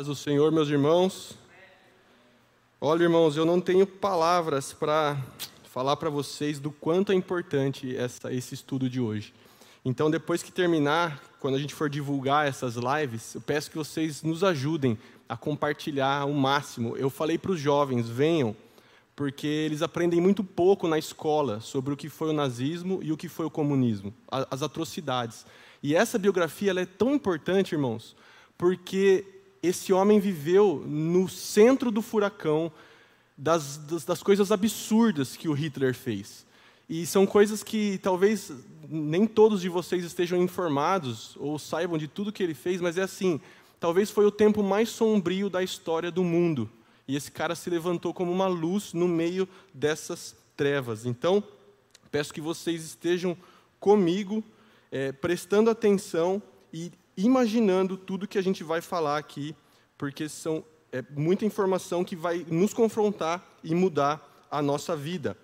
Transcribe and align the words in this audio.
Paz 0.00 0.06
do 0.06 0.14
Senhor, 0.14 0.50
meus 0.50 0.70
irmãos. 0.70 1.36
Olha, 2.80 3.02
irmãos, 3.02 3.36
eu 3.36 3.44
não 3.44 3.60
tenho 3.60 3.86
palavras 3.86 4.72
para 4.72 5.14
falar 5.64 5.94
para 5.96 6.08
vocês 6.08 6.58
do 6.58 6.70
quanto 6.70 7.12
é 7.12 7.14
importante 7.14 7.94
essa, 7.94 8.32
esse 8.32 8.54
estudo 8.54 8.88
de 8.88 8.98
hoje. 8.98 9.34
Então, 9.84 10.10
depois 10.10 10.42
que 10.42 10.50
terminar, 10.50 11.22
quando 11.38 11.56
a 11.56 11.58
gente 11.58 11.74
for 11.74 11.90
divulgar 11.90 12.48
essas 12.48 12.76
lives, 12.76 13.34
eu 13.34 13.42
peço 13.42 13.70
que 13.70 13.76
vocês 13.76 14.22
nos 14.22 14.42
ajudem 14.42 14.98
a 15.28 15.36
compartilhar 15.36 16.24
o 16.24 16.32
máximo. 16.32 16.96
Eu 16.96 17.10
falei 17.10 17.36
para 17.36 17.52
os 17.52 17.60
jovens, 17.60 18.08
venham, 18.08 18.56
porque 19.14 19.46
eles 19.46 19.82
aprendem 19.82 20.18
muito 20.18 20.42
pouco 20.42 20.88
na 20.88 20.98
escola 20.98 21.60
sobre 21.60 21.92
o 21.92 21.96
que 21.96 22.08
foi 22.08 22.30
o 22.30 22.32
nazismo 22.32 23.00
e 23.02 23.12
o 23.12 23.18
que 23.18 23.28
foi 23.28 23.44
o 23.44 23.50
comunismo, 23.50 24.14
as 24.50 24.62
atrocidades. 24.62 25.44
E 25.82 25.94
essa 25.94 26.18
biografia 26.18 26.72
é 26.72 26.86
tão 26.86 27.14
importante, 27.14 27.74
irmãos, 27.74 28.16
porque 28.56 29.39
esse 29.62 29.92
homem 29.92 30.18
viveu 30.18 30.82
no 30.86 31.28
centro 31.28 31.90
do 31.90 32.00
furacão 32.00 32.72
das, 33.36 33.76
das, 33.78 34.04
das, 34.04 34.22
coisas 34.22 34.50
absurdas 34.52 35.36
que 35.36 35.48
o 35.48 35.52
Hitler 35.52 35.94
fez. 35.94 36.46
E 36.88 37.06
são 37.06 37.26
coisas 37.26 37.62
que 37.62 37.98
talvez 38.02 38.52
nem 38.88 39.26
todos 39.26 39.60
de 39.60 39.68
vocês 39.68 40.04
estejam 40.04 40.42
informados 40.42 41.36
ou 41.38 41.58
saibam 41.58 41.96
de 41.96 42.08
tudo 42.08 42.32
que 42.32 42.42
ele 42.42 42.54
fez, 42.54 42.80
mas 42.80 42.98
é 42.98 43.02
assim: 43.02 43.40
talvez 43.78 44.10
foi 44.10 44.26
o 44.26 44.30
tempo 44.30 44.62
mais 44.62 44.88
sombrio 44.88 45.48
da 45.48 45.62
história 45.62 46.10
do 46.10 46.24
mundo. 46.24 46.68
E 47.06 47.16
esse 47.16 47.30
cara 47.30 47.54
se 47.54 47.68
levantou 47.70 48.14
como 48.14 48.30
uma 48.30 48.46
luz 48.46 48.92
no 48.92 49.08
meio 49.08 49.48
dessas 49.74 50.36
trevas. 50.56 51.06
Então, 51.06 51.42
peço 52.10 52.32
que 52.32 52.40
vocês 52.40 52.84
estejam 52.84 53.36
comigo, 53.80 54.44
é, 54.92 55.10
prestando 55.10 55.70
atenção 55.70 56.42
e 56.72 56.92
imaginando 57.24 57.96
tudo 57.96 58.28
que 58.28 58.38
a 58.38 58.42
gente 58.42 58.62
vai 58.62 58.80
falar 58.80 59.18
aqui, 59.18 59.54
porque 59.96 60.28
são 60.28 60.64
é, 60.92 61.02
muita 61.10 61.44
informação 61.44 62.04
que 62.04 62.16
vai 62.16 62.44
nos 62.48 62.72
confrontar 62.72 63.44
e 63.62 63.74
mudar 63.74 64.46
a 64.50 64.60
nossa 64.60 64.96
vida. 64.96 65.36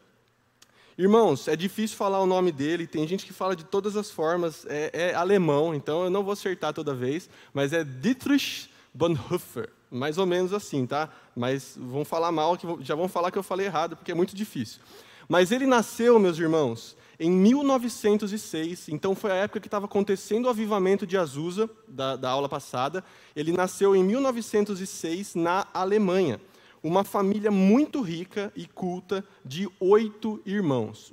Irmãos, 0.98 1.46
é 1.46 1.54
difícil 1.54 1.96
falar 1.96 2.20
o 2.20 2.26
nome 2.26 2.50
dele, 2.50 2.86
tem 2.86 3.06
gente 3.06 3.26
que 3.26 3.32
fala 3.32 3.54
de 3.54 3.64
todas 3.64 3.96
as 3.96 4.10
formas, 4.10 4.64
é, 4.66 4.90
é 4.92 5.14
alemão, 5.14 5.74
então 5.74 6.04
eu 6.04 6.10
não 6.10 6.24
vou 6.24 6.32
acertar 6.32 6.72
toda 6.72 6.94
vez, 6.94 7.28
mas 7.52 7.74
é 7.74 7.84
Dietrich 7.84 8.70
Bonhoeffer, 8.94 9.68
mais 9.90 10.16
ou 10.16 10.24
menos 10.24 10.54
assim, 10.54 10.86
tá? 10.86 11.10
Mas 11.36 11.76
vão 11.78 12.02
falar 12.02 12.32
mal, 12.32 12.56
já 12.80 12.94
vão 12.94 13.08
falar 13.08 13.30
que 13.30 13.36
eu 13.36 13.42
falei 13.42 13.66
errado, 13.66 13.94
porque 13.94 14.10
é 14.10 14.14
muito 14.14 14.34
difícil. 14.34 14.80
Mas 15.28 15.52
ele 15.52 15.66
nasceu, 15.66 16.18
meus 16.18 16.38
irmãos, 16.38 16.96
em 17.18 17.30
1906, 17.30 18.90
então 18.90 19.14
foi 19.14 19.32
a 19.32 19.36
época 19.36 19.60
que 19.60 19.66
estava 19.66 19.86
acontecendo 19.86 20.44
o 20.44 20.48
avivamento 20.50 21.06
de 21.06 21.16
Azusa, 21.16 21.68
da, 21.88 22.14
da 22.14 22.28
aula 22.30 22.48
passada. 22.48 23.02
Ele 23.34 23.52
nasceu 23.52 23.96
em 23.96 24.04
1906 24.04 25.34
na 25.34 25.66
Alemanha. 25.72 26.38
Uma 26.82 27.04
família 27.04 27.50
muito 27.50 28.02
rica 28.02 28.52
e 28.54 28.66
culta 28.66 29.24
de 29.42 29.66
oito 29.80 30.42
irmãos. 30.44 31.10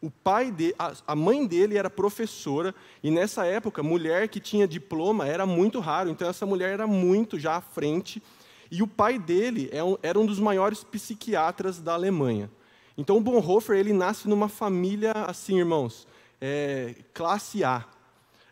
O, 0.00 0.10
pai 0.10 0.50
de, 0.50 0.74
a, 0.78 0.92
a 1.08 1.16
mãe 1.16 1.44
dele 1.46 1.76
era 1.76 1.90
professora 1.90 2.74
e 3.02 3.10
nessa 3.10 3.44
época 3.44 3.82
mulher 3.82 4.28
que 4.28 4.40
tinha 4.40 4.66
diploma 4.66 5.26
era 5.26 5.44
muito 5.44 5.80
raro. 5.80 6.08
Então 6.08 6.28
essa 6.28 6.46
mulher 6.46 6.70
era 6.70 6.86
muito 6.86 7.38
já 7.38 7.56
à 7.56 7.60
frente. 7.60 8.22
E 8.70 8.80
o 8.80 8.86
pai 8.86 9.18
dele 9.18 9.68
é 9.72 9.80
era 10.08 10.18
um 10.18 10.24
dos 10.24 10.38
maiores 10.38 10.84
psiquiatras 10.84 11.80
da 11.80 11.94
Alemanha. 11.94 12.48
Então, 12.96 13.16
o 13.16 13.20
Bonhoeffer, 13.20 13.76
ele 13.76 13.92
nasce 13.92 14.28
numa 14.28 14.48
família 14.48 15.12
assim, 15.12 15.58
irmãos, 15.58 16.06
é, 16.40 16.94
classe 17.14 17.64
A. 17.64 17.84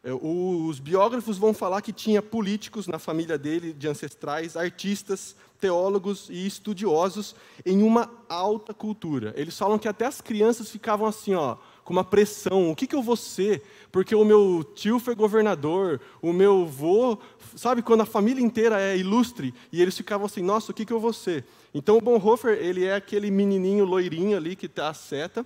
É, 0.03 0.13
os 0.15 0.79
biógrafos 0.79 1.37
vão 1.37 1.53
falar 1.53 1.83
que 1.83 1.93
tinha 1.93 2.23
políticos 2.23 2.87
na 2.87 2.99
família 2.99 3.37
dele, 3.37 3.73
de 3.73 3.87
ancestrais, 3.87 4.57
artistas, 4.57 5.37
teólogos 5.61 6.29
e 6.31 6.47
estudiosos 6.47 7.35
em 7.67 7.83
uma 7.83 8.11
alta 8.29 8.73
cultura. 8.73 9.35
Eles 9.37 9.59
falam 9.59 9.79
que 9.79 9.87
até 9.87 10.07
as 10.07 10.21
crianças 10.21 10.71
ficavam 10.71 11.07
assim, 11.07 11.35
ó, 11.35 11.59
com 11.91 11.93
uma 11.93 12.05
pressão. 12.05 12.71
O 12.71 12.77
que, 12.77 12.87
que 12.87 12.95
eu 12.95 13.03
vou 13.03 13.17
ser? 13.17 13.65
Porque 13.91 14.15
o 14.15 14.25
meu 14.25 14.65
tio 14.77 15.01
foi 15.01 15.17
governador, 15.17 16.01
o 16.23 16.33
meu 16.33 16.63
avô, 16.63 17.19
sabe 17.57 17.83
quando 17.83 18.03
a 18.03 18.07
família 18.07 18.41
inteira 18.41 18.81
é 18.81 18.97
ilustre 18.97 19.53
e 19.73 19.83
eles 19.83 19.97
ficavam 19.97 20.27
assim, 20.27 20.41
nossa, 20.41 20.71
o 20.71 20.75
que, 20.75 20.87
que 20.87 20.93
eu 20.93 21.01
vou 21.01 21.13
ser? 21.13 21.45
Então 21.75 21.99
o 21.99 22.01
Bonhoeffer, 22.01 22.57
ele 22.61 22.85
é 22.85 22.95
aquele 22.95 23.29
menininho 23.29 23.85
loirinho 23.85 24.37
ali 24.37 24.55
que 24.55 24.67
está 24.67 24.89
a 24.89 24.95
seta, 24.95 25.45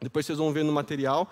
depois 0.00 0.24
vocês 0.24 0.38
vão 0.38 0.50
ver 0.50 0.64
no 0.64 0.72
material, 0.72 1.30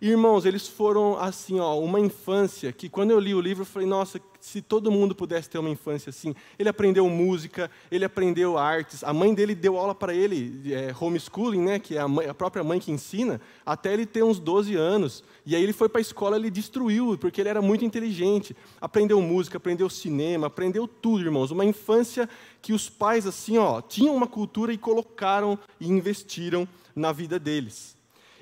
Irmãos, 0.00 0.44
eles 0.44 0.68
foram 0.68 1.18
assim, 1.18 1.58
ó, 1.58 1.78
uma 1.78 1.98
infância 1.98 2.70
que 2.70 2.86
quando 2.86 3.12
eu 3.12 3.18
li 3.18 3.34
o 3.34 3.40
livro 3.40 3.62
eu 3.62 3.66
falei, 3.66 3.88
nossa, 3.88 4.20
se 4.46 4.60
todo 4.60 4.92
mundo 4.92 5.14
pudesse 5.14 5.50
ter 5.50 5.58
uma 5.58 5.70
infância 5.70 6.10
assim. 6.10 6.34
Ele 6.58 6.68
aprendeu 6.68 7.08
música, 7.08 7.68
ele 7.90 8.04
aprendeu 8.04 8.58
artes. 8.58 9.02
A 9.02 9.12
mãe 9.12 9.34
dele 9.34 9.54
deu 9.54 9.76
aula 9.76 9.94
para 9.94 10.14
ele, 10.14 10.72
é, 10.72 10.94
homeschooling, 11.00 11.62
né, 11.62 11.78
que 11.78 11.96
é 11.96 12.00
a, 12.00 12.06
mãe, 12.06 12.28
a, 12.28 12.34
própria 12.34 12.62
mãe 12.62 12.78
que 12.78 12.92
ensina, 12.92 13.40
até 13.64 13.92
ele 13.92 14.04
ter 14.04 14.22
uns 14.22 14.38
12 14.38 14.76
anos. 14.76 15.24
E 15.44 15.56
aí 15.56 15.62
ele 15.62 15.72
foi 15.72 15.88
para 15.88 15.98
a 15.98 16.02
escola, 16.02 16.36
ele 16.36 16.50
destruiu, 16.50 17.16
porque 17.18 17.40
ele 17.40 17.48
era 17.48 17.62
muito 17.62 17.84
inteligente. 17.84 18.54
Aprendeu 18.80 19.20
música, 19.22 19.56
aprendeu 19.56 19.88
cinema, 19.88 20.46
aprendeu 20.46 20.86
tudo, 20.86 21.24
irmãos. 21.24 21.50
Uma 21.50 21.64
infância 21.64 22.28
que 22.60 22.72
os 22.72 22.88
pais 22.88 23.26
assim, 23.26 23.56
ó, 23.56 23.80
tinham 23.80 24.14
uma 24.14 24.26
cultura 24.26 24.72
e 24.72 24.78
colocaram 24.78 25.58
e 25.80 25.88
investiram 25.88 26.68
na 26.94 27.12
vida 27.12 27.38
deles. 27.38 27.95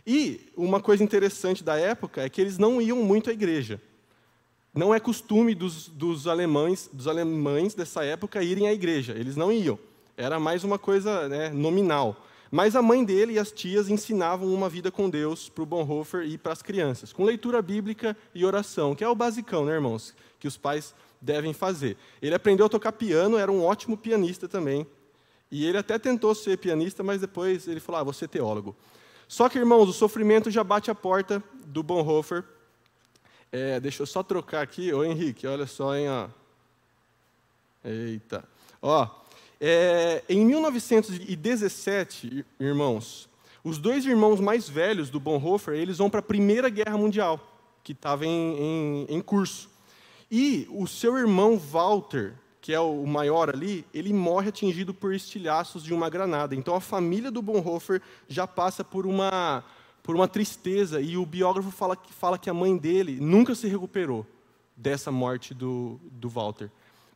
E 0.06 0.52
uma 0.56 0.80
coisa 0.80 1.02
interessante 1.02 1.64
da 1.64 1.76
época 1.76 2.22
é 2.22 2.28
que 2.28 2.40
eles 2.40 2.58
não 2.58 2.80
iam 2.80 3.02
muito 3.02 3.30
à 3.30 3.32
igreja. 3.32 3.80
Não 4.74 4.94
é 4.94 5.00
costume 5.00 5.54
dos, 5.54 5.88
dos 5.88 6.26
alemães, 6.26 6.90
dos 6.92 7.06
alemães 7.06 7.74
dessa 7.74 8.04
época 8.04 8.42
irem 8.42 8.68
à 8.68 8.72
igreja. 8.72 9.12
Eles 9.12 9.36
não 9.36 9.52
iam. 9.52 9.78
Era 10.16 10.38
mais 10.38 10.64
uma 10.64 10.78
coisa 10.78 11.28
né, 11.28 11.50
nominal. 11.50 12.16
Mas 12.50 12.76
a 12.76 12.82
mãe 12.82 13.04
dele 13.04 13.34
e 13.34 13.38
as 13.38 13.50
tias 13.50 13.88
ensinavam 13.88 14.52
uma 14.52 14.68
vida 14.68 14.90
com 14.90 15.08
Deus 15.08 15.48
para 15.48 15.62
o 15.62 15.66
Bonhoeffer 15.66 16.22
e 16.22 16.38
para 16.38 16.52
as 16.52 16.62
crianças, 16.62 17.12
com 17.12 17.24
leitura 17.24 17.60
bíblica 17.60 18.16
e 18.34 18.44
oração, 18.44 18.94
que 18.94 19.02
é 19.02 19.08
o 19.08 19.14
basicão, 19.14 19.64
né, 19.64 19.72
irmãos, 19.72 20.14
que 20.38 20.46
os 20.46 20.56
pais 20.56 20.94
devem 21.20 21.52
fazer. 21.52 21.96
Ele 22.22 22.34
aprendeu 22.34 22.66
a 22.66 22.68
tocar 22.68 22.92
piano, 22.92 23.36
era 23.36 23.50
um 23.50 23.64
ótimo 23.64 23.96
pianista 23.96 24.46
também. 24.46 24.86
E 25.50 25.64
ele 25.64 25.78
até 25.78 25.98
tentou 25.98 26.34
ser 26.34 26.58
pianista, 26.58 27.02
mas 27.02 27.20
depois 27.20 27.66
ele 27.66 27.80
falou: 27.80 28.00
ah, 28.00 28.04
vou 28.04 28.12
ser 28.12 28.28
teólogo. 28.28 28.76
Só 29.26 29.48
que, 29.48 29.58
irmãos, 29.58 29.88
o 29.88 29.92
sofrimento 29.92 30.50
já 30.50 30.62
bate 30.62 30.90
a 30.90 30.94
porta 30.94 31.42
do 31.66 31.82
Bonhoeffer. 31.82 32.44
É, 33.50 33.80
deixa 33.80 34.02
eu 34.02 34.06
só 34.06 34.22
trocar 34.22 34.62
aqui. 34.62 34.92
Ô, 34.92 35.04
Henrique, 35.04 35.46
olha 35.46 35.66
só, 35.66 35.96
hein? 35.96 36.08
Ó. 36.08 36.28
Eita. 37.84 38.44
Ó, 38.80 39.08
é, 39.60 40.22
em 40.28 40.44
1917, 40.44 42.44
irmãos, 42.60 43.28
os 43.62 43.78
dois 43.78 44.04
irmãos 44.04 44.40
mais 44.40 44.68
velhos 44.68 45.08
do 45.08 45.18
Bonhoeffer, 45.18 45.74
eles 45.74 45.98
vão 45.98 46.10
para 46.10 46.20
a 46.20 46.22
Primeira 46.22 46.68
Guerra 46.68 46.98
Mundial, 46.98 47.40
que 47.82 47.92
estava 47.92 48.26
em, 48.26 48.58
em, 48.58 49.06
em 49.08 49.22
curso. 49.22 49.70
E 50.30 50.68
o 50.70 50.86
seu 50.86 51.16
irmão 51.16 51.56
Walter, 51.56 52.34
que 52.64 52.72
é 52.72 52.80
o 52.80 53.04
maior 53.04 53.50
ali, 53.50 53.84
ele 53.92 54.10
morre 54.10 54.48
atingido 54.48 54.94
por 54.94 55.12
estilhaços 55.14 55.84
de 55.84 55.92
uma 55.92 56.08
granada. 56.08 56.54
Então 56.54 56.74
a 56.74 56.80
família 56.80 57.30
do 57.30 57.42
Bonhoeffer 57.42 58.00
já 58.26 58.46
passa 58.46 58.82
por 58.82 59.04
uma, 59.04 59.62
por 60.02 60.16
uma 60.16 60.26
tristeza, 60.26 60.98
e 60.98 61.14
o 61.18 61.26
biógrafo 61.26 61.70
fala, 61.70 61.94
fala 62.18 62.38
que 62.38 62.48
a 62.48 62.54
mãe 62.54 62.74
dele 62.74 63.18
nunca 63.20 63.54
se 63.54 63.68
recuperou 63.68 64.26
dessa 64.74 65.12
morte 65.12 65.52
do, 65.52 66.00
do 66.10 66.26
Walter. 66.30 66.70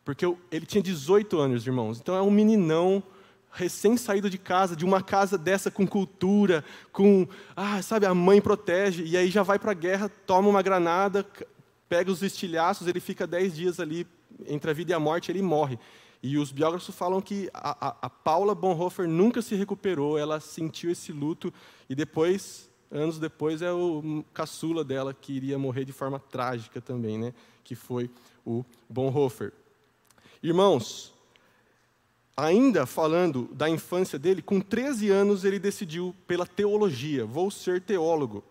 Porque 0.04 0.26
ele 0.52 0.66
tinha 0.66 0.82
18 0.82 1.38
anos, 1.38 1.66
irmãos. 1.66 1.98
Então 1.98 2.14
é 2.14 2.20
um 2.20 2.30
meninão 2.30 3.02
recém-saído 3.50 4.28
de 4.28 4.36
casa, 4.36 4.76
de 4.76 4.84
uma 4.84 5.02
casa 5.02 5.38
dessa 5.38 5.70
com 5.70 5.86
cultura, 5.86 6.62
com, 6.92 7.26
ah, 7.56 7.80
sabe, 7.80 8.04
a 8.04 8.12
mãe 8.12 8.38
protege, 8.38 9.02
e 9.02 9.16
aí 9.16 9.30
já 9.30 9.42
vai 9.42 9.58
para 9.58 9.70
a 9.70 9.74
guerra, 9.74 10.10
toma 10.26 10.50
uma 10.50 10.60
granada, 10.60 11.24
pega 11.88 12.10
os 12.10 12.22
estilhaços, 12.22 12.86
ele 12.86 13.00
fica 13.00 13.26
10 13.26 13.56
dias 13.56 13.80
ali 13.80 14.06
entre 14.46 14.70
a 14.70 14.74
vida 14.74 14.92
e 14.92 14.94
a 14.94 15.00
morte, 15.00 15.30
ele 15.30 15.42
morre. 15.42 15.78
E 16.22 16.36
os 16.36 16.50
biógrafos 16.50 16.94
falam 16.94 17.20
que 17.20 17.48
a, 17.54 17.88
a, 17.88 17.96
a, 18.02 18.10
Paula 18.10 18.54
Bonhoeffer 18.54 19.08
nunca 19.08 19.40
se 19.40 19.54
recuperou, 19.54 20.18
ela 20.18 20.40
sentiu 20.40 20.90
esse 20.90 21.12
luto 21.12 21.52
e 21.88 21.94
depois, 21.94 22.68
anos 22.90 23.18
depois, 23.18 23.62
é 23.62 23.72
o 23.72 24.24
caçula 24.34 24.82
dela 24.82 25.14
que 25.14 25.32
iria 25.32 25.58
morrer 25.58 25.84
de 25.84 25.92
forma 25.92 26.18
trágica 26.18 26.80
também, 26.80 27.18
né? 27.18 27.32
que 27.62 27.76
foi 27.76 28.10
o 28.44 28.64
Bonhoeffer. 28.88 29.52
Irmãos, 30.42 31.14
ainda 32.36 32.86
falando 32.86 33.48
da 33.52 33.68
infância 33.68 34.18
dele, 34.18 34.42
com 34.42 34.60
13 34.60 35.10
anos 35.10 35.44
ele 35.44 35.58
decidiu 35.58 36.14
pela 36.26 36.46
teologia, 36.46 37.26
vou 37.26 37.50
ser 37.50 37.80
teólogo. 37.80 38.42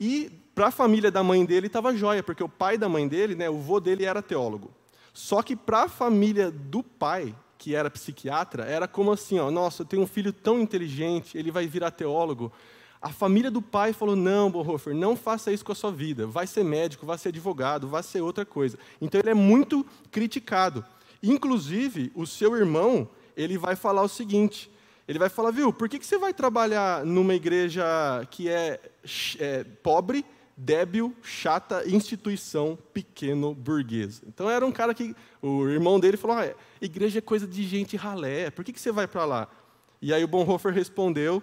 E 0.00 0.30
para 0.54 0.68
a 0.68 0.70
família 0.72 1.10
da 1.10 1.22
mãe 1.22 1.44
dele 1.44 1.66
estava 1.66 1.94
jóia, 1.94 2.22
porque 2.22 2.42
o 2.42 2.48
pai 2.48 2.78
da 2.78 2.88
mãe 2.88 3.06
dele, 3.06 3.34
né, 3.34 3.50
o 3.50 3.58
vô 3.58 3.80
dele 3.80 4.04
era 4.04 4.22
teólogo. 4.22 4.70
Só 5.14 5.42
que 5.42 5.54
para 5.54 5.84
a 5.84 5.88
família 5.88 6.50
do 6.50 6.82
pai, 6.82 7.32
que 7.56 7.74
era 7.74 7.88
psiquiatra, 7.88 8.64
era 8.64 8.88
como 8.88 9.12
assim, 9.12 9.38
ó, 9.38 9.48
nossa, 9.48 9.82
eu 9.82 9.86
tenho 9.86 10.02
um 10.02 10.06
filho 10.08 10.32
tão 10.32 10.58
inteligente, 10.60 11.38
ele 11.38 11.52
vai 11.52 11.68
virar 11.68 11.92
teólogo. 11.92 12.52
A 13.00 13.10
família 13.10 13.50
do 13.50 13.62
pai 13.62 13.92
falou: 13.92 14.16
não, 14.16 14.50
Bonhoeffer, 14.50 14.94
não 14.94 15.14
faça 15.14 15.52
isso 15.52 15.64
com 15.64 15.70
a 15.70 15.74
sua 15.74 15.92
vida. 15.92 16.26
Vai 16.26 16.48
ser 16.48 16.64
médico, 16.64 17.06
vai 17.06 17.16
ser 17.16 17.28
advogado, 17.28 17.86
vai 17.86 18.02
ser 18.02 18.22
outra 18.22 18.44
coisa. 18.44 18.76
Então 19.00 19.20
ele 19.20 19.30
é 19.30 19.34
muito 19.34 19.86
criticado. 20.10 20.84
Inclusive, 21.22 22.10
o 22.14 22.26
seu 22.26 22.56
irmão, 22.56 23.08
ele 23.36 23.56
vai 23.56 23.76
falar 23.76 24.02
o 24.02 24.08
seguinte: 24.08 24.70
ele 25.06 25.18
vai 25.18 25.28
falar, 25.28 25.50
viu, 25.50 25.72
por 25.72 25.88
que, 25.88 25.98
que 25.98 26.06
você 26.06 26.18
vai 26.18 26.32
trabalhar 26.32 27.04
numa 27.04 27.34
igreja 27.34 27.84
que 28.30 28.48
é, 28.48 28.80
é 29.38 29.64
pobre, 29.82 30.24
débil, 30.56 31.14
chata, 31.22 31.88
instituição 31.88 32.78
pequeno 32.92 33.54
burguesa? 33.54 34.22
Então 34.26 34.48
era 34.48 34.64
um 34.64 34.72
cara 34.72 34.94
que, 34.94 35.14
o 35.42 35.68
irmão 35.68 35.98
dele 35.98 36.16
falou, 36.16 36.36
ah, 36.36 36.54
igreja 36.80 37.18
é 37.18 37.22
coisa 37.22 37.46
de 37.46 37.62
gente 37.64 37.96
ralé, 37.96 38.50
por 38.50 38.64
que, 38.64 38.72
que 38.72 38.80
você 38.80 38.92
vai 38.92 39.06
para 39.06 39.24
lá? 39.24 39.48
E 40.00 40.12
aí 40.12 40.22
o 40.22 40.28
Bonhoeffer 40.28 40.72
respondeu, 40.72 41.42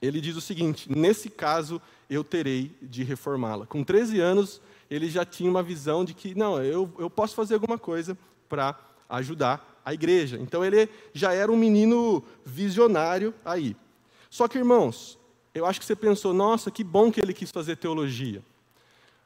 ele 0.00 0.20
diz 0.20 0.36
o 0.36 0.40
seguinte: 0.40 0.90
nesse 0.90 1.30
caso 1.30 1.80
eu 2.08 2.22
terei 2.22 2.76
de 2.82 3.02
reformá-la. 3.02 3.66
Com 3.66 3.82
13 3.82 4.20
anos, 4.20 4.60
ele 4.90 5.08
já 5.08 5.24
tinha 5.24 5.50
uma 5.50 5.62
visão 5.62 6.04
de 6.04 6.14
que, 6.14 6.34
não, 6.34 6.62
eu, 6.62 6.92
eu 6.98 7.10
posso 7.10 7.34
fazer 7.34 7.54
alguma 7.54 7.78
coisa 7.78 8.16
para 8.48 8.78
ajudar 9.08 9.80
a 9.84 9.94
igreja. 9.94 10.38
Então 10.40 10.64
ele 10.64 10.88
já 11.12 11.32
era 11.32 11.50
um 11.50 11.56
menino 11.56 12.22
visionário 12.44 13.34
aí. 13.44 13.76
Só 14.28 14.48
que, 14.48 14.58
irmãos, 14.58 15.18
eu 15.56 15.66
acho 15.66 15.80
que 15.80 15.86
você 15.86 15.96
pensou, 15.96 16.32
nossa, 16.32 16.70
que 16.70 16.84
bom 16.84 17.10
que 17.10 17.20
ele 17.20 17.32
quis 17.32 17.50
fazer 17.50 17.76
teologia. 17.76 18.42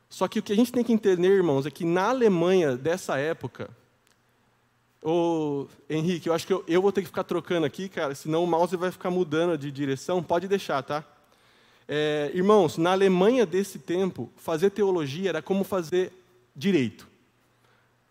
Só 0.09 0.27
que 0.27 0.39
o 0.39 0.43
que 0.43 0.53
a 0.53 0.57
gente 0.57 0.73
tem 0.73 0.83
que 0.83 0.93
entender, 0.93 1.29
irmãos, 1.29 1.67
é 1.67 1.71
que 1.71 1.85
na 1.85 2.09
Alemanha 2.09 2.77
dessa 2.77 3.17
época, 3.19 3.71
Ô, 5.03 5.67
Henrique, 5.89 6.29
eu 6.29 6.35
acho 6.35 6.47
que 6.47 6.53
eu, 6.53 6.63
eu, 6.69 6.83
vou 6.83 6.93
ter 6.93 7.01
que 7.01 7.07
ficar 7.07 7.25
trocando 7.25 7.65
aqui, 7.65 7.89
cara, 7.89 8.15
senão 8.15 8.45
o 8.45 8.47
mouse 8.47 8.77
vai 8.77 8.91
ficar 8.91 9.11
mudando 9.11 9.57
de 9.57 9.73
direção. 9.73 10.23
Pode 10.23 10.47
deixar, 10.47 10.83
tá? 10.83 11.03
É, 11.89 12.31
irmãos, 12.35 12.77
na 12.77 12.93
Alemanha 12.93 13.47
desse 13.47 13.79
tempo, 13.79 14.31
fazer 14.37 14.71
teologia 14.71 15.31
era 15.31 15.41
como 15.41 15.65
fazer 15.65 16.13
direito. 16.55 17.09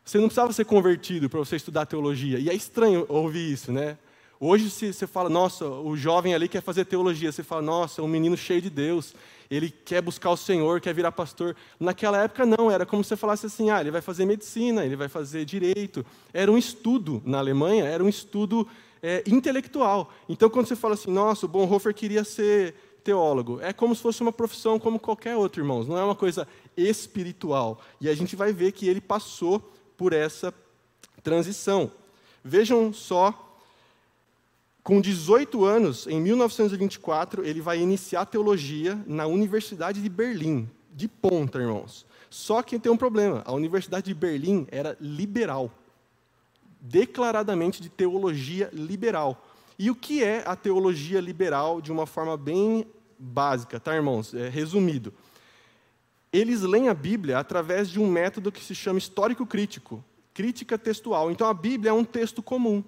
Você 0.04 0.18
não 0.18 0.26
precisava 0.26 0.52
ser 0.52 0.66
convertido 0.66 1.30
para 1.30 1.38
você 1.38 1.58
estudar 1.58 1.86
teologia. 1.86 2.40
E 2.40 2.50
é 2.50 2.54
estranho 2.56 3.06
ouvir 3.08 3.52
isso, 3.52 3.72
né? 3.72 3.96
Hoje, 4.42 4.70
se 4.70 4.94
você 4.94 5.06
fala, 5.06 5.30
nossa, 5.30 5.66
o 5.66 5.98
jovem 5.98 6.34
ali 6.34 6.48
quer 6.48 6.62
fazer 6.62 6.86
teologia, 6.86 7.30
você 7.30 7.44
fala, 7.44 7.62
nossa, 7.62 8.00
é 8.00 8.04
um 8.04 8.08
menino 8.08 8.38
cheio 8.38 8.62
de 8.62 8.70
Deus, 8.70 9.14
ele 9.52 9.70
quer 9.70 10.02
buscar 10.02 10.30
o 10.30 10.38
Senhor, 10.38 10.80
quer 10.80 10.94
virar 10.94 11.12
pastor. 11.12 11.58
Naquela 11.78 12.24
época, 12.24 12.46
não, 12.46 12.72
era 12.72 12.86
como 12.86 13.04
se 13.04 13.10
você 13.10 13.18
falasse 13.18 13.48
assim, 13.48 13.70
ah, 13.70 13.82
ele 13.82 13.92
vai 13.92 14.00
fazer 14.00 14.26
medicina, 14.26 14.86
ele 14.86 14.96
vai 14.96 15.10
fazer 15.10 15.44
direito. 15.44 16.06
Era 16.34 16.50
um 16.50 16.58
estudo, 16.58 17.22
na 17.26 17.40
Alemanha, 17.40 17.84
era 17.84 18.02
um 18.02 18.08
estudo 18.08 18.66
é, 19.04 19.24
intelectual. 19.28 20.10
Então, 20.30 20.50
quando 20.50 20.68
você 20.68 20.76
fala 20.76 20.94
assim, 20.94 21.12
nossa, 21.12 21.46
o 21.46 21.50
Bonhoeffer 21.50 21.94
queria 21.94 22.24
ser 22.24 22.76
teólogo, 23.04 23.60
é 23.62 23.74
como 23.74 23.94
se 23.94 24.02
fosse 24.02 24.22
uma 24.22 24.32
profissão 24.32 24.80
como 24.80 25.00
qualquer 25.00 25.36
outra, 25.36 25.62
irmãos, 25.62 25.86
não 25.86 25.98
é 25.98 26.04
uma 26.04 26.16
coisa 26.16 26.48
espiritual. 26.78 27.82
E 28.00 28.08
a 28.08 28.16
gente 28.16 28.38
vai 28.38 28.54
ver 28.54 28.72
que 28.72 28.88
ele 28.88 29.02
passou 29.02 29.60
por 29.98 30.14
essa 30.14 30.54
transição. 31.22 31.92
Vejam 32.42 32.94
só, 32.94 33.49
com 34.90 35.00
18 35.00 35.64
anos, 35.66 36.08
em 36.08 36.20
1924, 36.20 37.46
ele 37.46 37.62
vai 37.62 37.80
iniciar 37.80 38.26
teologia 38.26 39.00
na 39.06 39.28
Universidade 39.28 40.02
de 40.02 40.10
Berlim, 40.10 40.68
de 40.92 41.08
ponta, 41.08 41.60
irmãos. 41.60 42.08
Só 42.28 42.64
que 42.64 42.80
tem 42.80 42.92
um 42.92 42.98
problema: 42.98 43.44
a 43.46 43.54
Universidade 43.54 44.08
de 44.08 44.16
Berlim 44.16 44.66
era 44.72 44.98
liberal, 45.00 45.72
declaradamente 46.82 47.84
de 47.84 47.90
teologia 47.90 48.72
liberal. 48.74 49.46
E 49.78 49.92
o 49.92 49.96
que 49.96 50.24
é 50.24 50.42
a 50.44 50.56
teologia 50.56 51.22
liberal 51.22 51.80
de 51.80 51.92
uma 51.92 52.08
forma 52.08 52.36
bem 52.36 52.88
básica, 53.20 53.80
tá, 53.80 53.96
irmãos? 53.96 54.34
É, 54.34 54.50
resumido 54.50 55.14
eles 56.32 56.62
leem 56.62 56.90
a 56.90 56.94
Bíblia 56.96 57.40
através 57.40 57.90
de 57.90 58.00
um 58.00 58.08
método 58.08 58.52
que 58.52 58.64
se 58.64 58.76
chama 58.76 59.00
histórico 59.00 59.46
crítico, 59.46 60.04
crítica 60.34 60.78
textual. 60.78 61.32
Então 61.32 61.48
a 61.48 61.54
Bíblia 61.54 61.90
é 61.90 61.94
um 61.94 62.04
texto 62.04 62.42
comum. 62.42 62.84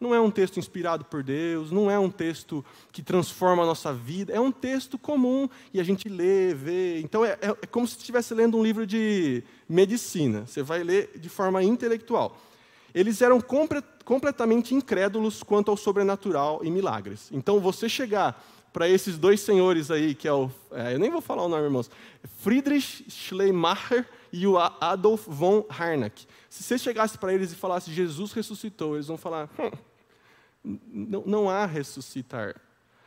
Não 0.00 0.14
é 0.14 0.20
um 0.20 0.30
texto 0.30 0.58
inspirado 0.58 1.04
por 1.04 1.22
Deus, 1.22 1.70
não 1.70 1.90
é 1.90 1.98
um 1.98 2.10
texto 2.10 2.64
que 2.90 3.02
transforma 3.02 3.62
a 3.62 3.66
nossa 3.66 3.92
vida, 3.92 4.32
é 4.32 4.40
um 4.40 4.50
texto 4.50 4.98
comum 4.98 5.46
e 5.74 5.78
a 5.78 5.84
gente 5.84 6.08
lê, 6.08 6.54
vê. 6.54 7.00
Então 7.00 7.22
é, 7.22 7.32
é, 7.42 7.48
é 7.50 7.66
como 7.66 7.86
se 7.86 7.98
estivesse 7.98 8.32
lendo 8.32 8.56
um 8.56 8.62
livro 8.62 8.86
de 8.86 9.44
medicina, 9.68 10.46
você 10.46 10.62
vai 10.62 10.82
ler 10.82 11.18
de 11.18 11.28
forma 11.28 11.62
intelectual. 11.62 12.40
Eles 12.94 13.20
eram 13.20 13.40
compre 13.42 13.82
completamente 14.04 14.74
incrédulos 14.74 15.42
quanto 15.42 15.70
ao 15.70 15.76
sobrenatural 15.76 16.64
e 16.64 16.70
milagres. 16.70 17.28
Então 17.30 17.60
você 17.60 17.86
chegar 17.86 18.42
para 18.72 18.88
esses 18.88 19.18
dois 19.18 19.40
senhores 19.40 19.90
aí, 19.90 20.14
que 20.14 20.26
é 20.26 20.32
o. 20.32 20.50
É, 20.72 20.94
eu 20.94 20.98
nem 20.98 21.10
vou 21.10 21.20
falar 21.20 21.44
o 21.44 21.48
nome, 21.48 21.64
irmãos. 21.64 21.90
Friedrich 22.38 23.04
Schleiermacher 23.10 24.06
e 24.32 24.46
o 24.46 24.56
Adolf 24.58 25.26
von 25.26 25.64
Harnack. 25.68 26.26
Se 26.48 26.62
você 26.62 26.78
chegasse 26.78 27.18
para 27.18 27.34
eles 27.34 27.52
e 27.52 27.56
falasse 27.56 27.92
Jesus 27.92 28.32
ressuscitou, 28.32 28.94
eles 28.94 29.06
vão 29.06 29.16
falar: 29.16 29.48
hum, 29.58 29.70
não, 30.64 31.22
não 31.26 31.50
há 31.50 31.66
ressuscitar. 31.66 32.60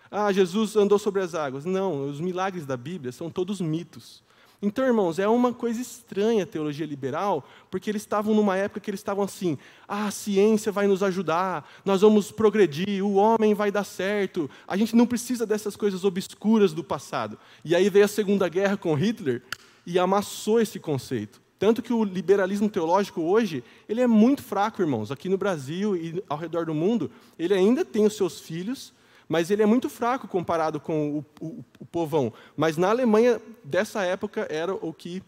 Ah, 0.10 0.32
Jesus 0.32 0.76
andou 0.76 1.00
sobre 1.00 1.22
as 1.22 1.34
águas. 1.34 1.66
Não, 1.66 2.08
os 2.08 2.22
milagres 2.22 2.66
da 2.66 2.78
Bíblia 2.78 3.12
são 3.12 3.30
todos 3.30 3.60
mitos. 3.60 4.24
Então, 4.66 4.86
irmãos, 4.86 5.20
é 5.20 5.28
uma 5.28 5.54
coisa 5.54 5.82
estranha 5.82 6.44
a 6.44 6.48
teologia 6.48 6.86
liberal, 6.86 7.46
porque 7.70 7.90
eles 7.90 8.02
estavam 8.02 8.34
numa 8.34 8.56
época 8.56 8.80
que 8.80 8.90
eles 8.90 9.02
estavam 9.02 9.22
assim: 9.22 9.58
ah, 9.86 10.08
a 10.08 10.12
ciência 10.12 10.72
vai 10.72 10.88
nos 10.88 11.04
ajudar, 11.04 11.70
nós 11.84 12.00
vamos 12.00 12.32
progredir, 12.32 13.04
o 13.04 13.16
homem 13.16 13.54
vai 13.54 13.70
dar 13.70 13.84
certo, 13.84 14.50
a 14.66 14.78
gente 14.78 14.96
não 14.96 15.06
precisa 15.06 15.46
dessas 15.46 15.76
coisas 15.76 16.06
obscuras 16.06 16.72
do 16.72 16.82
passado. 16.82 17.38
E 17.66 17.76
aí 17.76 17.90
veio 17.90 18.06
a 18.06 18.08
Segunda 18.08 18.48
Guerra 18.48 18.78
com 18.78 18.94
Hitler 18.94 19.42
e 19.86 20.00
amassou 20.00 20.62
esse 20.62 20.80
conceito. 20.80 21.43
Tanto 21.64 21.82
que 21.82 21.94
o 21.94 22.04
liberalismo 22.04 22.68
teológico 22.70 23.22
hoje, 23.22 23.64
ele 23.88 24.02
é 24.02 24.06
muito 24.06 24.44
fraco, 24.44 24.82
irmãos. 24.82 25.14
Aqui 25.14 25.30
no 25.30 25.38
Brasil 25.38 25.96
e 25.96 26.22
ao 26.28 26.38
redor 26.38 26.66
do 26.66 26.74
mundo, 26.74 27.10
ele 27.40 27.54
ainda 27.54 27.86
tem 27.86 28.06
os 28.06 28.18
seus 28.18 28.38
filhos, 28.38 28.94
mas 29.30 29.50
ele 29.50 29.64
é 29.64 29.66
muito 29.66 29.88
fraco 29.88 30.28
comparado 30.28 30.78
com 30.78 31.20
o, 31.20 31.26
o, 31.40 31.66
o 31.80 31.86
povão. 31.86 32.34
Mas 32.58 32.76
na 32.76 32.90
Alemanha 32.90 33.42
dessa 33.64 34.04
época 34.04 34.46
era 34.50 34.74
o 34.74 34.92
que 34.92 35.24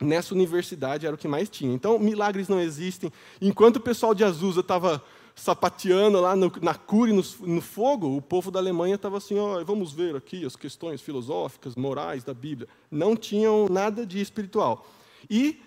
nessa 0.00 0.34
universidade 0.34 1.06
era 1.06 1.14
o 1.14 1.18
que 1.18 1.28
mais 1.28 1.48
tinha. 1.48 1.72
Então, 1.72 2.00
milagres 2.00 2.48
não 2.48 2.60
existem. 2.60 3.12
Enquanto 3.40 3.76
o 3.76 3.80
pessoal 3.80 4.12
de 4.12 4.24
Azusa 4.24 4.62
estava 4.62 5.00
sapateando 5.36 6.20
lá 6.20 6.34
no, 6.34 6.50
na 6.60 6.74
cura 6.74 7.12
e 7.12 7.14
no, 7.14 7.22
no, 7.42 7.60
fogo, 7.60 8.16
o 8.16 8.20
povo 8.20 8.50
da 8.50 8.58
Alemanha 8.58 8.96
estava 8.96 9.18
assim, 9.18 9.38
oh, 9.38 9.64
vamos 9.64 9.92
ver 9.92 10.16
aqui 10.16 10.44
as 10.44 10.56
questões 10.56 11.00
filosóficas, 11.00 11.76
morais 11.76 12.24
da 12.24 12.34
Bíblia. 12.34 12.66
Não 12.90 13.14
tinham 13.14 13.68
nada 13.70 14.04
de 14.04 14.20
espiritual. 14.20 14.84
E 15.28 15.60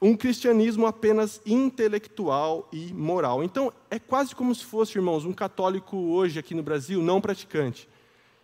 um 0.00 0.16
cristianismo 0.16 0.86
apenas 0.86 1.40
intelectual 1.44 2.68
e 2.72 2.92
moral. 2.92 3.44
Então, 3.44 3.72
é 3.90 3.98
quase 3.98 4.34
como 4.34 4.54
se 4.54 4.64
fosse, 4.64 4.96
irmãos, 4.96 5.24
um 5.24 5.32
católico 5.32 5.96
hoje 5.96 6.38
aqui 6.38 6.54
no 6.54 6.62
Brasil 6.62 7.02
não 7.02 7.20
praticante 7.20 7.88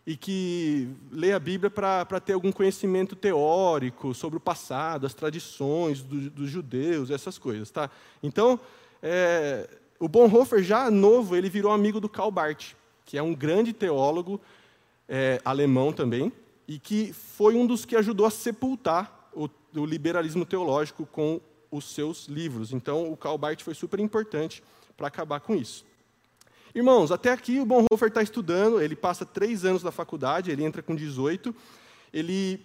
e 0.06 0.16
que 0.16 0.88
lê 1.10 1.32
a 1.32 1.38
Bíblia 1.38 1.68
para 1.68 2.20
ter 2.20 2.34
algum 2.34 2.52
conhecimento 2.52 3.16
teórico 3.16 4.14
sobre 4.14 4.36
o 4.36 4.40
passado, 4.40 5.04
as 5.04 5.14
tradições 5.14 6.00
do, 6.00 6.30
dos 6.30 6.48
judeus, 6.48 7.10
essas 7.10 7.38
coisas, 7.38 7.70
tá? 7.70 7.90
Então, 8.22 8.60
é, 9.02 9.68
o 9.98 10.08
Bonhoeffer 10.08 10.62
já 10.62 10.90
novo, 10.90 11.34
ele 11.34 11.48
virou 11.48 11.72
amigo 11.72 11.98
do 11.98 12.08
Karl 12.08 12.30
Barth, 12.30 12.74
que 13.04 13.18
é 13.18 13.22
um 13.22 13.34
grande 13.34 13.72
teólogo 13.72 14.40
é, 15.08 15.40
alemão 15.44 15.92
também 15.92 16.32
e 16.68 16.78
que 16.78 17.12
foi 17.12 17.56
um 17.56 17.66
dos 17.66 17.84
que 17.84 17.96
ajudou 17.96 18.26
a 18.26 18.30
sepultar 18.30 19.15
o, 19.36 19.48
o 19.78 19.84
liberalismo 19.84 20.44
teológico 20.44 21.06
com 21.06 21.40
os 21.70 21.92
seus 21.92 22.26
livros. 22.26 22.72
Então, 22.72 23.12
o 23.12 23.16
Karl 23.16 23.36
Barth 23.36 23.60
foi 23.60 23.74
super 23.74 24.00
importante 24.00 24.62
para 24.96 25.08
acabar 25.08 25.40
com 25.40 25.54
isso. 25.54 25.84
Irmãos, 26.74 27.10
até 27.10 27.32
aqui 27.32 27.60
o 27.60 27.64
Bonhoeffer 27.64 28.08
está 28.08 28.22
estudando, 28.22 28.80
ele 28.80 28.96
passa 28.96 29.24
três 29.24 29.64
anos 29.64 29.82
na 29.82 29.90
faculdade, 29.90 30.50
ele 30.50 30.64
entra 30.64 30.82
com 30.82 30.94
18, 30.94 31.54
ele 32.12 32.60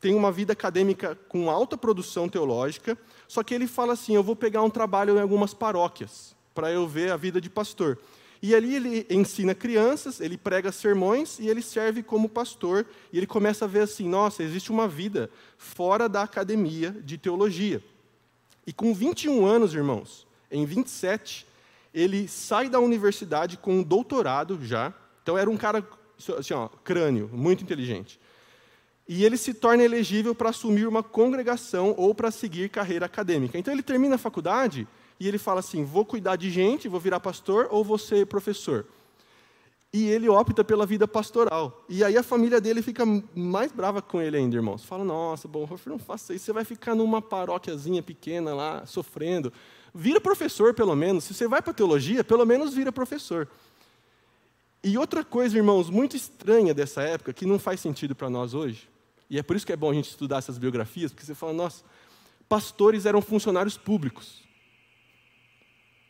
tem 0.00 0.14
uma 0.14 0.30
vida 0.30 0.52
acadêmica 0.52 1.14
com 1.28 1.50
alta 1.50 1.78
produção 1.78 2.28
teológica, 2.28 2.98
só 3.26 3.42
que 3.42 3.54
ele 3.54 3.66
fala 3.66 3.94
assim: 3.94 4.14
eu 4.14 4.22
vou 4.22 4.36
pegar 4.36 4.62
um 4.62 4.68
trabalho 4.68 5.16
em 5.16 5.20
algumas 5.20 5.54
paróquias 5.54 6.36
para 6.54 6.70
eu 6.70 6.86
ver 6.86 7.10
a 7.10 7.16
vida 7.16 7.40
de 7.40 7.48
pastor. 7.48 7.98
E 8.46 8.54
ali 8.54 8.76
ele 8.76 9.06
ensina 9.08 9.54
crianças, 9.54 10.20
ele 10.20 10.36
prega 10.36 10.70
sermões 10.70 11.38
e 11.38 11.48
ele 11.48 11.62
serve 11.62 12.02
como 12.02 12.28
pastor. 12.28 12.84
E 13.10 13.16
ele 13.16 13.26
começa 13.26 13.64
a 13.64 13.68
ver 13.68 13.80
assim: 13.80 14.06
nossa, 14.06 14.42
existe 14.42 14.70
uma 14.70 14.86
vida 14.86 15.30
fora 15.56 16.10
da 16.10 16.20
academia 16.20 16.90
de 16.90 17.16
teologia. 17.16 17.82
E 18.66 18.72
com 18.72 18.92
21 18.92 19.46
anos, 19.46 19.72
irmãos, 19.72 20.26
em 20.50 20.66
27, 20.66 21.46
ele 21.94 22.28
sai 22.28 22.68
da 22.68 22.78
universidade 22.80 23.56
com 23.56 23.78
um 23.78 23.82
doutorado 23.82 24.58
já. 24.62 24.92
Então 25.22 25.38
era 25.38 25.48
um 25.48 25.56
cara, 25.56 25.82
assim, 26.38 26.52
ó, 26.52 26.68
crânio, 26.68 27.30
muito 27.32 27.64
inteligente. 27.64 28.20
E 29.08 29.24
ele 29.24 29.38
se 29.38 29.54
torna 29.54 29.82
elegível 29.82 30.34
para 30.34 30.50
assumir 30.50 30.86
uma 30.86 31.02
congregação 31.02 31.94
ou 31.96 32.14
para 32.14 32.30
seguir 32.30 32.68
carreira 32.68 33.06
acadêmica. 33.06 33.56
Então 33.56 33.72
ele 33.72 33.82
termina 33.82 34.16
a 34.16 34.18
faculdade 34.18 34.86
e 35.18 35.28
ele 35.28 35.38
fala 35.38 35.60
assim: 35.60 35.84
vou 35.84 36.04
cuidar 36.04 36.36
de 36.36 36.50
gente, 36.50 36.88
vou 36.88 37.00
virar 37.00 37.20
pastor 37.20 37.68
ou 37.70 37.84
vou 37.84 37.98
ser 37.98 38.26
professor. 38.26 38.86
E 39.92 40.08
ele 40.08 40.28
opta 40.28 40.64
pela 40.64 40.84
vida 40.84 41.06
pastoral. 41.06 41.84
E 41.88 42.02
aí 42.02 42.16
a 42.16 42.22
família 42.22 42.60
dele 42.60 42.82
fica 42.82 43.04
mais 43.34 43.70
brava 43.70 44.02
com 44.02 44.20
ele 44.20 44.36
ainda, 44.36 44.56
irmãos. 44.56 44.84
Fala: 44.84 45.04
nossa, 45.04 45.46
bom, 45.46 45.68
não 45.86 45.98
faça 45.98 46.34
isso, 46.34 46.46
você 46.46 46.52
vai 46.52 46.64
ficar 46.64 46.94
numa 46.94 47.22
paróquiazinha 47.22 48.02
pequena 48.02 48.54
lá, 48.54 48.84
sofrendo. 48.86 49.52
Vira 49.94 50.20
professor, 50.20 50.74
pelo 50.74 50.96
menos. 50.96 51.24
Se 51.24 51.34
você 51.34 51.46
vai 51.46 51.62
para 51.62 51.72
teologia, 51.72 52.24
pelo 52.24 52.44
menos 52.44 52.74
vira 52.74 52.90
professor. 52.90 53.48
E 54.82 54.98
outra 54.98 55.24
coisa, 55.24 55.56
irmãos, 55.56 55.88
muito 55.88 56.14
estranha 56.14 56.74
dessa 56.74 57.00
época, 57.00 57.32
que 57.32 57.46
não 57.46 57.58
faz 57.58 57.80
sentido 57.80 58.14
para 58.14 58.28
nós 58.28 58.52
hoje, 58.52 58.86
e 59.30 59.38
é 59.38 59.42
por 59.42 59.56
isso 59.56 59.64
que 59.64 59.72
é 59.72 59.76
bom 59.76 59.90
a 59.90 59.94
gente 59.94 60.10
estudar 60.10 60.38
essas 60.38 60.58
biografias, 60.58 61.10
porque 61.10 61.24
você 61.24 61.34
fala, 61.34 61.54
nossa, 61.54 61.82
pastores 62.46 63.06
eram 63.06 63.22
funcionários 63.22 63.78
públicos. 63.78 64.42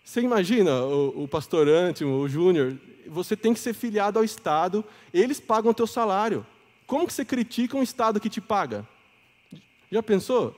Você 0.05 0.21
imagina 0.21 0.83
o, 0.85 1.25
o 1.25 1.29
pastor 1.29 1.67
Antimo, 1.67 2.19
o 2.19 2.29
Júnior, 2.29 2.77
você 3.07 3.35
tem 3.35 3.55
que 3.55 3.59
ser 3.59 3.73
filiado 3.73 4.19
ao 4.19 4.25
Estado, 4.25 4.85
eles 5.13 5.41
pagam 5.41 5.71
o 5.71 5.75
teu 5.75 5.87
salário. 5.87 6.47
Como 6.87 7.07
que 7.07 7.13
você 7.13 7.25
critica 7.25 7.77
um 7.77 7.83
Estado 7.83 8.21
que 8.21 8.29
te 8.29 8.41
paga? 8.41 8.87
Já 9.91 10.03
pensou? 10.03 10.55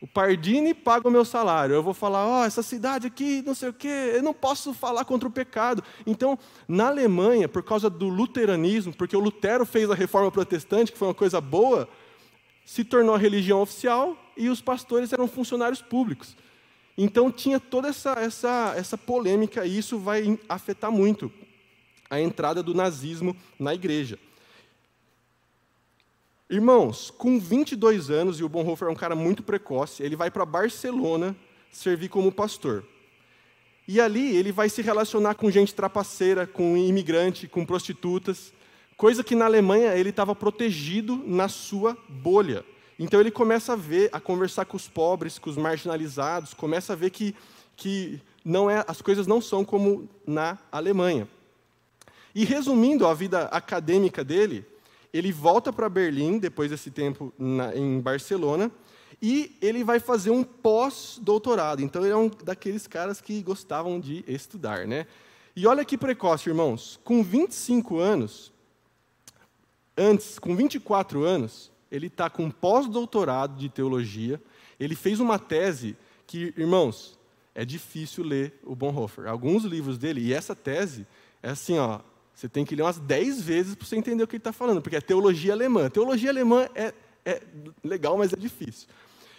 O 0.00 0.06
Pardini 0.06 0.74
paga 0.74 1.08
o 1.08 1.10
meu 1.10 1.24
salário. 1.24 1.74
Eu 1.74 1.82
vou 1.82 1.94
falar, 1.94 2.26
ó, 2.26 2.40
oh, 2.40 2.44
essa 2.44 2.62
cidade 2.62 3.06
aqui, 3.06 3.42
não 3.44 3.54
sei 3.54 3.68
o 3.68 3.72
quê, 3.72 4.12
eu 4.14 4.22
não 4.22 4.32
posso 4.32 4.72
falar 4.72 5.04
contra 5.04 5.28
o 5.28 5.32
pecado. 5.32 5.82
Então, 6.06 6.38
na 6.68 6.86
Alemanha, 6.86 7.48
por 7.48 7.62
causa 7.62 7.90
do 7.90 8.08
luteranismo, 8.08 8.92
porque 8.92 9.16
o 9.16 9.20
Lutero 9.20 9.66
fez 9.66 9.90
a 9.90 9.94
reforma 9.94 10.30
protestante, 10.30 10.92
que 10.92 10.98
foi 10.98 11.08
uma 11.08 11.14
coisa 11.14 11.40
boa, 11.40 11.88
se 12.64 12.84
tornou 12.84 13.14
a 13.14 13.18
religião 13.18 13.60
oficial 13.60 14.16
e 14.36 14.48
os 14.48 14.60
pastores 14.60 15.12
eram 15.12 15.26
funcionários 15.26 15.82
públicos. 15.82 16.36
Então, 17.04 17.32
tinha 17.32 17.58
toda 17.58 17.88
essa, 17.88 18.12
essa, 18.12 18.74
essa 18.76 18.96
polêmica 18.96 19.66
e 19.66 19.76
isso 19.76 19.98
vai 19.98 20.38
afetar 20.48 20.88
muito 20.88 21.32
a 22.08 22.20
entrada 22.20 22.62
do 22.62 22.72
nazismo 22.72 23.36
na 23.58 23.74
igreja. 23.74 24.20
Irmãos, 26.48 27.10
com 27.10 27.40
22 27.40 28.08
anos, 28.08 28.38
e 28.38 28.44
o 28.44 28.48
Bonhoeffer 28.48 28.86
é 28.86 28.90
um 28.92 28.94
cara 28.94 29.16
muito 29.16 29.42
precoce, 29.42 30.04
ele 30.04 30.14
vai 30.14 30.30
para 30.30 30.46
Barcelona 30.46 31.34
servir 31.72 32.08
como 32.08 32.30
pastor. 32.30 32.84
E 33.88 34.00
ali 34.00 34.36
ele 34.36 34.52
vai 34.52 34.68
se 34.68 34.80
relacionar 34.80 35.34
com 35.34 35.50
gente 35.50 35.74
trapaceira, 35.74 36.46
com 36.46 36.76
imigrante, 36.76 37.48
com 37.48 37.66
prostitutas, 37.66 38.52
coisa 38.96 39.24
que 39.24 39.34
na 39.34 39.46
Alemanha 39.46 39.96
ele 39.96 40.10
estava 40.10 40.36
protegido 40.36 41.20
na 41.26 41.48
sua 41.48 41.98
bolha. 42.08 42.64
Então 42.98 43.20
ele 43.20 43.30
começa 43.30 43.72
a 43.72 43.76
ver, 43.76 44.08
a 44.12 44.20
conversar 44.20 44.64
com 44.64 44.76
os 44.76 44.88
pobres, 44.88 45.38
com 45.38 45.50
os 45.50 45.56
marginalizados, 45.56 46.54
começa 46.54 46.92
a 46.92 46.96
ver 46.96 47.10
que, 47.10 47.34
que 47.76 48.20
não 48.44 48.70
é, 48.70 48.84
as 48.86 49.00
coisas 49.00 49.26
não 49.26 49.40
são 49.40 49.64
como 49.64 50.08
na 50.26 50.58
Alemanha. 50.70 51.28
E 52.34 52.44
resumindo 52.44 53.06
a 53.06 53.14
vida 53.14 53.44
acadêmica 53.44 54.24
dele, 54.24 54.64
ele 55.12 55.30
volta 55.30 55.72
para 55.72 55.88
Berlim, 55.88 56.38
depois 56.38 56.70
desse 56.70 56.90
tempo 56.90 57.32
na, 57.38 57.74
em 57.76 58.00
Barcelona, 58.00 58.70
e 59.20 59.56
ele 59.60 59.84
vai 59.84 60.00
fazer 60.00 60.30
um 60.30 60.42
pós-doutorado. 60.42 61.82
Então, 61.82 62.02
ele 62.02 62.12
é 62.12 62.16
um 62.16 62.28
daqueles 62.28 62.86
caras 62.86 63.20
que 63.20 63.42
gostavam 63.42 64.00
de 64.00 64.24
estudar. 64.26 64.86
Né? 64.86 65.06
E 65.54 65.66
olha 65.66 65.84
que 65.84 65.98
precoce, 65.98 66.48
irmãos. 66.48 66.98
Com 67.04 67.22
25 67.22 67.98
anos, 67.98 68.52
antes, 69.96 70.38
com 70.38 70.56
24 70.56 71.22
anos, 71.24 71.71
ele 71.92 72.06
está 72.06 72.30
com 72.30 72.44
um 72.44 72.50
pós-doutorado 72.50 73.58
de 73.58 73.68
teologia. 73.68 74.42
Ele 74.80 74.96
fez 74.96 75.20
uma 75.20 75.38
tese 75.38 75.94
que, 76.26 76.54
irmãos, 76.56 77.18
é 77.54 77.66
difícil 77.66 78.24
ler 78.24 78.58
o 78.64 78.74
Bonhoeffer. 78.74 79.28
Alguns 79.28 79.64
livros 79.64 79.98
dele, 79.98 80.22
e 80.22 80.32
essa 80.32 80.56
tese 80.56 81.06
é 81.42 81.50
assim, 81.50 81.78
ó, 81.78 82.00
você 82.34 82.48
tem 82.48 82.64
que 82.64 82.74
ler 82.74 82.82
umas 82.82 82.98
dez 82.98 83.42
vezes 83.42 83.74
para 83.74 83.86
você 83.86 83.96
entender 83.96 84.22
o 84.22 84.26
que 84.26 84.36
ele 84.36 84.40
está 84.40 84.54
falando, 84.54 84.80
porque 84.80 84.96
é 84.96 85.02
teologia 85.02 85.52
alemã. 85.52 85.90
Teologia 85.90 86.30
alemã 86.30 86.66
é, 86.74 86.94
é 87.26 87.42
legal, 87.84 88.16
mas 88.16 88.32
é 88.32 88.36
difícil. 88.36 88.88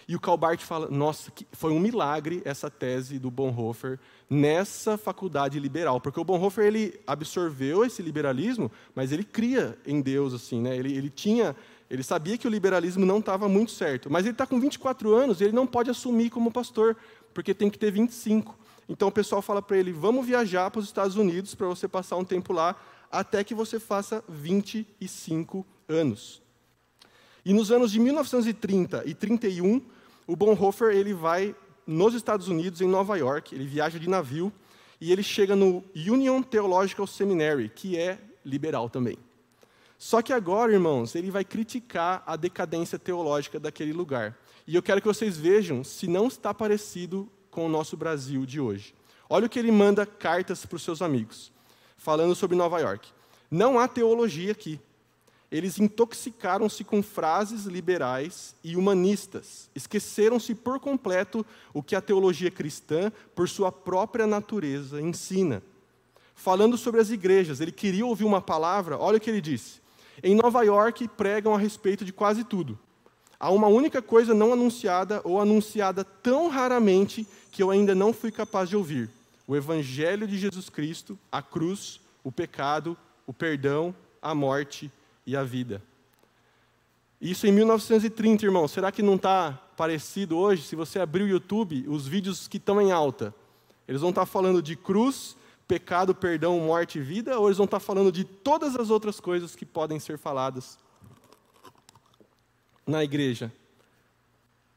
E 0.08 0.16
o 0.16 0.20
Calbart 0.20 0.62
fala: 0.62 0.90
nossa, 0.90 1.32
foi 1.54 1.72
um 1.72 1.80
milagre 1.80 2.42
essa 2.46 2.70
tese 2.70 3.18
do 3.18 3.32
Bonhoeffer 3.32 4.00
nessa 4.30 4.98
faculdade 4.98 5.60
liberal, 5.60 6.00
porque 6.02 6.20
o 6.20 6.24
Bonhoeffer 6.24 6.66
ele 6.66 7.00
absorveu 7.08 7.86
esse 7.86 8.02
liberalismo, 8.02 8.72
mas 8.94 9.12
ele 9.12 9.24
cria 9.24 9.78
em 9.86 10.02
Deus 10.02 10.34
assim, 10.34 10.62
né? 10.62 10.76
Ele, 10.76 10.96
ele 10.96 11.10
tinha, 11.10 11.56
ele 11.90 12.04
sabia 12.04 12.38
que 12.38 12.48
o 12.48 12.50
liberalismo 12.50 13.06
não 13.06 13.20
estava 13.20 13.48
muito 13.48 13.72
certo, 13.72 14.10
mas 14.12 14.25
ele 14.25 14.34
está 14.34 14.46
com 14.46 14.60
24 14.60 15.13
anos 15.13 15.42
e 15.42 15.44
ele 15.44 15.54
não 15.54 15.68
pode 15.68 15.90
assumir 15.90 16.30
como 16.30 16.52
pastor, 16.52 16.96
porque 17.34 17.54
tem 17.54 17.70
que 17.70 17.78
ter 17.78 17.92
25. 17.92 18.58
Então 18.88 19.08
o 19.08 19.12
pessoal 19.12 19.42
fala 19.42 19.62
para 19.62 19.78
ele: 19.78 19.92
vamos 19.92 20.25
viajar 20.25 20.70
para 20.72 20.80
os 20.80 20.86
Estados 20.86 21.16
Unidos 21.16 21.56
para 21.56 21.68
você 21.68 21.88
passar 21.88 22.18
um 22.18 22.25
tempo 22.25 22.54
lá, 22.54 22.75
até 23.12 23.44
que 23.44 23.54
você 23.54 23.80
faça 23.80 24.24
25 24.28 25.66
anos. 25.88 26.42
E 27.46 27.54
nos 27.54 27.72
anos 27.72 27.92
de 27.92 28.00
1930 28.00 29.04
e 29.06 29.13
31, 29.13 29.82
o 30.25 30.36
Bonhoeffer 30.36 30.96
ele 30.96 31.13
vai 31.13 31.56
nos 31.86 32.13
Estados 32.13 32.48
Unidos, 32.48 32.80
em 32.82 32.88
Nova 32.88 33.18
York, 33.18 33.54
ele 33.54 33.66
viaja 33.66 34.00
de 34.00 34.10
navio 34.10 34.52
e 35.00 35.12
ele 35.12 35.22
chega 35.22 35.56
no 35.56 35.84
Union 35.94 36.42
Theological 36.42 37.06
Seminary, 37.06 37.70
que 37.70 37.98
é 37.98 38.18
liberal 38.46 38.90
também. 38.90 39.18
Só 40.04 40.22
que 40.22 40.34
agora, 40.34 40.74
irmãos, 40.74 41.16
ele 41.16 41.32
vai 41.32 41.46
criticar 41.46 42.22
a 42.28 42.36
decadência 42.36 43.00
teológica 43.00 43.58
daquele 43.58 43.94
lugar. 43.94 44.38
E 44.68 44.76
eu 44.76 44.84
quero 44.84 45.00
que 45.00 45.08
vocês 45.08 45.38
vejam 45.38 45.82
se 45.82 46.08
não 46.08 46.28
está 46.28 46.54
parecido 46.54 47.32
com 47.50 47.66
o 47.66 47.70
nosso 47.70 47.96
Brasil 47.96 48.46
de 48.46 48.60
hoje. 48.60 48.94
Olha 49.30 49.46
o 49.46 49.50
que 49.50 49.58
ele 49.58 49.72
manda 49.72 50.06
cartas 50.06 50.66
para 50.66 50.76
os 50.76 50.84
seus 50.84 51.02
amigos, 51.02 51.54
falando 51.96 52.36
sobre 52.36 52.58
Nova 52.58 52.82
York. 52.82 53.08
Não 53.50 53.80
há 53.80 53.88
teologia 53.88 54.52
aqui. 54.52 54.78
Eles 55.50 55.80
intoxicaram-se 55.80 56.84
com 56.84 57.02
frases 57.02 57.64
liberais 57.64 58.58
e 58.62 58.76
humanistas. 58.76 59.70
Esqueceram-se 59.74 60.54
por 60.54 60.82
completo 60.82 61.46
o 61.74 61.82
que 61.82 61.96
a 61.96 62.02
teologia 62.02 62.52
cristã, 62.52 63.10
por 63.34 63.48
sua 63.48 63.72
própria 63.72 64.28
natureza, 64.28 65.02
ensina. 65.02 65.64
Falando 66.36 66.78
sobre 66.78 67.00
as 67.00 67.10
igrejas, 67.10 67.62
ele 67.62 67.72
queria 67.72 68.06
ouvir 68.06 68.26
uma 68.26 68.42
palavra, 68.42 68.98
olha 68.98 69.16
o 69.16 69.22
que 69.22 69.30
ele 69.30 69.40
disse. 69.40 69.82
Em 70.22 70.36
Nova 70.36 70.63
York, 70.63 71.08
pregam 71.08 71.55
a 71.55 71.58
respeito 71.58 72.03
de 72.03 72.13
quase 72.13 72.43
tudo. 72.43 72.77
Há 73.39 73.50
uma 73.50 73.67
única 73.67 74.01
coisa 74.01 74.34
não 74.34 74.53
anunciada 74.53 75.22
ou 75.24 75.41
anunciada 75.41 76.03
tão 76.03 76.50
raramente 76.50 77.27
que 77.51 77.62
eu 77.62 77.72
ainda 77.72 77.93
não 77.93 78.13
fui 78.13 78.32
capaz 78.32 78.70
de 78.70 78.75
ouvir: 78.77 79.10
o 79.48 79.55
Evangelho 79.55 80.27
de 80.27 80.38
Jesus 80.38 80.70
Cristo, 80.70 81.17
a 81.32 81.41
cruz, 81.41 82.00
o 82.24 82.32
pecado, 82.32 82.98
o 83.27 83.34
perdão, 83.34 83.93
a 84.22 84.34
morte 84.34 84.91
e 85.25 85.36
a 85.36 85.43
vida. 85.43 85.82
Isso 87.20 87.48
em 87.48 87.51
1930, 87.51 88.46
irmão. 88.46 88.67
Será 88.67 88.91
que 88.91 89.01
não 89.01 89.15
está 89.15 89.53
parecido 89.77 90.38
hoje? 90.38 90.63
Se 90.63 90.75
você 90.75 91.00
abrir 91.00 91.24
o 91.24 91.27
YouTube, 91.27 91.86
os 91.88 92.08
vídeos 92.08 92.48
que 92.48 92.58
estão 92.58 92.82
em 92.82 92.91
alta, 92.91 93.34
eles 93.88 94.01
vão 94.01 94.10
estar 94.10 94.24
tá 94.24 94.25
falando 94.25 94.62
de 94.62 94.75
cruz, 94.75 95.36
pecado, 95.74 96.13
perdão, 96.13 96.60
morte 96.60 97.00
e 97.00 97.01
vida, 97.01 97.39
ou 97.39 97.48
eles 97.48 97.58
vão 97.58 97.65
estar 97.65 97.80
falando 97.80 98.12
de 98.12 98.24
todas 98.24 98.75
as 98.75 98.92
outras 98.92 99.20
coisas 99.20 99.56
que 99.56 99.65
podem 99.65 100.00
ser 100.00 100.20
faladas 100.20 100.77
na 102.86 103.03
igreja? 103.03 103.51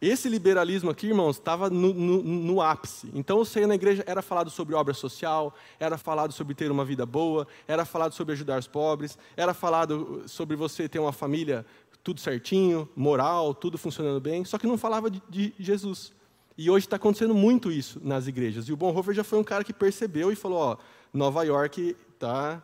Esse 0.00 0.26
liberalismo 0.26 0.88
aqui, 0.88 1.08
irmãos, 1.08 1.36
estava 1.36 1.68
no, 1.68 1.92
no, 1.92 2.22
no, 2.22 2.62
ápice. 2.62 3.10
Então, 3.12 3.36
você 3.36 3.60
ia 3.60 3.66
na 3.66 3.74
igreja, 3.74 4.04
era 4.06 4.22
falado 4.22 4.48
sobre 4.48 4.74
obra 4.74 4.94
social, 4.94 5.54
era 5.78 5.98
falado 5.98 6.32
sobre 6.32 6.54
ter 6.54 6.70
uma 6.70 6.84
vida 6.84 7.04
boa, 7.04 7.46
era 7.68 7.84
falado 7.84 8.14
sobre 8.14 8.32
ajudar 8.32 8.58
os 8.58 8.66
pobres, 8.66 9.18
era 9.36 9.52
falado 9.52 10.22
sobre 10.26 10.56
você 10.56 10.88
ter 10.88 10.98
uma 10.98 11.12
família 11.12 11.66
tudo 12.02 12.20
certinho, 12.20 12.88
moral, 12.96 13.52
tudo 13.54 13.76
funcionando 13.76 14.20
bem, 14.20 14.46
só 14.46 14.56
que 14.56 14.66
não 14.66 14.78
falava 14.78 15.10
de, 15.10 15.22
de 15.28 15.52
Jesus. 15.58 16.14
E 16.58 16.70
hoje 16.70 16.86
está 16.86 16.96
acontecendo 16.96 17.34
muito 17.34 17.70
isso 17.70 18.00
nas 18.02 18.26
igrejas. 18.26 18.68
E 18.68 18.72
o 18.72 18.76
Bonhoeffer 18.76 19.14
já 19.14 19.24
foi 19.24 19.38
um 19.38 19.44
cara 19.44 19.62
que 19.62 19.72
percebeu 19.72 20.32
e 20.32 20.36
falou: 20.36 20.58
ó, 20.58 20.76
Nova 21.12 21.42
York 21.44 21.94
está 22.14 22.62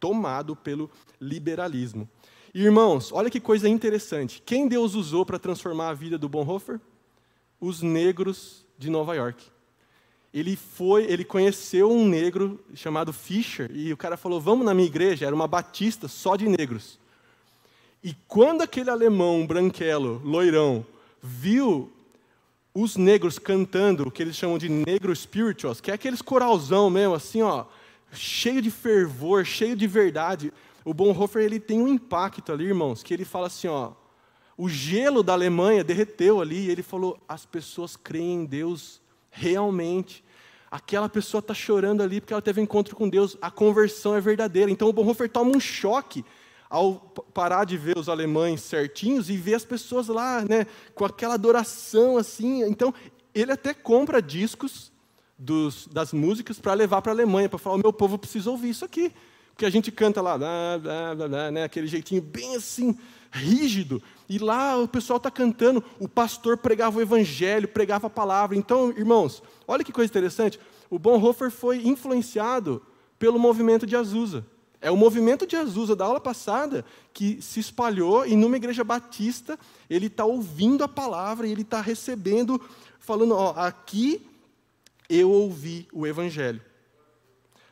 tomado 0.00 0.56
pelo 0.56 0.90
liberalismo. 1.20 2.08
Irmãos, 2.52 3.12
olha 3.12 3.30
que 3.30 3.40
coisa 3.40 3.68
interessante. 3.68 4.42
Quem 4.44 4.66
Deus 4.66 4.94
usou 4.94 5.24
para 5.24 5.38
transformar 5.38 5.90
a 5.90 5.94
vida 5.94 6.18
do 6.18 6.28
Bonhoeffer? 6.28 6.80
Os 7.60 7.80
negros 7.80 8.66
de 8.76 8.90
Nova 8.90 9.14
York. 9.14 9.44
Ele 10.34 10.56
foi, 10.56 11.04
ele 11.04 11.24
conheceu 11.24 11.90
um 11.90 12.08
negro 12.08 12.58
chamado 12.74 13.12
Fisher 13.12 13.70
e 13.72 13.92
o 13.92 13.96
cara 13.96 14.16
falou: 14.16 14.40
"Vamos 14.40 14.66
na 14.66 14.74
minha 14.74 14.88
igreja". 14.88 15.26
Era 15.26 15.34
uma 15.34 15.46
batista 15.46 16.08
só 16.08 16.34
de 16.34 16.48
negros. 16.48 16.98
E 18.02 18.16
quando 18.26 18.62
aquele 18.62 18.90
alemão 18.90 19.46
branquelo, 19.46 20.20
loirão, 20.24 20.84
viu 21.22 21.91
os 22.74 22.96
negros 22.96 23.38
cantando 23.38 24.08
o 24.08 24.10
que 24.10 24.22
eles 24.22 24.36
chamam 24.36 24.58
de 24.58 24.68
negro 24.68 25.14
spirituals, 25.14 25.80
que 25.80 25.90
é 25.90 25.94
aqueles 25.94 26.22
coralzão 26.22 26.88
mesmo, 26.88 27.14
assim, 27.14 27.42
ó, 27.42 27.66
cheio 28.12 28.62
de 28.62 28.70
fervor, 28.70 29.44
cheio 29.44 29.76
de 29.76 29.86
verdade. 29.86 30.52
O 30.84 30.94
Bonhoeffer 30.94 31.42
ele 31.42 31.60
tem 31.60 31.80
um 31.80 31.88
impacto 31.88 32.52
ali, 32.52 32.64
irmãos, 32.64 33.02
que 33.02 33.12
ele 33.12 33.24
fala 33.24 33.46
assim, 33.46 33.68
ó, 33.68 33.92
o 34.56 34.68
gelo 34.68 35.22
da 35.22 35.32
Alemanha 35.32 35.84
derreteu 35.84 36.40
ali, 36.40 36.66
e 36.66 36.70
ele 36.70 36.82
falou: 36.82 37.18
as 37.28 37.44
pessoas 37.44 37.96
creem 37.96 38.42
em 38.42 38.44
Deus 38.44 39.00
realmente. 39.30 40.24
Aquela 40.70 41.08
pessoa 41.08 41.40
está 41.40 41.52
chorando 41.52 42.02
ali 42.02 42.20
porque 42.20 42.32
ela 42.32 42.40
teve 42.40 42.60
um 42.60 42.64
encontro 42.64 42.96
com 42.96 43.08
Deus, 43.08 43.36
a 43.42 43.50
conversão 43.50 44.14
é 44.14 44.20
verdadeira. 44.20 44.70
Então 44.70 44.88
o 44.88 44.92
Bonhoeffer 44.92 45.28
toma 45.28 45.54
um 45.54 45.60
choque 45.60 46.24
ao 46.72 46.94
parar 47.34 47.66
de 47.66 47.76
ver 47.76 47.98
os 47.98 48.08
alemães 48.08 48.62
certinhos 48.62 49.28
e 49.28 49.36
ver 49.36 49.52
as 49.52 49.64
pessoas 49.64 50.08
lá, 50.08 50.42
né, 50.42 50.66
com 50.94 51.04
aquela 51.04 51.34
adoração 51.34 52.16
assim. 52.16 52.62
Então 52.62 52.94
ele 53.34 53.52
até 53.52 53.74
compra 53.74 54.22
discos 54.22 54.90
dos, 55.38 55.86
das 55.88 56.14
músicas 56.14 56.58
para 56.58 56.72
levar 56.72 57.02
para 57.02 57.12
a 57.12 57.14
Alemanha, 57.14 57.46
para 57.46 57.58
falar: 57.58 57.76
o 57.76 57.78
meu 57.78 57.92
povo 57.92 58.16
precisa 58.16 58.50
ouvir 58.50 58.70
isso 58.70 58.86
aqui. 58.86 59.12
Porque 59.50 59.66
a 59.66 59.70
gente 59.70 59.92
canta 59.92 60.22
lá, 60.22 60.38
blá, 60.38 60.78
blá, 60.78 61.14
blá, 61.14 61.28
blá, 61.28 61.50
né, 61.50 61.64
aquele 61.64 61.86
jeitinho 61.86 62.22
bem 62.22 62.56
assim, 62.56 62.96
rígido. 63.30 64.02
E 64.26 64.38
lá 64.38 64.78
o 64.78 64.88
pessoal 64.88 65.18
está 65.18 65.30
cantando, 65.30 65.84
o 66.00 66.08
pastor 66.08 66.56
pregava 66.56 66.98
o 66.98 67.02
evangelho, 67.02 67.68
pregava 67.68 68.06
a 68.06 68.10
palavra. 68.10 68.56
Então, 68.56 68.88
irmãos, 68.96 69.42
olha 69.68 69.84
que 69.84 69.92
coisa 69.92 70.10
interessante. 70.10 70.58
O 70.88 70.98
Bonhoeffer 70.98 71.50
foi 71.50 71.86
influenciado 71.86 72.80
pelo 73.18 73.38
movimento 73.38 73.86
de 73.86 73.94
Azusa. 73.94 74.46
É 74.82 74.90
o 74.90 74.96
movimento 74.96 75.46
de 75.46 75.54
Azusa 75.54 75.94
da 75.94 76.04
aula 76.04 76.20
passada 76.20 76.84
que 77.14 77.40
se 77.40 77.60
espalhou 77.60 78.26
e 78.26 78.34
numa 78.34 78.56
igreja 78.56 78.82
batista 78.82 79.56
ele 79.88 80.06
está 80.06 80.24
ouvindo 80.24 80.82
a 80.82 80.88
palavra 80.88 81.46
e 81.46 81.52
ele 81.52 81.62
está 81.62 81.80
recebendo, 81.80 82.60
falando: 82.98 83.36
ó, 83.36 83.52
aqui 83.56 84.26
eu 85.08 85.30
ouvi 85.30 85.86
o 85.92 86.04
evangelho. 86.04 86.60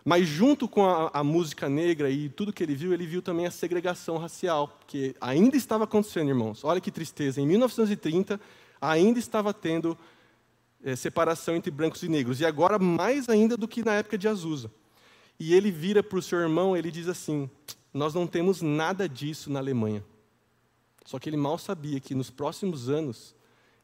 Mas 0.05 0.27
junto 0.27 0.69
com 0.69 0.87
a, 0.87 1.11
a, 1.13 1.25
música 1.25 1.69
negra 1.69 2.09
e 2.09 2.29
tudo 2.29 2.53
que 2.53 2.63
ele 2.63 2.77
viu, 2.77 2.95
ele 2.95 3.07
viu 3.07 3.21
também 3.21 3.45
a 3.45 3.51
segregação 3.51 4.17
racial, 4.17 4.79
que 4.87 5.15
ainda 5.21 5.57
estava 5.57 5.85
acontecendo, 5.85 6.29
irmãos. 6.29 6.65
Olha 6.65 6.81
que 6.81 6.91
tristeza. 6.93 7.41
Em 7.41 7.47
1930 7.47 8.41
ainda 8.81 9.19
estava 9.19 9.53
tendo 9.53 9.99
é, 10.83 10.95
separação 10.95 11.57
entre 11.57 11.71
brancos 11.71 12.03
e 12.05 12.09
negros 12.09 12.41
e 12.41 12.47
agora 12.47 12.79
mais 12.79 13.29
ainda 13.29 13.57
do 13.57 13.69
que 13.69 13.85
na 13.85 13.95
época 13.95 14.17
de 14.17 14.29
Azusa. 14.29 14.71
E 15.41 15.55
ele 15.55 15.71
vira 15.71 16.03
para 16.03 16.19
o 16.19 16.23
seu 16.23 16.39
irmão, 16.39 16.77
ele 16.77 16.91
diz 16.91 17.09
assim: 17.09 17.49
Nós 17.95 18.13
não 18.13 18.27
temos 18.27 18.61
nada 18.61 19.09
disso 19.09 19.51
na 19.51 19.59
Alemanha. 19.59 20.05
Só 21.07 21.19
que 21.19 21.31
ele 21.31 21.39
mal 21.39 21.57
sabia 21.57 21.99
que 21.99 22.15
nos 22.15 22.31
próximos 22.31 22.91
anos 22.91 23.35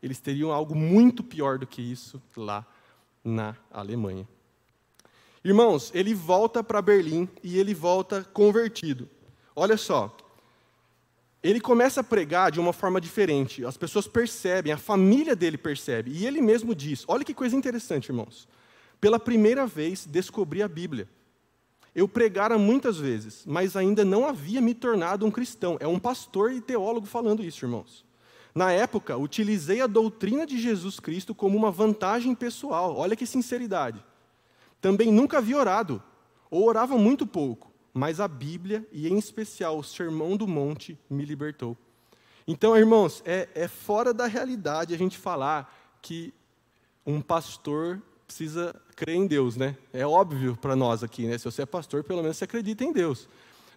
eles 0.02 0.20
teriam 0.20 0.52
algo 0.52 0.74
muito 0.74 1.24
pior 1.24 1.58
do 1.58 1.66
que 1.66 1.80
isso 1.80 2.22
lá 2.36 2.66
na 3.24 3.56
Alemanha. 3.70 4.28
Irmãos, 5.42 5.90
ele 5.94 6.12
volta 6.12 6.62
para 6.62 6.82
Berlim 6.82 7.26
e 7.42 7.58
ele 7.58 7.72
volta 7.72 8.22
convertido. 8.22 9.08
Olha 9.54 9.78
só, 9.78 10.14
ele 11.42 11.60
começa 11.60 12.00
a 12.00 12.04
pregar 12.04 12.52
de 12.52 12.60
uma 12.60 12.74
forma 12.74 13.00
diferente. 13.00 13.64
As 13.64 13.78
pessoas 13.78 14.06
percebem, 14.06 14.72
a 14.72 14.76
família 14.76 15.34
dele 15.34 15.56
percebe. 15.56 16.10
E 16.10 16.26
ele 16.26 16.42
mesmo 16.42 16.74
diz: 16.74 17.04
olha 17.08 17.24
que 17.24 17.32
coisa 17.32 17.56
interessante, 17.56 18.10
irmãos. 18.10 18.46
Pela 19.00 19.18
primeira 19.18 19.66
vez 19.66 20.04
descobri 20.04 20.62
a 20.62 20.68
Bíblia. 20.68 21.08
Eu 21.96 22.06
pregara 22.06 22.58
muitas 22.58 22.98
vezes, 22.98 23.42
mas 23.46 23.74
ainda 23.74 24.04
não 24.04 24.26
havia 24.26 24.60
me 24.60 24.74
tornado 24.74 25.24
um 25.24 25.30
cristão. 25.30 25.78
É 25.80 25.86
um 25.86 25.98
pastor 25.98 26.52
e 26.52 26.60
teólogo 26.60 27.06
falando 27.06 27.42
isso, 27.42 27.64
irmãos. 27.64 28.04
Na 28.54 28.70
época, 28.70 29.16
utilizei 29.16 29.80
a 29.80 29.86
doutrina 29.86 30.44
de 30.44 30.60
Jesus 30.60 31.00
Cristo 31.00 31.34
como 31.34 31.56
uma 31.56 31.70
vantagem 31.70 32.34
pessoal. 32.34 32.94
Olha 32.94 33.16
que 33.16 33.24
sinceridade. 33.24 34.04
Também 34.78 35.10
nunca 35.10 35.38
havia 35.38 35.56
orado, 35.56 36.02
ou 36.50 36.68
orava 36.68 36.98
muito 36.98 37.26
pouco, 37.26 37.72
mas 37.94 38.20
a 38.20 38.28
Bíblia, 38.28 38.86
e 38.92 39.08
em 39.08 39.16
especial 39.16 39.78
o 39.78 39.82
Sermão 39.82 40.36
do 40.36 40.46
Monte, 40.46 40.98
me 41.08 41.24
libertou. 41.24 41.78
Então, 42.46 42.76
irmãos, 42.76 43.22
é, 43.24 43.48
é 43.54 43.68
fora 43.68 44.12
da 44.12 44.26
realidade 44.26 44.92
a 44.92 44.98
gente 44.98 45.16
falar 45.16 45.74
que 46.02 46.34
um 47.06 47.22
pastor 47.22 48.02
precisa 48.26 48.74
crer 48.94 49.14
em 49.14 49.26
Deus, 49.26 49.56
né? 49.56 49.76
É 49.92 50.06
óbvio 50.06 50.56
para 50.56 50.74
nós 50.74 51.02
aqui, 51.02 51.26
né? 51.26 51.38
Se 51.38 51.44
você 51.44 51.62
é 51.62 51.66
pastor, 51.66 52.02
pelo 52.02 52.22
menos 52.22 52.36
você 52.36 52.44
acredita 52.44 52.84
em 52.84 52.92
Deus. 52.92 53.28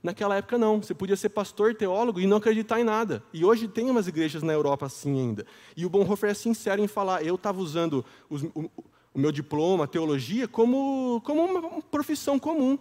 Naquela 0.01 0.38
época 0.38 0.58
não, 0.58 0.82
você 0.82 0.94
podia 0.94 1.15
ser 1.15 1.29
pastor, 1.29 1.75
teólogo 1.75 2.20
e 2.20 2.27
não 2.27 2.38
acreditar 2.38 2.79
em 2.79 2.84
nada. 2.84 3.22
E 3.34 3.44
hoje 3.44 3.68
tem 3.68 3.89
umas 3.89 4.08
igrejas 4.08 4.41
na 4.41 4.53
Europa 4.53 4.86
assim 4.86 5.20
ainda. 5.20 5.46
E 5.75 5.86
o 5.86 5.89
Bonhoeffer 5.89 6.29
é 6.29 6.34
sincero 6.34 6.82
em 6.82 6.88
falar, 6.88 7.24
eu 7.24 7.36
estava 7.36 7.60
usando 7.60 8.03
os, 8.29 8.44
o, 8.44 8.72
o, 9.13 9.20
meu 9.20 9.32
diploma, 9.32 9.88
teologia, 9.88 10.48
como, 10.48 11.22
como 11.25 11.44
uma 11.44 11.82
profissão 11.82 12.39
comum. 12.39 12.77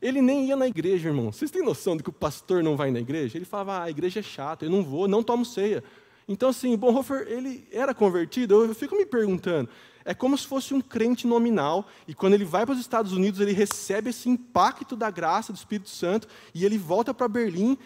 Ele 0.00 0.22
nem 0.22 0.46
ia 0.48 0.56
na 0.56 0.66
igreja, 0.66 1.08
irmão. 1.08 1.30
Vocês 1.30 1.50
têm 1.50 1.62
noção 1.62 1.96
de 1.96 2.02
que 2.02 2.10
o 2.10 2.12
pastor 2.12 2.62
não 2.62 2.76
vai 2.76 2.90
na 2.90 3.00
igreja? 3.00 3.36
Ele 3.36 3.44
falava, 3.44 3.78
ah, 3.78 3.82
a 3.84 3.90
igreja 3.90 4.20
é 4.20 4.22
chata, 4.22 4.64
eu 4.64 4.70
não 4.70 4.82
vou, 4.82 5.06
não 5.06 5.22
tomo 5.22 5.44
ceia. 5.44 5.84
Então, 6.26 6.48
assim, 6.48 6.76
Bonhoeffer, 6.76 7.26
ele 7.28 7.68
era 7.70 7.94
convertido, 7.94 8.64
eu 8.64 8.74
fico 8.74 8.96
me 8.96 9.04
perguntando, 9.04 9.68
é 10.04 10.12
como 10.12 10.36
se 10.36 10.46
fosse 10.46 10.74
um 10.74 10.80
crente 10.80 11.26
nominal, 11.26 11.86
e 12.06 12.14
quando 12.14 12.34
ele 12.34 12.44
vai 12.44 12.66
para 12.66 12.74
os 12.74 12.80
Estados 12.80 13.12
Unidos, 13.12 13.40
ele 13.40 13.52
recebe 13.52 14.10
esse 14.10 14.28
impacto 14.28 14.94
da 14.94 15.10
graça 15.10 15.52
do 15.52 15.56
Espírito 15.56 15.88
Santo, 15.88 16.28
e 16.54 16.64
ele 16.64 16.76
volta 16.76 17.14
para 17.14 17.26
Berlim 17.26 17.78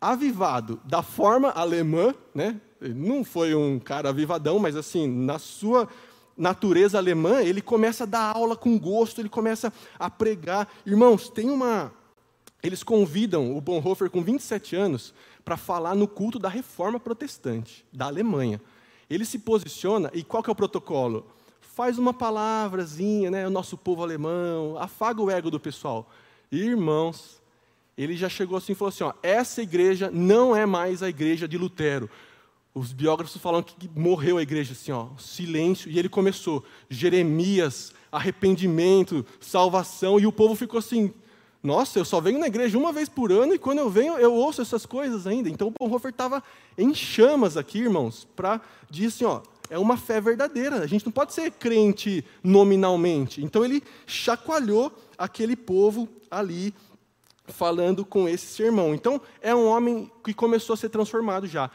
avivado, 0.00 0.80
da 0.84 1.02
forma 1.02 1.50
alemã, 1.50 2.14
né? 2.34 2.60
Não 2.80 3.22
foi 3.22 3.54
um 3.54 3.78
cara 3.78 4.08
avivadão, 4.08 4.58
mas 4.58 4.74
assim, 4.74 5.06
na 5.06 5.38
sua 5.38 5.88
natureza 6.36 6.98
alemã, 6.98 7.40
ele 7.40 7.62
começa 7.62 8.02
a 8.02 8.06
dar 8.06 8.36
aula 8.36 8.56
com 8.56 8.78
gosto, 8.78 9.20
ele 9.20 9.28
começa 9.28 9.72
a 9.98 10.10
pregar. 10.10 10.68
Irmãos, 10.84 11.28
tem 11.28 11.48
uma. 11.48 11.92
Eles 12.62 12.82
convidam 12.82 13.56
o 13.56 13.60
Bonhoeffer 13.60 14.10
com 14.10 14.22
27 14.22 14.74
anos 14.74 15.14
para 15.44 15.56
falar 15.56 15.94
no 15.94 16.08
culto 16.08 16.38
da 16.38 16.48
reforma 16.48 16.98
protestante 16.98 17.84
da 17.92 18.06
Alemanha. 18.06 18.60
Ele 19.08 19.24
se 19.24 19.38
posiciona, 19.38 20.10
e 20.12 20.24
qual 20.24 20.42
que 20.42 20.50
é 20.50 20.52
o 20.52 20.56
protocolo? 20.56 21.26
Faz 21.74 21.98
uma 21.98 22.12
palavrazinha, 22.12 23.30
né, 23.30 23.46
o 23.46 23.50
nosso 23.50 23.76
povo 23.76 24.02
alemão, 24.02 24.76
afaga 24.78 25.22
o 25.22 25.30
ego 25.30 25.50
do 25.50 25.58
pessoal. 25.58 26.10
Irmãos, 26.50 27.40
ele 27.96 28.16
já 28.16 28.28
chegou 28.28 28.58
assim 28.58 28.72
e 28.72 28.74
falou 28.74 28.90
assim: 28.90 29.04
ó, 29.04 29.12
essa 29.22 29.62
igreja 29.62 30.10
não 30.10 30.54
é 30.54 30.66
mais 30.66 31.02
a 31.02 31.08
igreja 31.08 31.48
de 31.48 31.56
Lutero. 31.56 32.10
Os 32.74 32.92
biógrafos 32.92 33.36
falam 33.36 33.62
que 33.62 33.88
morreu 33.94 34.38
a 34.38 34.42
igreja, 34.42 34.72
assim, 34.72 34.92
ó, 34.92 35.08
silêncio, 35.18 35.90
e 35.90 35.98
ele 35.98 36.08
começou, 36.08 36.64
Jeremias, 36.88 37.92
arrependimento, 38.10 39.26
salvação, 39.40 40.18
e 40.18 40.26
o 40.26 40.32
povo 40.32 40.54
ficou 40.54 40.78
assim, 40.78 41.12
nossa, 41.62 41.98
eu 41.98 42.04
só 42.04 42.18
venho 42.18 42.38
na 42.38 42.46
igreja 42.46 42.78
uma 42.78 42.90
vez 42.90 43.10
por 43.10 43.30
ano, 43.30 43.54
e 43.54 43.58
quando 43.58 43.78
eu 43.78 43.90
venho, 43.90 44.14
eu 44.14 44.32
ouço 44.32 44.62
essas 44.62 44.86
coisas 44.86 45.26
ainda. 45.26 45.50
Então 45.50 45.68
o 45.68 45.70
Bonhoeffer 45.70 46.10
estava 46.10 46.42
em 46.78 46.94
chamas 46.94 47.58
aqui, 47.58 47.80
irmãos, 47.80 48.26
para 48.34 48.58
dizer 48.90 49.08
assim, 49.08 49.24
ó, 49.26 49.42
é 49.72 49.78
uma 49.78 49.96
fé 49.96 50.20
verdadeira. 50.20 50.80
A 50.80 50.86
gente 50.86 51.06
não 51.06 51.10
pode 51.10 51.32
ser 51.32 51.50
crente 51.50 52.22
nominalmente. 52.44 53.42
Então 53.42 53.64
ele 53.64 53.82
chacoalhou 54.06 54.92
aquele 55.16 55.56
povo 55.56 56.06
ali 56.30 56.74
falando 57.46 58.04
com 58.04 58.28
esse 58.28 58.44
sermão. 58.44 58.94
Então 58.94 59.18
é 59.40 59.54
um 59.54 59.64
homem 59.64 60.12
que 60.22 60.34
começou 60.34 60.74
a 60.74 60.76
ser 60.76 60.90
transformado 60.90 61.46
já. 61.46 61.70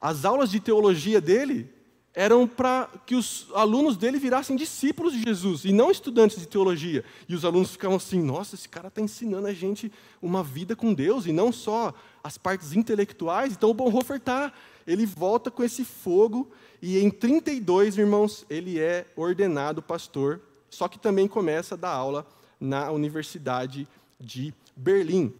As 0.00 0.24
aulas 0.24 0.50
de 0.50 0.58
teologia 0.58 1.20
dele 1.20 1.72
eram 2.12 2.48
para 2.48 2.90
que 3.06 3.14
os 3.14 3.46
alunos 3.54 3.96
dele 3.96 4.18
virassem 4.18 4.56
discípulos 4.56 5.12
de 5.12 5.22
Jesus 5.22 5.64
e 5.64 5.70
não 5.70 5.92
estudantes 5.92 6.40
de 6.40 6.48
teologia. 6.48 7.04
E 7.28 7.36
os 7.36 7.44
alunos 7.44 7.70
ficavam 7.70 7.98
assim: 7.98 8.20
nossa, 8.20 8.56
esse 8.56 8.68
cara 8.68 8.88
está 8.88 9.00
ensinando 9.00 9.46
a 9.46 9.54
gente 9.54 9.92
uma 10.20 10.42
vida 10.42 10.74
com 10.74 10.92
Deus 10.92 11.24
e 11.24 11.32
não 11.32 11.52
só 11.52 11.94
as 12.24 12.36
partes 12.36 12.72
intelectuais. 12.72 13.52
Então 13.52 13.70
o 13.70 13.74
Bonhoeffer 13.74 14.16
está, 14.16 14.52
ele 14.88 15.04
volta 15.04 15.50
com 15.50 15.62
esse 15.62 15.84
fogo 15.84 16.50
e 16.80 16.98
em 16.98 17.10
32, 17.10 17.98
irmãos, 17.98 18.46
ele 18.48 18.80
é 18.80 19.06
ordenado 19.14 19.82
pastor, 19.82 20.40
só 20.70 20.88
que 20.88 20.98
também 20.98 21.28
começa 21.28 21.74
a 21.74 21.78
dar 21.78 21.90
aula 21.90 22.26
na 22.58 22.90
Universidade 22.90 23.86
de 24.18 24.54
Berlim. 24.74 25.34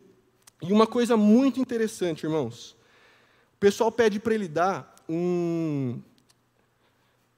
E 0.60 0.70
uma 0.70 0.86
coisa 0.86 1.16
muito 1.16 1.58
interessante, 1.58 2.24
irmãos, 2.24 2.76
o 3.54 3.58
pessoal 3.58 3.90
pede 3.90 4.20
para 4.20 4.34
ele 4.34 4.48
dar 4.48 4.94
um 5.08 5.98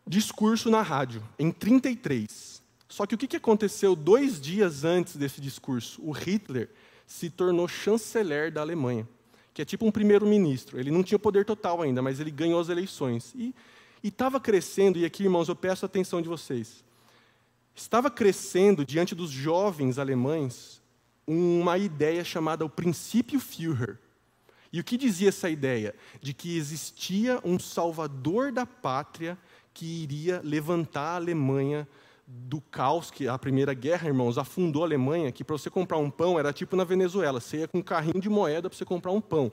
discurso 0.05 0.69
na 0.69 0.83
rádio, 0.83 1.23
em 1.39 1.53
33. 1.53 2.61
Só 2.89 3.07
que 3.07 3.15
o 3.15 3.19
que 3.19 3.37
aconteceu 3.37 3.95
dois 3.95 4.41
dias 4.41 4.83
antes 4.83 5.15
desse 5.15 5.41
discurso? 5.41 6.03
O 6.03 6.11
Hitler 6.11 6.71
se 7.07 7.31
tornou 7.31 7.69
chanceler 7.69 8.51
da 8.51 8.63
Alemanha, 8.63 9.09
que 9.53 9.63
é 9.63 9.65
tipo 9.65 9.87
um 9.87 9.91
primeiro-ministro. 9.91 10.79
Ele 10.79 10.91
não 10.91 11.03
tinha 11.03 11.19
poder 11.19 11.45
total 11.45 11.83
ainda, 11.83 12.01
mas 12.01 12.21
ele 12.21 12.31
ganhou 12.31 12.61
as 12.61 12.69
eleições. 12.69 13.35
E 13.35 13.55
estava 14.03 14.41
crescendo, 14.41 14.99
e 14.99 15.05
aqui, 15.05 15.25
irmãos, 15.25 15.49
eu 15.49 15.57
peço 15.57 15.85
a 15.85 15.89
atenção 15.89 16.23
de 16.23 16.29
vocês. 16.29 16.85
Estava 17.75 18.11
crescendo 18.11 18.85
diante 18.85 19.15
dos 19.15 19.31
jovens 19.31 19.99
alemães 19.99 20.81
uma 21.27 21.79
ideia 21.79 22.25
chamada 22.25 22.65
o 22.65 22.71
princípio 22.71 23.39
Führer. 23.39 23.99
E 24.73 24.81
o 24.81 24.85
que 24.85 24.97
dizia 24.97 25.29
essa 25.29 25.51
ideia? 25.51 25.95
De 26.21 26.33
que 26.33 26.57
existia 26.57 27.41
um 27.45 27.59
salvador 27.59 28.53
da 28.53 28.65
pátria 28.65 29.37
que 29.73 29.85
iria 29.87 30.41
levantar 30.45 31.13
a 31.13 31.17
Alemanha 31.17 31.89
do 32.33 32.61
caos 32.61 33.11
que 33.11 33.27
a 33.27 33.37
Primeira 33.39 33.75
Guerra, 33.75 34.09
irmãos, 34.09 34.39
afundou 34.39 34.83
a 34.83 34.87
Alemanha, 34.87 35.33
que 35.33 35.43
para 35.43 35.57
você 35.57 35.69
comprar 35.69 35.99
um 35.99 36.11
pão 36.11 36.39
era 36.39 36.53
tipo 36.53 36.77
na 36.77 36.85
Venezuela, 36.85 37.41
você 37.41 37.59
ia 37.59 37.69
com 37.69 37.79
um 37.79 37.83
carrinho 37.83 38.21
de 38.21 38.29
moeda 38.29 38.71
para 38.71 38.77
você 38.77 38.85
comprar 38.85 39.11
um 39.11 39.21
pão 39.21 39.53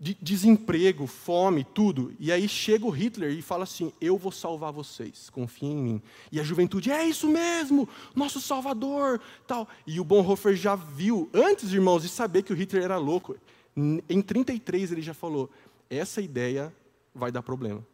de 0.00 0.16
desemprego, 0.20 1.06
fome, 1.06 1.64
tudo. 1.64 2.14
E 2.20 2.30
aí 2.30 2.48
chega 2.48 2.86
o 2.86 2.90
Hitler 2.90 3.32
e 3.32 3.42
fala 3.42 3.64
assim: 3.64 3.92
Eu 4.00 4.16
vou 4.16 4.30
salvar 4.30 4.72
vocês, 4.72 5.28
confiem 5.30 5.72
em 5.72 5.82
mim. 5.82 6.02
E 6.30 6.38
a 6.38 6.44
juventude, 6.44 6.90
é 6.90 7.04
isso 7.04 7.28
mesmo, 7.28 7.88
nosso 8.14 8.40
salvador. 8.40 9.20
tal. 9.46 9.68
E 9.86 9.98
o 9.98 10.04
Bonhoeffer 10.04 10.54
já 10.54 10.76
viu, 10.76 11.28
antes, 11.34 11.72
irmãos, 11.72 12.02
de 12.02 12.08
saber 12.08 12.42
que 12.42 12.52
o 12.52 12.56
Hitler 12.56 12.84
era 12.84 12.96
louco, 12.96 13.36
em 13.76 14.22
33 14.22 14.92
ele 14.92 15.02
já 15.02 15.14
falou: 15.14 15.50
Essa 15.90 16.20
ideia 16.20 16.72
vai 17.14 17.32
dar 17.32 17.42
problema. 17.42 17.84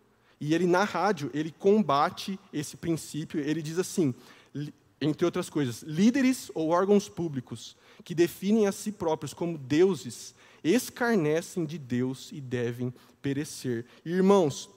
E 0.40 0.54
ele, 0.54 0.66
na 0.66 0.84
rádio, 0.84 1.30
ele 1.32 1.50
combate 1.50 2.38
esse 2.52 2.76
princípio. 2.76 3.40
Ele 3.40 3.62
diz 3.62 3.78
assim, 3.78 4.14
entre 5.00 5.24
outras 5.24 5.48
coisas, 5.48 5.82
líderes 5.82 6.50
ou 6.54 6.70
órgãos 6.70 7.08
públicos 7.08 7.76
que 8.04 8.14
definem 8.14 8.66
a 8.66 8.72
si 8.72 8.92
próprios 8.92 9.32
como 9.32 9.56
deuses 9.56 10.34
escarnecem 10.62 11.64
de 11.64 11.78
Deus 11.78 12.30
e 12.32 12.40
devem 12.40 12.92
perecer. 13.20 13.84
Irmãos, 14.04 14.68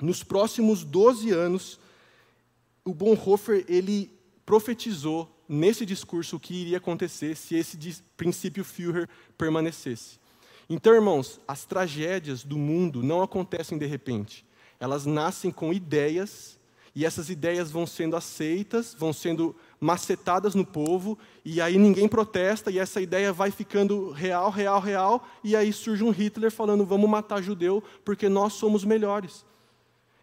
nos 0.00 0.22
próximos 0.22 0.84
12 0.84 1.30
anos, 1.30 1.80
o 2.84 2.92
Bonhoeffer 2.92 3.64
ele 3.68 4.10
profetizou 4.44 5.30
nesse 5.48 5.86
discurso 5.86 6.36
o 6.36 6.40
que 6.40 6.54
iria 6.54 6.78
acontecer 6.78 7.36
se 7.36 7.54
esse 7.54 7.76
princípio 8.16 8.64
Führer 8.64 9.08
permanecesse. 9.36 10.20
Então, 10.68 10.94
irmãos, 10.94 11.40
as 11.46 11.64
tragédias 11.64 12.42
do 12.42 12.56
mundo 12.56 13.02
não 13.02 13.22
acontecem 13.22 13.76
de 13.76 13.86
repente. 13.86 14.44
Elas 14.82 15.06
nascem 15.06 15.52
com 15.52 15.72
ideias 15.72 16.58
e 16.92 17.06
essas 17.06 17.30
ideias 17.30 17.70
vão 17.70 17.86
sendo 17.86 18.16
aceitas, 18.16 18.96
vão 18.98 19.12
sendo 19.12 19.54
macetadas 19.80 20.56
no 20.56 20.66
povo, 20.66 21.16
e 21.44 21.60
aí 21.60 21.78
ninguém 21.78 22.08
protesta, 22.08 22.68
e 22.68 22.80
essa 22.80 23.00
ideia 23.00 23.32
vai 23.32 23.52
ficando 23.52 24.10
real, 24.10 24.50
real, 24.50 24.80
real, 24.80 25.24
e 25.44 25.54
aí 25.54 25.72
surge 25.72 26.02
um 26.02 26.10
Hitler 26.10 26.50
falando: 26.50 26.84
vamos 26.84 27.08
matar 27.08 27.40
judeu 27.40 27.80
porque 28.04 28.28
nós 28.28 28.54
somos 28.54 28.84
melhores. 28.84 29.46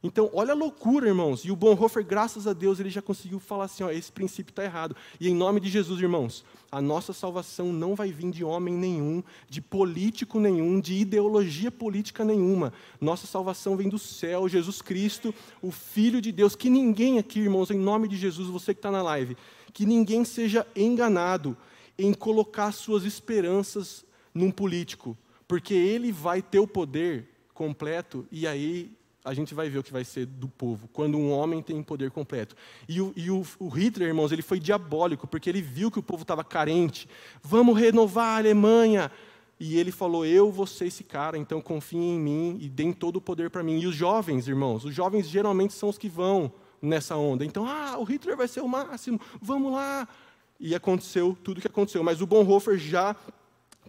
Então, 0.02 0.30
olha 0.34 0.54
a 0.54 0.56
loucura, 0.56 1.10
irmãos. 1.10 1.44
E 1.44 1.52
o 1.52 1.56
Bonhoeffer, 1.58 2.06
graças 2.06 2.48
a 2.48 2.54
Deus, 2.54 2.80
ele 2.80 2.90
já 2.90 3.02
conseguiu 3.02 3.38
falar 3.40 3.66
assim: 3.66 3.84
ó, 3.84 3.92
esse 3.92 4.12
princípio 4.12 4.52
está 4.52 4.64
errado. 4.64 4.96
E 5.20 5.28
em 5.28 5.36
nome 5.36 5.60
de 5.60 5.70
Jesus, 5.70 6.00
irmãos, 6.00 6.46
a 6.72 6.82
nossa 6.82 7.12
salvação 7.12 7.74
não 7.74 7.96
vai 7.96 8.10
vir 8.10 8.32
de 8.32 8.44
homem 8.44 8.74
nenhum, 8.74 9.22
de 9.50 9.62
político 9.62 10.40
nenhum, 10.40 10.80
de 10.80 10.94
ideologia 10.94 11.70
política 11.70 12.24
nenhuma. 12.24 12.72
Nossa 13.02 13.28
salvação 13.28 13.76
vem 13.76 13.90
do 13.90 14.00
céu, 14.00 14.48
Jesus 14.48 14.82
Cristo, 14.82 15.36
o 15.62 15.70
Filho 15.70 16.22
de 16.22 16.32
Deus. 16.32 16.56
Que 16.56 16.70
ninguém 16.70 17.20
aqui, 17.20 17.42
irmãos, 17.42 17.70
em 17.70 17.80
nome 17.80 18.08
de 18.08 18.16
Jesus, 18.16 18.48
você 18.48 18.74
que 18.74 18.80
está 18.80 18.92
na 18.92 19.02
live, 19.02 19.36
que 19.74 19.86
ninguém 19.86 20.24
seja 20.24 20.66
enganado 20.76 21.58
em 21.98 22.14
colocar 22.14 22.72
suas 22.72 23.04
esperanças 23.04 24.06
num 24.34 24.50
político, 24.50 25.18
porque 25.46 25.74
ele 25.74 26.10
vai 26.14 26.42
ter 26.42 26.60
o 26.60 26.68
poder 26.68 27.28
completo 27.54 28.26
e 28.32 28.48
aí 28.48 28.98
a 29.24 29.34
gente 29.34 29.54
vai 29.54 29.70
ver 29.70 29.80
o 29.80 29.84
que 29.84 29.92
vai 29.92 30.04
ser 30.04 30.26
do 30.26 30.48
povo, 30.48 30.88
quando 30.94 31.18
um 31.18 31.32
homem 31.32 31.62
tem 31.62 31.84
poder 31.84 32.10
completo. 32.10 32.56
E 32.88 33.02
o, 33.02 33.12
e 33.16 33.30
o, 33.30 33.46
o 33.60 33.68
Hitler, 33.68 34.08
irmãos, 34.08 34.32
ele 34.32 34.42
foi 34.42 34.60
diabólico, 34.60 35.28
porque 35.28 35.50
ele 35.50 35.62
viu 35.62 35.92
que 35.92 36.00
o 36.00 36.04
povo 36.04 36.22
estava 36.22 36.44
carente. 36.44 37.08
Vamos 37.44 37.78
renovar 37.78 38.36
a 38.36 38.38
Alemanha. 38.38 39.12
E 39.60 39.78
ele 39.78 39.92
falou: 39.92 40.26
Eu 40.26 40.52
vou 40.52 40.66
ser 40.66 40.88
esse 40.88 41.04
cara, 41.04 41.38
então 41.38 41.60
confiem 41.60 42.16
em 42.16 42.20
mim 42.20 42.58
e 42.62 42.70
deem 42.70 42.94
todo 42.94 43.18
o 43.18 43.22
poder 43.22 43.50
para 43.50 43.62
mim. 43.62 43.80
E 43.80 43.88
os 43.88 43.96
jovens, 43.96 44.48
irmãos, 44.48 44.86
os 44.86 44.96
jovens 44.96 45.28
geralmente 45.28 45.74
são 45.74 45.90
os 45.90 45.98
que 45.98 46.08
vão 46.08 46.52
nessa 46.82 47.18
onda. 47.18 47.44
Então, 47.44 47.66
ah, 47.68 47.98
o 47.98 48.06
Hitler 48.06 48.38
vai 48.38 48.48
ser 48.48 48.62
o 48.62 48.68
máximo, 48.70 49.20
vamos 49.42 49.74
lá. 49.74 50.08
E 50.58 50.74
aconteceu 50.74 51.38
tudo 51.44 51.58
o 51.58 51.62
que 51.62 51.68
aconteceu. 51.68 52.04
Mas 52.04 52.22
o 52.22 52.28
Bonhoeffer 52.28 52.78
já 52.78 53.16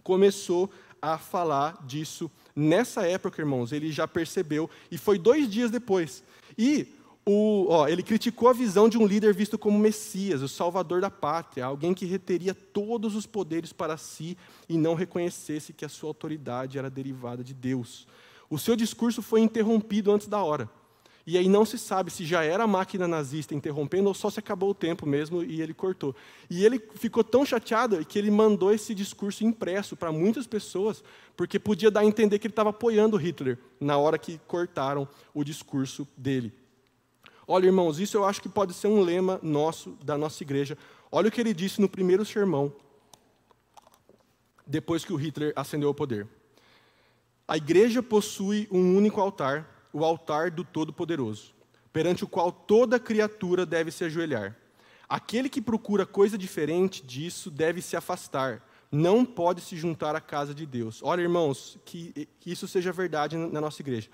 começou 0.03 0.69
a 1.01 1.17
falar 1.17 1.83
disso 1.85 2.29
Nessa 2.55 3.05
época, 3.05 3.41
irmãos, 3.41 3.71
ele 3.71 3.91
já 3.91 4.07
percebeu, 4.07 4.69
e 4.89 4.97
foi 4.97 5.17
dois 5.17 5.49
dias 5.49 5.71
depois. 5.71 6.23
E 6.57 6.87
o, 7.25 7.67
ó, 7.69 7.87
ele 7.87 8.01
criticou 8.01 8.49
a 8.49 8.53
visão 8.53 8.89
de 8.89 8.97
um 8.97 9.05
líder 9.05 9.33
visto 9.33 9.57
como 9.57 9.77
Messias, 9.77 10.41
o 10.41 10.47
salvador 10.47 11.01
da 11.01 11.09
pátria, 11.09 11.65
alguém 11.65 11.93
que 11.93 12.05
reteria 12.05 12.53
todos 12.53 13.15
os 13.15 13.25
poderes 13.25 13.71
para 13.71 13.95
si 13.95 14.37
e 14.67 14.77
não 14.77 14.95
reconhecesse 14.95 15.73
que 15.73 15.85
a 15.85 15.89
sua 15.89 16.09
autoridade 16.09 16.77
era 16.77 16.89
derivada 16.89 17.43
de 17.43 17.53
Deus. 17.53 18.07
O 18.49 18.57
seu 18.57 18.75
discurso 18.75 19.21
foi 19.21 19.41
interrompido 19.41 20.11
antes 20.11 20.27
da 20.27 20.43
hora. 20.43 20.69
E 21.25 21.37
aí 21.37 21.47
não 21.47 21.65
se 21.65 21.77
sabe 21.77 22.09
se 22.09 22.25
já 22.25 22.43
era 22.43 22.63
a 22.63 22.67
máquina 22.67 23.07
nazista 23.07 23.53
interrompendo 23.53 24.07
ou 24.07 24.13
só 24.13 24.29
se 24.29 24.39
acabou 24.39 24.71
o 24.71 24.75
tempo 24.75 25.05
mesmo 25.05 25.43
e 25.43 25.61
ele 25.61 25.73
cortou. 25.73 26.15
E 26.49 26.65
ele 26.65 26.81
ficou 26.95 27.23
tão 27.23 27.45
chateado 27.45 28.03
que 28.05 28.17
ele 28.17 28.31
mandou 28.31 28.73
esse 28.73 28.95
discurso 28.95 29.43
impresso 29.43 29.95
para 29.95 30.11
muitas 30.11 30.47
pessoas, 30.47 31.03
porque 31.37 31.59
podia 31.59 31.91
dar 31.91 32.01
a 32.01 32.05
entender 32.05 32.39
que 32.39 32.47
ele 32.47 32.51
estava 32.51 32.71
apoiando 32.71 33.17
Hitler 33.17 33.57
na 33.79 33.97
hora 33.97 34.17
que 34.17 34.39
cortaram 34.47 35.07
o 35.33 35.43
discurso 35.43 36.07
dele. 36.17 36.51
Olha, 37.47 37.65
irmãos, 37.65 37.99
isso 37.99 38.17
eu 38.17 38.25
acho 38.25 38.41
que 38.41 38.49
pode 38.49 38.73
ser 38.73 38.87
um 38.87 39.01
lema 39.01 39.39
nosso, 39.43 39.97
da 40.03 40.17
nossa 40.17 40.41
igreja. 40.41 40.77
Olha 41.11 41.27
o 41.27 41.31
que 41.31 41.41
ele 41.41 41.53
disse 41.53 41.81
no 41.81 41.89
primeiro 41.89 42.25
sermão, 42.25 42.73
depois 44.65 45.03
que 45.03 45.11
o 45.13 45.17
Hitler 45.17 45.53
ascendeu 45.55 45.89
ao 45.89 45.93
poder. 45.93 46.27
A 47.47 47.57
igreja 47.57 48.01
possui 48.01 48.67
um 48.71 48.95
único 48.95 49.19
altar 49.19 49.80
o 49.93 50.03
altar 50.03 50.51
do 50.51 50.63
Todo-Poderoso, 50.63 51.53
perante 51.91 52.23
o 52.23 52.27
qual 52.27 52.51
toda 52.51 52.99
criatura 52.99 53.65
deve 53.65 53.91
se 53.91 54.03
ajoelhar. 54.03 54.55
Aquele 55.07 55.49
que 55.49 55.61
procura 55.61 56.05
coisa 56.05 56.37
diferente 56.37 57.05
disso 57.05 57.51
deve 57.51 57.81
se 57.81 57.97
afastar, 57.97 58.65
não 58.91 59.25
pode 59.25 59.61
se 59.61 59.75
juntar 59.75 60.15
à 60.15 60.21
casa 60.21 60.53
de 60.53 60.65
Deus. 60.65 61.01
Olha, 61.03 61.21
irmãos, 61.21 61.77
que, 61.85 62.27
que 62.39 62.51
isso 62.51 62.67
seja 62.67 62.91
verdade 62.91 63.37
na 63.37 63.59
nossa 63.61 63.81
igreja. 63.81 64.09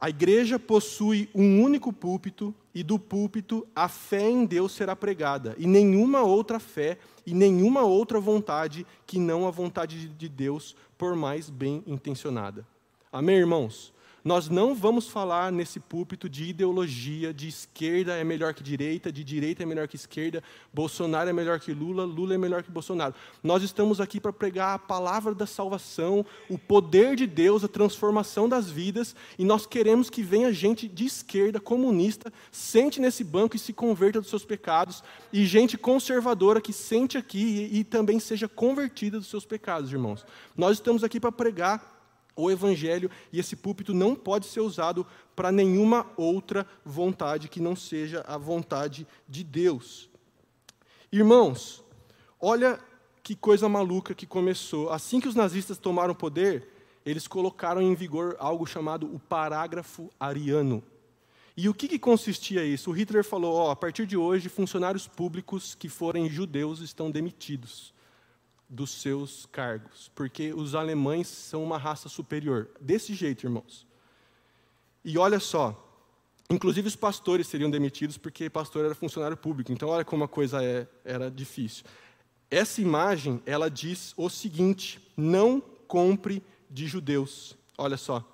A 0.00 0.08
igreja 0.08 0.60
possui 0.60 1.28
um 1.34 1.60
único 1.60 1.92
púlpito, 1.92 2.54
e 2.72 2.84
do 2.84 3.00
púlpito 3.00 3.66
a 3.74 3.88
fé 3.88 4.30
em 4.30 4.44
Deus 4.44 4.70
será 4.70 4.94
pregada, 4.94 5.56
e 5.58 5.66
nenhuma 5.66 6.22
outra 6.22 6.60
fé 6.60 6.98
e 7.26 7.34
nenhuma 7.34 7.82
outra 7.82 8.20
vontade 8.20 8.86
que 9.04 9.18
não 9.18 9.46
a 9.46 9.50
vontade 9.50 10.08
de 10.08 10.28
Deus, 10.28 10.76
por 10.96 11.16
mais 11.16 11.50
bem 11.50 11.82
intencionada. 11.84 12.64
Amém, 13.10 13.36
irmãos? 13.36 13.92
Nós 14.28 14.46
não 14.50 14.74
vamos 14.74 15.08
falar 15.08 15.50
nesse 15.50 15.80
púlpito 15.80 16.28
de 16.28 16.44
ideologia, 16.44 17.32
de 17.32 17.48
esquerda 17.48 18.14
é 18.14 18.22
melhor 18.22 18.52
que 18.52 18.62
direita, 18.62 19.10
de 19.10 19.24
direita 19.24 19.62
é 19.62 19.66
melhor 19.66 19.88
que 19.88 19.96
esquerda, 19.96 20.44
Bolsonaro 20.70 21.30
é 21.30 21.32
melhor 21.32 21.58
que 21.58 21.72
Lula, 21.72 22.04
Lula 22.04 22.34
é 22.34 22.36
melhor 22.36 22.62
que 22.62 22.70
Bolsonaro. 22.70 23.14
Nós 23.42 23.62
estamos 23.62 24.02
aqui 24.02 24.20
para 24.20 24.30
pregar 24.30 24.74
a 24.74 24.78
palavra 24.78 25.34
da 25.34 25.46
salvação, 25.46 26.26
o 26.46 26.58
poder 26.58 27.16
de 27.16 27.26
Deus, 27.26 27.64
a 27.64 27.68
transformação 27.68 28.46
das 28.46 28.68
vidas, 28.68 29.16
e 29.38 29.46
nós 29.46 29.64
queremos 29.64 30.10
que 30.10 30.22
venha 30.22 30.52
gente 30.52 30.86
de 30.86 31.06
esquerda, 31.06 31.58
comunista, 31.58 32.30
sente 32.52 33.00
nesse 33.00 33.24
banco 33.24 33.56
e 33.56 33.58
se 33.58 33.72
converta 33.72 34.20
dos 34.20 34.28
seus 34.28 34.44
pecados, 34.44 35.02
e 35.32 35.46
gente 35.46 35.78
conservadora 35.78 36.60
que 36.60 36.74
sente 36.74 37.16
aqui 37.16 37.70
e, 37.72 37.78
e 37.78 37.82
também 37.82 38.20
seja 38.20 38.46
convertida 38.46 39.18
dos 39.18 39.28
seus 39.28 39.46
pecados, 39.46 39.90
irmãos. 39.90 40.26
Nós 40.54 40.76
estamos 40.76 41.02
aqui 41.02 41.18
para 41.18 41.32
pregar 41.32 41.97
o 42.38 42.50
Evangelho, 42.50 43.10
e 43.32 43.40
esse 43.40 43.56
púlpito 43.56 43.92
não 43.92 44.14
pode 44.14 44.46
ser 44.46 44.60
usado 44.60 45.04
para 45.34 45.50
nenhuma 45.50 46.06
outra 46.16 46.64
vontade 46.84 47.48
que 47.48 47.60
não 47.60 47.74
seja 47.74 48.24
a 48.28 48.38
vontade 48.38 49.06
de 49.28 49.42
Deus. 49.42 50.08
Irmãos, 51.10 51.82
olha 52.40 52.78
que 53.24 53.34
coisa 53.34 53.68
maluca 53.68 54.14
que 54.14 54.24
começou. 54.24 54.90
Assim 54.90 55.18
que 55.18 55.26
os 55.26 55.34
nazistas 55.34 55.78
tomaram 55.78 56.14
poder, 56.14 56.68
eles 57.04 57.26
colocaram 57.26 57.82
em 57.82 57.94
vigor 57.94 58.36
algo 58.38 58.66
chamado 58.66 59.12
o 59.12 59.18
parágrafo 59.18 60.08
ariano. 60.20 60.82
E 61.56 61.68
o 61.68 61.74
que, 61.74 61.88
que 61.88 61.98
consistia 61.98 62.64
isso? 62.64 62.90
O 62.90 62.92
Hitler 62.92 63.24
falou: 63.24 63.54
ó, 63.56 63.72
a 63.72 63.76
partir 63.76 64.06
de 64.06 64.16
hoje, 64.16 64.48
funcionários 64.48 65.08
públicos 65.08 65.74
que 65.74 65.88
forem 65.88 66.30
judeus 66.30 66.80
estão 66.80 67.10
demitidos 67.10 67.92
dos 68.68 68.90
seus 68.90 69.46
cargos, 69.46 70.10
porque 70.14 70.52
os 70.52 70.74
alemães 70.74 71.26
são 71.26 71.62
uma 71.64 71.78
raça 71.78 72.08
superior. 72.08 72.68
Desse 72.80 73.14
jeito, 73.14 73.46
irmãos. 73.46 73.86
E 75.04 75.16
olha 75.16 75.40
só, 75.40 75.74
inclusive 76.50 76.86
os 76.86 76.96
pastores 76.96 77.46
seriam 77.46 77.70
demitidos 77.70 78.18
porque 78.18 78.50
pastor 78.50 78.84
era 78.84 78.94
funcionário 78.94 79.36
público. 79.36 79.72
Então 79.72 79.88
olha 79.88 80.04
como 80.04 80.24
a 80.24 80.28
coisa 80.28 80.62
é, 80.62 80.86
era 81.04 81.30
difícil. 81.30 81.84
Essa 82.50 82.80
imagem, 82.80 83.42
ela 83.46 83.70
diz 83.70 84.12
o 84.16 84.28
seguinte: 84.28 85.00
não 85.16 85.60
compre 85.86 86.42
de 86.70 86.86
judeus. 86.86 87.56
Olha 87.76 87.96
só. 87.96 88.24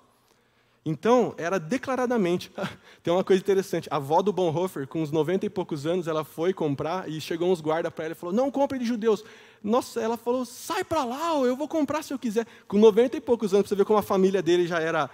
Então, 0.87 1.33
era 1.39 1.59
declaradamente. 1.59 2.51
Tem 3.01 3.11
uma 3.11 3.23
coisa 3.23 3.41
interessante. 3.41 3.89
A 3.91 3.95
avó 3.95 4.21
do 4.21 4.31
Bonhoeffer, 4.31 4.87
com 4.87 5.01
uns 5.01 5.11
90 5.11 5.47
e 5.47 5.49
poucos 5.49 5.87
anos, 5.87 6.07
ela 6.07 6.23
foi 6.23 6.53
comprar 6.53 7.09
e 7.09 7.19
chegou 7.19 7.51
uns 7.51 7.59
guardas 7.59 7.91
para 7.91 8.05
ela 8.05 8.11
e 8.11 8.15
falou: 8.15 8.35
Não 8.35 8.51
compre 8.51 8.77
de 8.77 8.85
judeus. 8.85 9.23
Nossa, 9.65 9.99
ela 9.99 10.15
falou: 10.15 10.45
Sai 10.45 10.83
para 10.83 11.03
lá, 11.03 11.33
eu 11.39 11.55
vou 11.55 11.67
comprar 11.67 12.03
se 12.03 12.13
eu 12.13 12.19
quiser. 12.19 12.45
Com 12.67 12.77
90 12.77 13.17
e 13.17 13.21
poucos 13.21 13.51
anos, 13.51 13.67
você 13.67 13.75
ver 13.75 13.83
como 13.83 13.97
a 13.97 14.03
família 14.03 14.39
dele 14.39 14.67
já 14.67 14.79
era. 14.79 15.09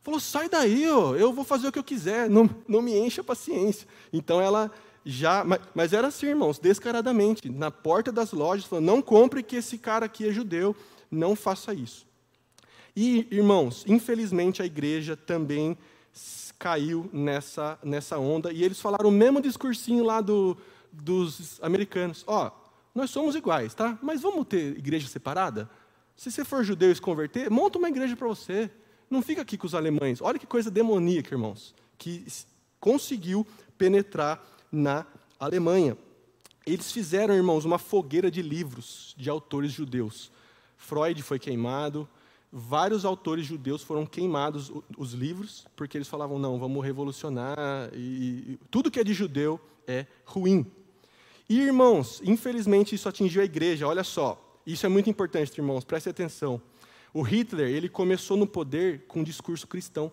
Falou: 0.00 0.20
Sai 0.20 0.48
daí, 0.48 0.84
eu 0.84 1.32
vou 1.32 1.44
fazer 1.44 1.66
o 1.66 1.72
que 1.72 1.78
eu 1.78 1.84
quiser, 1.84 2.30
não, 2.30 2.48
não 2.68 2.80
me 2.80 2.96
encha 2.96 3.20
a 3.20 3.24
paciência. 3.24 3.88
Então 4.12 4.40
ela 4.40 4.70
já. 5.04 5.42
Mas, 5.42 5.60
mas 5.74 5.92
era 5.92 6.06
assim, 6.06 6.26
irmãos, 6.26 6.60
descaradamente. 6.60 7.50
Na 7.50 7.68
porta 7.72 8.12
das 8.12 8.30
lojas, 8.30 8.64
falou: 8.64 8.84
Não 8.84 9.02
compre 9.02 9.42
que 9.42 9.56
esse 9.56 9.76
cara 9.76 10.06
aqui 10.06 10.28
é 10.28 10.32
judeu, 10.32 10.74
não 11.10 11.34
faça 11.34 11.74
isso. 11.74 12.06
E, 12.94 13.26
irmãos, 13.28 13.84
infelizmente 13.88 14.62
a 14.62 14.64
igreja 14.64 15.16
também 15.16 15.76
caiu 16.58 17.10
nessa, 17.12 17.76
nessa 17.82 18.18
onda, 18.18 18.52
e 18.52 18.62
eles 18.62 18.80
falaram 18.80 19.08
o 19.08 19.12
mesmo 19.12 19.42
discursinho 19.42 20.04
lá 20.04 20.20
do, 20.20 20.56
dos 20.92 21.58
americanos. 21.60 22.24
Ó, 22.26 22.50
nós 22.96 23.10
somos 23.10 23.36
iguais, 23.36 23.74
tá? 23.74 23.98
Mas 24.00 24.22
vamos 24.22 24.46
ter 24.46 24.78
igreja 24.78 25.06
separada? 25.06 25.68
Se 26.16 26.30
você 26.30 26.46
for 26.46 26.64
judeu 26.64 26.90
e 26.90 26.94
se 26.94 27.00
converter, 27.00 27.50
monta 27.50 27.76
uma 27.78 27.90
igreja 27.90 28.16
para 28.16 28.26
você. 28.26 28.70
Não 29.10 29.20
fica 29.20 29.42
aqui 29.42 29.58
com 29.58 29.66
os 29.66 29.74
alemães. 29.74 30.22
Olha 30.22 30.38
que 30.38 30.46
coisa 30.46 30.70
demoníaca, 30.70 31.34
irmãos, 31.34 31.74
que 31.98 32.26
conseguiu 32.80 33.46
penetrar 33.76 34.42
na 34.72 35.04
Alemanha. 35.38 35.94
Eles 36.64 36.90
fizeram, 36.90 37.34
irmãos, 37.34 37.66
uma 37.66 37.78
fogueira 37.78 38.30
de 38.30 38.40
livros 38.40 39.14
de 39.14 39.28
autores 39.28 39.72
judeus. 39.72 40.32
Freud 40.78 41.22
foi 41.22 41.38
queimado, 41.38 42.08
vários 42.50 43.04
autores 43.04 43.44
judeus 43.44 43.82
foram 43.82 44.06
queimados 44.06 44.72
os 44.96 45.12
livros, 45.12 45.66
porque 45.76 45.98
eles 45.98 46.08
falavam, 46.08 46.38
não, 46.38 46.58
vamos 46.58 46.82
revolucionar, 46.82 47.90
e, 47.92 48.52
e 48.52 48.58
tudo 48.70 48.90
que 48.90 48.98
é 48.98 49.04
de 49.04 49.12
judeu 49.12 49.60
é 49.86 50.06
ruim. 50.24 50.64
E, 51.48 51.60
irmãos, 51.60 52.20
infelizmente 52.24 52.94
isso 52.94 53.08
atingiu 53.08 53.42
a 53.42 53.44
igreja, 53.44 53.86
olha 53.86 54.02
só, 54.02 54.60
isso 54.66 54.84
é 54.84 54.88
muito 54.88 55.08
importante, 55.08 55.56
irmãos, 55.58 55.84
preste 55.84 56.08
atenção. 56.08 56.60
O 57.14 57.22
Hitler, 57.22 57.68
ele 57.68 57.88
começou 57.88 58.36
no 58.36 58.46
poder 58.46 59.06
com 59.06 59.20
um 59.20 59.24
discurso 59.24 59.66
cristão. 59.66 60.12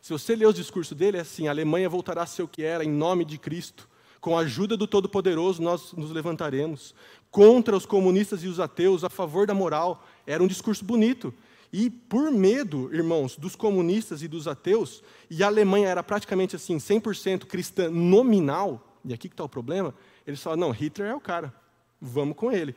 Se 0.00 0.12
você 0.12 0.34
ler 0.34 0.46
os 0.46 0.54
discursos 0.54 0.96
dele, 0.96 1.18
é 1.18 1.20
assim: 1.20 1.46
a 1.46 1.50
Alemanha 1.50 1.88
voltará 1.88 2.22
a 2.22 2.26
ser 2.26 2.42
o 2.42 2.48
que 2.48 2.64
era, 2.64 2.84
em 2.84 2.90
nome 2.90 3.24
de 3.24 3.38
Cristo. 3.38 3.88
Com 4.20 4.36
a 4.36 4.40
ajuda 4.40 4.76
do 4.76 4.86
Todo-Poderoso, 4.86 5.62
nós 5.62 5.92
nos 5.92 6.10
levantaremos. 6.10 6.94
Contra 7.30 7.76
os 7.76 7.86
comunistas 7.86 8.42
e 8.42 8.48
os 8.48 8.58
ateus, 8.58 9.04
a 9.04 9.10
favor 9.10 9.46
da 9.46 9.54
moral. 9.54 10.04
Era 10.26 10.42
um 10.42 10.46
discurso 10.46 10.84
bonito. 10.84 11.32
E 11.72 11.88
por 11.88 12.30
medo, 12.30 12.92
irmãos, 12.92 13.36
dos 13.36 13.54
comunistas 13.54 14.22
e 14.22 14.28
dos 14.28 14.48
ateus, 14.48 15.02
e 15.30 15.42
a 15.42 15.46
Alemanha 15.46 15.88
era 15.88 16.02
praticamente 16.02 16.56
assim, 16.56 16.76
100% 16.76 17.46
cristã 17.46 17.88
nominal, 17.88 18.98
e 19.04 19.14
aqui 19.14 19.28
que 19.28 19.34
está 19.34 19.44
o 19.44 19.48
problema, 19.48 19.94
eles 20.26 20.42
falaram, 20.42 20.60
não, 20.60 20.70
Hitler 20.70 21.10
é 21.10 21.14
o 21.14 21.20
cara, 21.20 21.52
vamos 22.00 22.36
com 22.36 22.50
ele. 22.50 22.74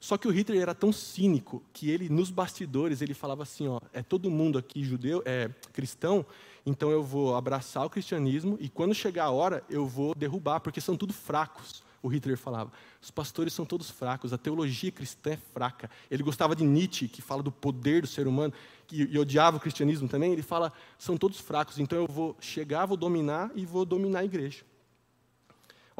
Só 0.00 0.16
que 0.16 0.28
o 0.28 0.30
Hitler 0.30 0.62
era 0.62 0.74
tão 0.74 0.92
cínico 0.92 1.62
que 1.72 1.90
ele, 1.90 2.08
nos 2.08 2.30
bastidores, 2.30 3.02
ele 3.02 3.14
falava 3.14 3.42
assim, 3.42 3.66
ó, 3.66 3.80
é 3.92 4.02
todo 4.02 4.30
mundo 4.30 4.56
aqui 4.56 4.84
judeu, 4.84 5.22
é 5.24 5.50
cristão, 5.72 6.24
então 6.64 6.90
eu 6.90 7.02
vou 7.02 7.34
abraçar 7.34 7.84
o 7.84 7.90
cristianismo 7.90 8.56
e 8.60 8.68
quando 8.68 8.94
chegar 8.94 9.24
a 9.24 9.30
hora 9.30 9.64
eu 9.68 9.86
vou 9.86 10.14
derrubar, 10.14 10.60
porque 10.60 10.80
são 10.80 10.96
tudo 10.96 11.12
fracos. 11.12 11.82
O 12.00 12.06
Hitler 12.06 12.38
falava, 12.38 12.70
os 13.02 13.10
pastores 13.10 13.52
são 13.52 13.64
todos 13.64 13.90
fracos, 13.90 14.32
a 14.32 14.38
teologia 14.38 14.92
cristã 14.92 15.30
é 15.30 15.36
fraca. 15.36 15.90
Ele 16.08 16.22
gostava 16.22 16.54
de 16.54 16.62
Nietzsche, 16.62 17.08
que 17.08 17.20
fala 17.20 17.42
do 17.42 17.50
poder 17.50 18.02
do 18.02 18.06
ser 18.06 18.28
humano, 18.28 18.52
que, 18.86 19.02
e 19.02 19.18
odiava 19.18 19.56
o 19.56 19.60
cristianismo 19.60 20.08
também. 20.08 20.32
Ele 20.32 20.42
fala, 20.42 20.72
são 20.96 21.16
todos 21.16 21.40
fracos, 21.40 21.80
então 21.80 21.98
eu 21.98 22.06
vou 22.06 22.36
chegar, 22.38 22.86
vou 22.86 22.96
dominar 22.96 23.50
e 23.56 23.66
vou 23.66 23.84
dominar 23.84 24.20
a 24.20 24.24
igreja. 24.24 24.64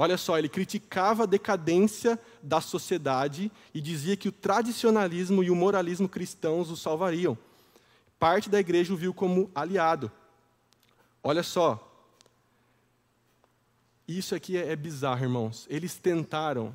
Olha 0.01 0.17
só, 0.17 0.39
ele 0.39 0.49
criticava 0.49 1.25
a 1.25 1.27
decadência 1.27 2.17
da 2.41 2.61
sociedade 2.61 3.51
e 3.75 3.81
dizia 3.81 4.17
que 4.17 4.29
o 4.29 4.33
tradicionalismo 4.33 5.43
e 5.43 5.51
o 5.51 5.57
moralismo 5.57 6.09
cristãos 6.09 6.71
o 6.71 6.77
salvariam. 6.77 7.37
Parte 8.17 8.49
da 8.49 8.61
igreja 8.61 8.95
o 8.95 8.97
viu 8.97 9.13
como 9.13 9.51
aliado. 9.53 10.09
Olha 11.21 11.43
só. 11.43 11.85
Isso 14.07 14.37
aqui 14.37 14.57
é, 14.57 14.71
é 14.71 14.77
bizarro, 14.77 15.25
irmãos. 15.25 15.67
Eles 15.69 15.97
tentaram 15.97 16.73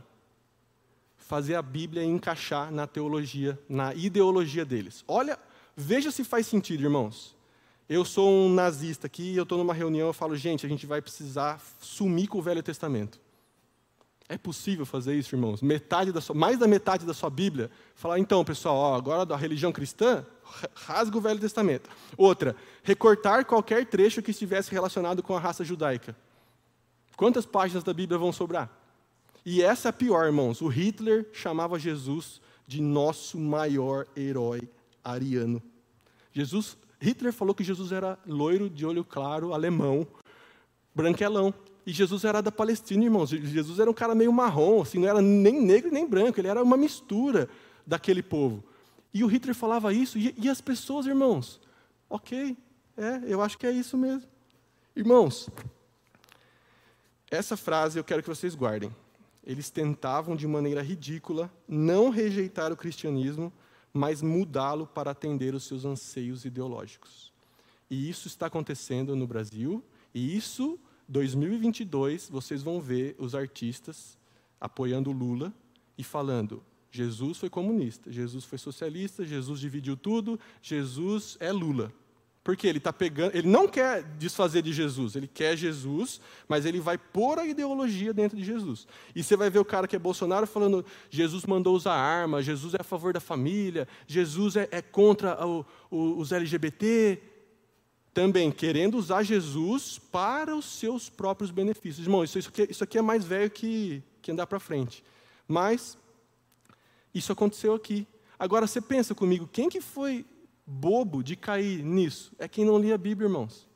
fazer 1.16 1.56
a 1.56 1.62
Bíblia 1.62 2.04
encaixar 2.04 2.74
na 2.74 2.86
teologia, 2.86 3.58
na 3.70 3.96
ideologia 3.96 4.66
deles. 4.66 5.02
Olha, 5.08 5.40
veja 5.78 6.12
se 6.12 6.26
faz 6.26 6.46
sentido, 6.46 6.84
irmãos. 6.84 7.34
Eu 7.90 8.06
sou 8.06 8.30
um 8.30 8.54
nazista 8.54 9.08
aqui, 9.08 9.36
eu 9.36 9.44
estou 9.44 9.58
numa 9.58 9.74
reunião, 9.74 10.08
eu 10.08 10.14
falo, 10.14 10.36
gente, 10.36 10.66
a 10.66 10.70
gente 10.70 10.86
vai 10.86 11.02
precisar 11.02 11.62
sumir 11.80 12.28
com 12.28 12.38
o 12.38 12.42
Velho 12.42 12.64
Testamento. 12.64 13.20
É 14.30 14.38
possível 14.38 14.86
fazer 14.86 15.16
isso, 15.16 15.36
irmãos? 15.36 15.62
Metade 15.62 16.12
da 16.12 16.22
sua, 16.22 16.34
mais 16.34 16.58
da 16.58 16.68
metade 16.68 17.06
da 17.06 17.14
sua 17.14 17.30
Bíblia, 17.30 17.70
falar, 17.94 18.20
então, 18.20 18.44
pessoal, 18.46 18.76
ó, 18.76 18.96
agora 18.96 19.26
da 19.26 19.36
religião 19.36 19.72
cristã, 19.72 20.26
rasga 20.74 21.18
o 21.18 21.22
Velho 21.22 21.40
Testamento. 21.40 21.90
Outra, 22.18 22.56
recortar 22.84 23.46
qualquer 23.46 23.86
trecho 23.86 24.22
que 24.22 24.32
estivesse 24.32 24.72
relacionado 24.72 25.22
com 25.22 25.36
a 25.36 25.40
raça 25.40 25.64
judaica. 25.64 26.16
Quantas 27.18 27.46
páginas 27.46 27.84
da 27.84 27.94
Bíblia 27.94 28.18
vão 28.18 28.32
sobrar? 28.32 28.72
E 29.46 29.62
essa 29.62 29.90
é 29.90 29.92
a 29.92 29.94
pior, 29.94 30.26
irmãos. 30.26 30.62
O 30.62 30.68
Hitler 30.68 31.28
chamava 31.34 31.78
Jesus 31.78 32.42
de 32.66 32.82
nosso 32.82 33.38
maior 33.38 34.08
herói 34.16 34.70
ariano. 35.04 35.62
Jesus 36.32 36.78
Hitler 37.04 37.34
falou 37.34 37.54
que 37.54 37.66
Jesus 37.66 37.92
era 37.92 38.18
loiro, 38.26 38.70
de 38.70 38.86
olho 38.86 39.04
claro, 39.04 39.54
alemão, 39.54 40.08
branquelão. 40.96 41.54
E 41.86 41.92
Jesus 41.92 42.24
era 42.24 42.42
da 42.42 42.52
Palestina, 42.52 43.04
irmãos. 43.04 43.30
Jesus 43.30 43.78
era 43.78 43.92
um 43.92 43.94
cara 43.94 44.16
meio 44.16 44.32
marrom, 44.32 44.82
assim, 44.82 45.00
não 45.00 45.10
era 45.10 45.22
nem 45.22 45.62
negro 45.62 45.92
nem 45.92 46.08
branco, 46.08 46.40
ele 46.40 46.48
era 46.48 46.64
uma 46.64 46.78
mistura 46.78 47.50
daquele 47.86 48.24
povo. 48.24 48.64
E 49.14 49.22
o 49.22 49.28
Hitler 49.28 49.54
falava 49.54 49.94
isso, 49.94 50.18
e, 50.18 50.34
e 50.38 50.48
as 50.48 50.62
pessoas, 50.62 51.06
irmãos, 51.06 51.60
ok, 52.10 52.56
é, 52.96 53.22
eu 53.28 53.42
acho 53.42 53.58
que 53.58 53.68
é 53.68 53.72
isso 53.72 53.98
mesmo. 53.98 54.30
Irmãos, 54.96 55.50
essa 57.30 57.58
frase 57.58 58.00
eu 58.00 58.04
quero 58.04 58.24
que 58.24 58.30
vocês 58.30 58.56
guardem. 58.56 58.96
Eles 59.46 59.70
tentavam 59.70 60.38
de 60.38 60.48
maneira 60.48 60.82
ridícula 60.82 61.52
não 61.68 62.10
rejeitar 62.10 62.72
o 62.72 62.78
cristianismo, 62.78 63.52
mas 63.94 64.22
mudá-lo 64.22 64.88
para 64.88 65.12
atender 65.12 65.54
os 65.54 65.66
seus 65.66 65.86
anseios 65.86 66.46
ideológicos. 66.46 67.32
E 67.90 68.10
isso 68.10 68.28
está 68.28 68.48
acontecendo 68.48 69.16
no 69.16 69.28
Brasil, 69.28 69.84
e 70.14 70.36
isso, 70.36 70.80
2022, 71.08 72.30
vocês 72.30 72.64
vão 72.64 72.82
ver 72.82 73.16
os 73.20 73.36
artistas 73.36 74.18
apoiando 74.60 75.12
Lula 75.12 75.54
e 75.98 76.04
falando: 76.04 76.64
Jesus 76.92 77.38
foi 77.38 77.50
comunista, 77.50 78.12
Jesus 78.12 78.46
foi 78.46 78.58
socialista, 78.58 79.26
Jesus 79.26 79.60
dividiu 79.60 79.96
tudo, 79.96 80.40
Jesus 80.62 81.38
é 81.40 81.52
Lula. 81.52 81.92
Porque 82.44 82.68
ele 82.68 82.78
está 82.78 82.92
pegando, 82.92 83.34
ele 83.34 83.48
não 83.48 83.70
quer 83.70 84.04
desfazer 84.04 84.62
de 84.62 84.74
Jesus, 84.74 85.16
ele 85.16 85.28
quer 85.28 85.56
Jesus, 85.56 86.20
mas 86.46 86.66
ele 86.66 86.82
vai 86.82 86.98
pôr 86.98 87.40
a 87.40 87.46
ideologia 87.46 88.14
dentro 88.14 88.38
de 88.38 88.44
Jesus. 88.44 88.86
E 89.16 89.24
você 89.24 89.38
vai 89.38 89.50
ver 89.50 89.60
o 89.60 89.66
cara 89.66 89.88
que 89.88 89.96
é 89.96 90.00
Bolsonaro 90.00 90.46
falando: 90.46 90.86
Jesus 91.10 91.46
mandou 91.46 91.74
usar 91.74 91.94
arma, 91.94 92.44
Jesus 92.44 92.74
é 92.74 92.82
a 92.82 92.84
favor 92.84 93.14
da 93.14 93.22
família, 93.22 93.88
Jesus 94.06 94.58
é, 94.58 94.68
é 94.72 94.82
contra 94.82 95.46
o, 95.48 95.66
o, 95.90 96.18
os 96.20 96.34
LGBT. 96.34 97.20
Também 98.14 98.52
querendo 98.52 98.96
usar 98.96 99.24
Jesus 99.24 99.98
para 99.98 100.56
os 100.56 100.66
seus 100.66 101.10
próprios 101.10 101.50
benefícios. 101.50 102.06
Irmão, 102.06 102.24
isso, 102.24 102.38
isso, 102.38 102.50
aqui, 102.50 102.68
isso 102.70 102.84
aqui 102.84 102.98
é 102.98 103.02
mais 103.02 103.26
velho 103.26 103.50
que, 103.50 104.04
que 104.22 104.32
andar 104.32 104.46
para 104.46 104.60
frente. 104.60 105.04
Mas 105.48 105.98
isso 107.12 107.32
aconteceu 107.32 107.74
aqui. 107.74 108.06
Agora 108.38 108.68
você 108.68 108.80
pensa 108.80 109.16
comigo, 109.16 109.50
quem 109.52 109.68
que 109.68 109.82
foi 109.82 110.26
bobo 110.66 111.24
de 111.24 111.36
cair 111.36 111.84
nisso 111.84 112.32
é 112.40 112.48
quem 112.48 112.66
não 112.66 112.80
lia 112.80 112.96
a 112.96 112.98
Bíblia, 112.98 113.28
irmãos. 113.28 113.68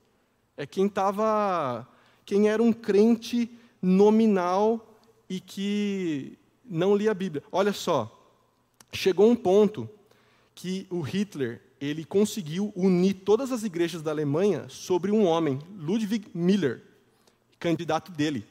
É 0.56 0.66
quem 0.66 0.88
estava. 0.88 1.88
Quem 2.26 2.50
era 2.50 2.62
um 2.62 2.74
crente 2.74 3.50
nominal 3.82 5.00
e 5.30 5.40
que 5.40 6.38
não 6.66 6.96
lia 6.96 7.12
a 7.12 7.14
Bíblia. 7.14 7.44
Olha 7.52 7.72
só, 7.72 8.14
chegou 8.92 9.30
um 9.30 9.36
ponto 9.36 9.90
que 10.54 10.88
o 10.90 11.02
Hitler 11.02 11.62
ele 11.80 12.04
conseguiu 12.04 12.74
unir 12.76 13.14
todas 13.14 13.52
as 13.52 13.64
igrejas 13.64 14.02
da 14.02 14.12
Alemanha 14.12 14.68
sobre 14.68 15.12
um 15.12 15.26
homem, 15.26 15.60
Ludwig 15.78 16.28
Miller, 16.34 16.84
candidato 17.60 18.12
dele. 18.12 18.46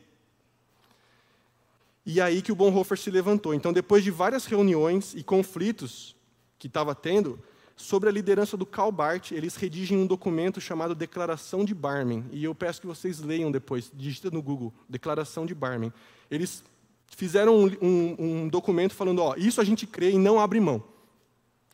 E 2.04 2.20
aí 2.20 2.40
que 2.40 2.52
o 2.52 2.56
Bonhoeffer 2.56 2.96
se 2.96 3.10
levantou. 3.10 3.52
Então, 3.52 3.72
depois 3.72 4.04
de 4.04 4.12
várias 4.12 4.46
reuniões 4.46 5.12
e 5.14 5.24
conflitos 5.24 6.14
que 6.56 6.68
estava 6.68 6.94
tendo, 6.94 7.42
sobre 7.76 8.08
a 8.08 8.12
liderança 8.12 8.56
do 8.56 8.64
Karl 8.64 8.90
Barth, 8.90 9.32
eles 9.32 9.54
redigem 9.54 9.98
um 9.98 10.06
documento 10.06 10.60
chamado 10.60 10.94
Declaração 10.94 11.64
de 11.64 11.74
Barmen. 11.74 12.24
E 12.32 12.42
eu 12.42 12.54
peço 12.54 12.80
que 12.80 12.86
vocês 12.86 13.20
leiam 13.20 13.52
depois, 13.52 13.92
digita 13.94 14.30
no 14.30 14.42
Google, 14.42 14.72
Declaração 14.88 15.44
de 15.44 15.54
Barmen. 15.54 15.92
Eles 16.30 16.64
fizeram 17.08 17.54
um, 17.54 17.66
um, 17.82 18.16
um 18.18 18.48
documento 18.48 18.94
falando, 18.94 19.20
ó, 19.20 19.34
isso 19.36 19.60
a 19.60 19.64
gente 19.64 19.86
crê 19.86 20.12
e 20.12 20.18
não 20.18 20.40
abre 20.40 20.58
mão. 20.58 20.82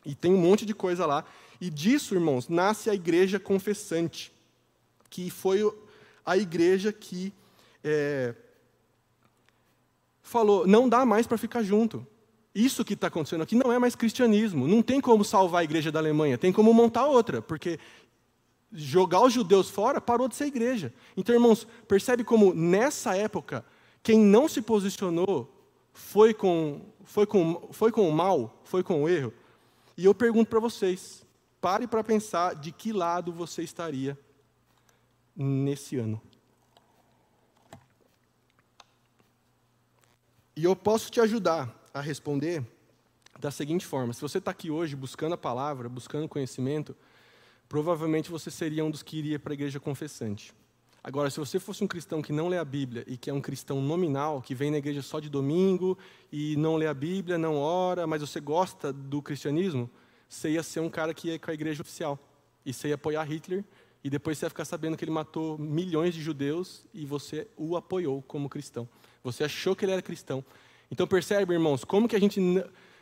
E 0.05 0.13
tem 0.13 0.33
um 0.33 0.37
monte 0.37 0.65
de 0.65 0.73
coisa 0.73 1.05
lá. 1.05 1.23
E 1.61 1.69
disso, 1.69 2.13
irmãos, 2.13 2.49
nasce 2.49 2.89
a 2.89 2.93
igreja 2.93 3.39
confessante, 3.39 4.31
que 5.09 5.29
foi 5.29 5.61
a 6.25 6.37
igreja 6.37 6.91
que 6.91 7.33
é, 7.81 8.35
falou, 10.21 10.67
não 10.67 10.89
dá 10.89 11.05
mais 11.05 11.25
para 11.25 11.37
ficar 11.37 11.63
junto. 11.63 12.05
Isso 12.53 12.85
que 12.85 12.93
está 12.93 13.07
acontecendo 13.07 13.41
aqui 13.41 13.55
não 13.55 13.71
é 13.71 13.79
mais 13.79 13.95
cristianismo. 13.95 14.67
Não 14.67 14.81
tem 14.81 15.01
como 15.01 15.23
salvar 15.23 15.61
a 15.61 15.63
igreja 15.63 15.91
da 15.91 15.99
Alemanha, 15.99 16.37
tem 16.37 16.53
como 16.53 16.73
montar 16.73 17.07
outra, 17.07 17.41
porque 17.41 17.79
jogar 18.71 19.21
os 19.21 19.33
judeus 19.33 19.69
fora 19.69 19.99
parou 19.99 20.27
de 20.27 20.35
ser 20.35 20.45
igreja. 20.45 20.93
Então, 21.17 21.33
irmãos, 21.33 21.67
percebe 21.87 22.23
como 22.23 22.53
nessa 22.53 23.15
época, 23.15 23.65
quem 24.03 24.19
não 24.19 24.47
se 24.47 24.61
posicionou 24.61 25.51
foi 25.93 26.33
com, 26.33 26.81
foi 27.03 27.25
com, 27.25 27.69
foi 27.71 27.91
com 27.91 28.07
o 28.07 28.11
mal, 28.11 28.61
foi 28.63 28.83
com 28.83 29.03
o 29.03 29.09
erro. 29.09 29.33
E 29.97 30.05
eu 30.05 30.13
pergunto 30.13 30.49
para 30.49 30.59
vocês, 30.59 31.25
pare 31.59 31.87
para 31.87 32.03
pensar 32.03 32.55
de 32.55 32.71
que 32.71 32.91
lado 32.91 33.31
você 33.31 33.63
estaria 33.63 34.17
nesse 35.35 35.97
ano. 35.97 36.21
E 40.55 40.63
eu 40.63 40.75
posso 40.75 41.11
te 41.11 41.19
ajudar 41.19 41.82
a 41.93 42.01
responder 42.01 42.65
da 43.39 43.51
seguinte 43.51 43.85
forma: 43.85 44.13
se 44.13 44.21
você 44.21 44.39
está 44.39 44.51
aqui 44.51 44.71
hoje 44.71 44.95
buscando 44.95 45.33
a 45.33 45.37
palavra, 45.37 45.87
buscando 45.87 46.27
conhecimento, 46.27 46.95
provavelmente 47.69 48.31
você 48.31 48.49
seria 48.49 48.83
um 48.83 48.89
dos 48.89 49.03
que 49.03 49.17
iria 49.17 49.39
para 49.39 49.53
a 49.53 49.55
igreja 49.55 49.79
confessante. 49.79 50.53
Agora, 51.03 51.29
se 51.29 51.37
você 51.37 51.59
fosse 51.59 51.83
um 51.83 51.87
cristão 51.87 52.21
que 52.21 52.31
não 52.31 52.47
lê 52.47 52.57
a 52.57 52.63
Bíblia 52.63 53.03
e 53.05 53.17
que 53.17 53.29
é 53.29 53.33
um 53.33 53.41
cristão 53.41 53.81
nominal, 53.81 54.41
que 54.41 54.55
vem 54.55 54.71
na 54.71 54.77
igreja 54.77 55.01
só 55.01 55.19
de 55.19 55.29
domingo 55.29 55.97
e 56.31 56.55
não 56.55 56.77
lê 56.77 56.87
a 56.87 56.93
Bíblia, 56.93 57.37
não 57.37 57.57
ora, 57.57 58.07
mas 58.07 58.21
você 58.21 58.39
gosta 58.39 58.93
do 58.93 59.21
cristianismo, 59.21 59.89
você 60.29 60.51
ia 60.51 60.63
ser 60.63 60.79
um 60.79 60.89
cara 60.89 61.13
que 61.13 61.27
ia 61.27 61.37
com 61.37 61.51
a 61.51 61.53
igreja 61.53 61.81
oficial. 61.81 62.17
E 62.65 62.71
você 62.71 62.87
ia 62.87 62.95
apoiar 62.95 63.23
Hitler, 63.25 63.65
e 64.01 64.09
depois 64.09 64.37
você 64.37 64.45
ia 64.45 64.49
ficar 64.49 64.63
sabendo 64.63 64.95
que 64.95 65.03
ele 65.03 65.11
matou 65.11 65.57
milhões 65.57 66.13
de 66.13 66.21
judeus 66.21 66.85
e 66.93 67.05
você 67.05 67.47
o 67.57 67.75
apoiou 67.75 68.21
como 68.21 68.47
cristão. 68.47 68.87
Você 69.23 69.43
achou 69.43 69.75
que 69.75 69.83
ele 69.83 69.91
era 69.91 70.01
cristão. 70.01 70.43
Então 70.93 71.07
percebe, 71.07 71.53
irmãos, 71.53 71.83
como 71.83 72.07
que 72.07 72.15
a 72.15 72.19
gente 72.19 72.39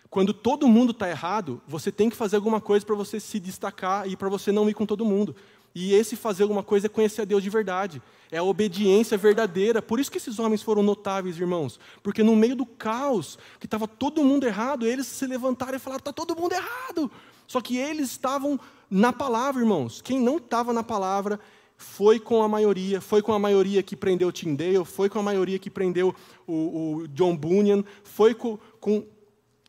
quando 0.10 0.34
todo 0.34 0.66
mundo 0.66 0.92
está 0.92 1.10
errado, 1.10 1.62
você 1.68 1.92
tem 1.92 2.10
que 2.10 2.16
fazer 2.16 2.38
alguma 2.38 2.62
coisa 2.62 2.86
para 2.86 2.96
você 2.96 3.20
se 3.20 3.38
destacar 3.38 4.08
e 4.08 4.16
para 4.16 4.30
você 4.30 4.50
não 4.50 4.70
ir 4.70 4.74
com 4.74 4.86
todo 4.86 5.04
mundo. 5.04 5.36
E 5.76 5.94
esse 5.94 6.16
fazer 6.16 6.44
alguma 6.44 6.64
coisa 6.64 6.86
é 6.88 6.90
conhecer 6.90 7.22
a 7.22 7.26
Deus 7.26 7.44
de 7.44 7.50
verdade. 7.50 8.02
É 8.32 8.38
a 8.38 8.44
obediência 8.44 9.18
verdadeira. 9.18 9.82
Por 9.82 10.00
isso 10.00 10.10
que 10.10 10.18
esses 10.18 10.40
homens 10.40 10.62
foram 10.62 10.82
notáveis, 10.82 11.38
irmãos. 11.38 11.82
Porque 12.02 12.24
no 12.24 12.34
meio 12.34 12.56
do 12.56 12.66
caos, 12.66 13.38
que 13.60 13.66
estava 13.66 13.88
todo 13.88 14.24
mundo 14.24 14.46
errado, 14.46 14.88
eles 14.88 15.08
se 15.08 15.28
levantaram 15.28 15.76
e 15.76 15.80
falaram: 15.80 16.00
está 16.00 16.14
todo 16.14 16.36
mundo 16.36 16.54
errado. 16.54 17.12
Só 17.46 17.60
que 17.60 17.78
eles 17.78 18.12
estavam 18.12 18.58
na 18.90 19.12
palavra, 19.12 19.62
irmãos. 19.62 20.02
Quem 20.02 20.18
não 20.18 20.38
estava 20.38 20.72
na 20.72 20.84
palavra 20.84 21.42
foi 21.82 22.20
com 22.20 22.44
a 22.44 22.48
maioria, 22.48 23.02
foi 23.02 23.22
com 23.22 23.34
a 23.34 23.40
maioria 23.40 23.82
que 23.82 23.96
prendeu 23.96 24.32
Tyndale, 24.32 24.86
foi 24.86 25.10
com 25.10 25.20
a 25.20 25.24
maioria 25.24 25.60
que 25.60 25.70
prendeu 25.70 26.16
o, 26.48 26.54
o 27.02 27.08
John 27.10 27.36
Bunyan, 27.36 27.84
foi 28.04 28.34
com, 28.34 28.58
com 28.80 29.06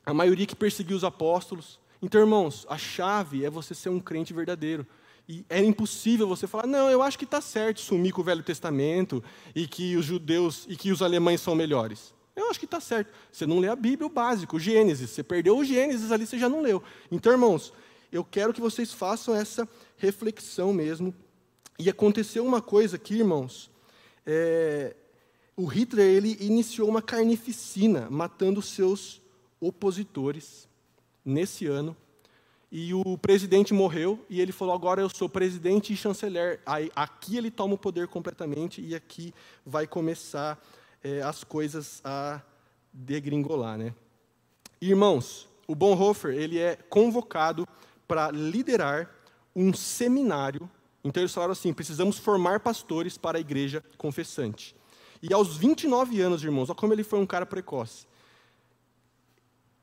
a 0.04 0.12
maioria 0.12 0.46
que 0.46 0.56
perseguiu 0.56 0.96
os 0.96 1.04
apóstolos. 1.04 1.80
Então, 2.00 2.20
irmãos, 2.20 2.66
a 2.68 2.76
chave 2.76 3.44
é 3.44 3.50
você 3.50 3.74
ser 3.74 3.88
um 3.88 4.00
crente 4.00 4.32
verdadeiro. 4.32 4.86
E 5.28 5.44
é 5.48 5.62
impossível 5.62 6.26
você 6.26 6.46
falar, 6.46 6.66
não, 6.66 6.90
eu 6.90 7.00
acho 7.00 7.16
que 7.16 7.24
está 7.24 7.40
certo 7.40 7.80
sumir 7.80 8.12
com 8.12 8.20
o 8.20 8.24
Velho 8.24 8.42
Testamento 8.42 9.22
e 9.54 9.66
que 9.66 9.96
os 9.96 10.04
judeus 10.04 10.66
e 10.68 10.76
que 10.76 10.90
os 10.90 11.00
alemães 11.00 11.40
são 11.40 11.54
melhores. 11.54 12.12
Eu 12.34 12.50
acho 12.50 12.58
que 12.58 12.64
está 12.64 12.80
certo. 12.80 13.12
Você 13.30 13.46
não 13.46 13.58
lê 13.58 13.68
a 13.68 13.76
Bíblia, 13.76 14.06
o 14.06 14.10
básico, 14.10 14.56
o 14.56 14.60
Gênesis. 14.60 15.10
Você 15.10 15.22
perdeu 15.22 15.56
o 15.56 15.64
Gênesis 15.64 16.10
ali, 16.10 16.26
você 16.26 16.38
já 16.38 16.48
não 16.48 16.60
leu. 16.60 16.82
Então, 17.10 17.30
irmãos, 17.30 17.72
eu 18.10 18.24
quero 18.24 18.52
que 18.52 18.60
vocês 18.60 18.92
façam 18.92 19.34
essa 19.34 19.68
reflexão 19.96 20.72
mesmo. 20.72 21.14
E 21.78 21.88
aconteceu 21.88 22.44
uma 22.44 22.60
coisa 22.60 22.96
aqui, 22.96 23.16
irmãos. 23.16 23.70
É, 24.26 24.94
o 25.56 25.66
Hitler 25.66 26.06
ele 26.06 26.36
iniciou 26.40 26.88
uma 26.88 27.02
carnificina, 27.02 28.08
matando 28.10 28.62
seus 28.62 29.20
opositores 29.60 30.68
nesse 31.24 31.66
ano. 31.66 31.96
E 32.70 32.94
o 32.94 33.18
presidente 33.18 33.74
morreu 33.74 34.24
e 34.30 34.40
ele 34.40 34.50
falou: 34.50 34.74
agora 34.74 35.02
eu 35.02 35.10
sou 35.10 35.28
presidente 35.28 35.92
e 35.92 35.96
chanceler. 35.96 36.60
Aí, 36.64 36.90
aqui 36.96 37.36
ele 37.36 37.50
toma 37.50 37.74
o 37.74 37.78
poder 37.78 38.08
completamente 38.08 38.80
e 38.80 38.94
aqui 38.94 39.34
vai 39.64 39.86
começar 39.86 40.58
é, 41.04 41.20
as 41.20 41.44
coisas 41.44 42.00
a 42.02 42.40
degringolar, 42.92 43.76
né? 43.76 43.94
Irmãos, 44.80 45.48
o 45.66 45.74
Bonhoeffer 45.74 46.34
ele 46.34 46.58
é 46.58 46.76
convocado 46.76 47.68
para 48.08 48.30
liderar 48.30 49.10
um 49.54 49.72
seminário. 49.72 50.68
Então 51.04 51.22
eles 51.22 51.34
falaram 51.34 51.52
assim: 51.52 51.72
precisamos 51.72 52.18
formar 52.18 52.60
pastores 52.60 53.18
para 53.18 53.38
a 53.38 53.40
igreja 53.40 53.82
confessante. 53.96 54.74
E 55.22 55.32
aos 55.32 55.56
29 55.56 56.20
anos, 56.20 56.42
irmãos, 56.42 56.68
olha 56.68 56.76
como 56.76 56.92
ele 56.92 57.04
foi 57.04 57.18
um 57.18 57.26
cara 57.26 57.46
precoce 57.46 58.06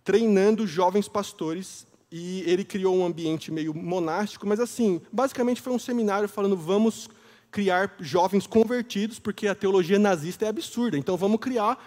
treinando 0.09 0.65
jovens 0.65 1.07
pastores 1.07 1.85
e 2.11 2.41
ele 2.47 2.63
criou 2.63 2.97
um 2.97 3.05
ambiente 3.05 3.51
meio 3.51 3.75
monástico, 3.75 4.47
mas 4.47 4.59
assim, 4.59 4.99
basicamente 5.11 5.61
foi 5.61 5.71
um 5.71 5.77
seminário 5.77 6.27
falando 6.27 6.57
vamos 6.57 7.07
criar 7.51 7.95
jovens 7.99 8.47
convertidos, 8.47 9.19
porque 9.19 9.47
a 9.47 9.53
teologia 9.53 9.99
nazista 9.99 10.45
é 10.45 10.49
absurda. 10.49 10.97
Então 10.97 11.15
vamos 11.15 11.39
criar 11.39 11.77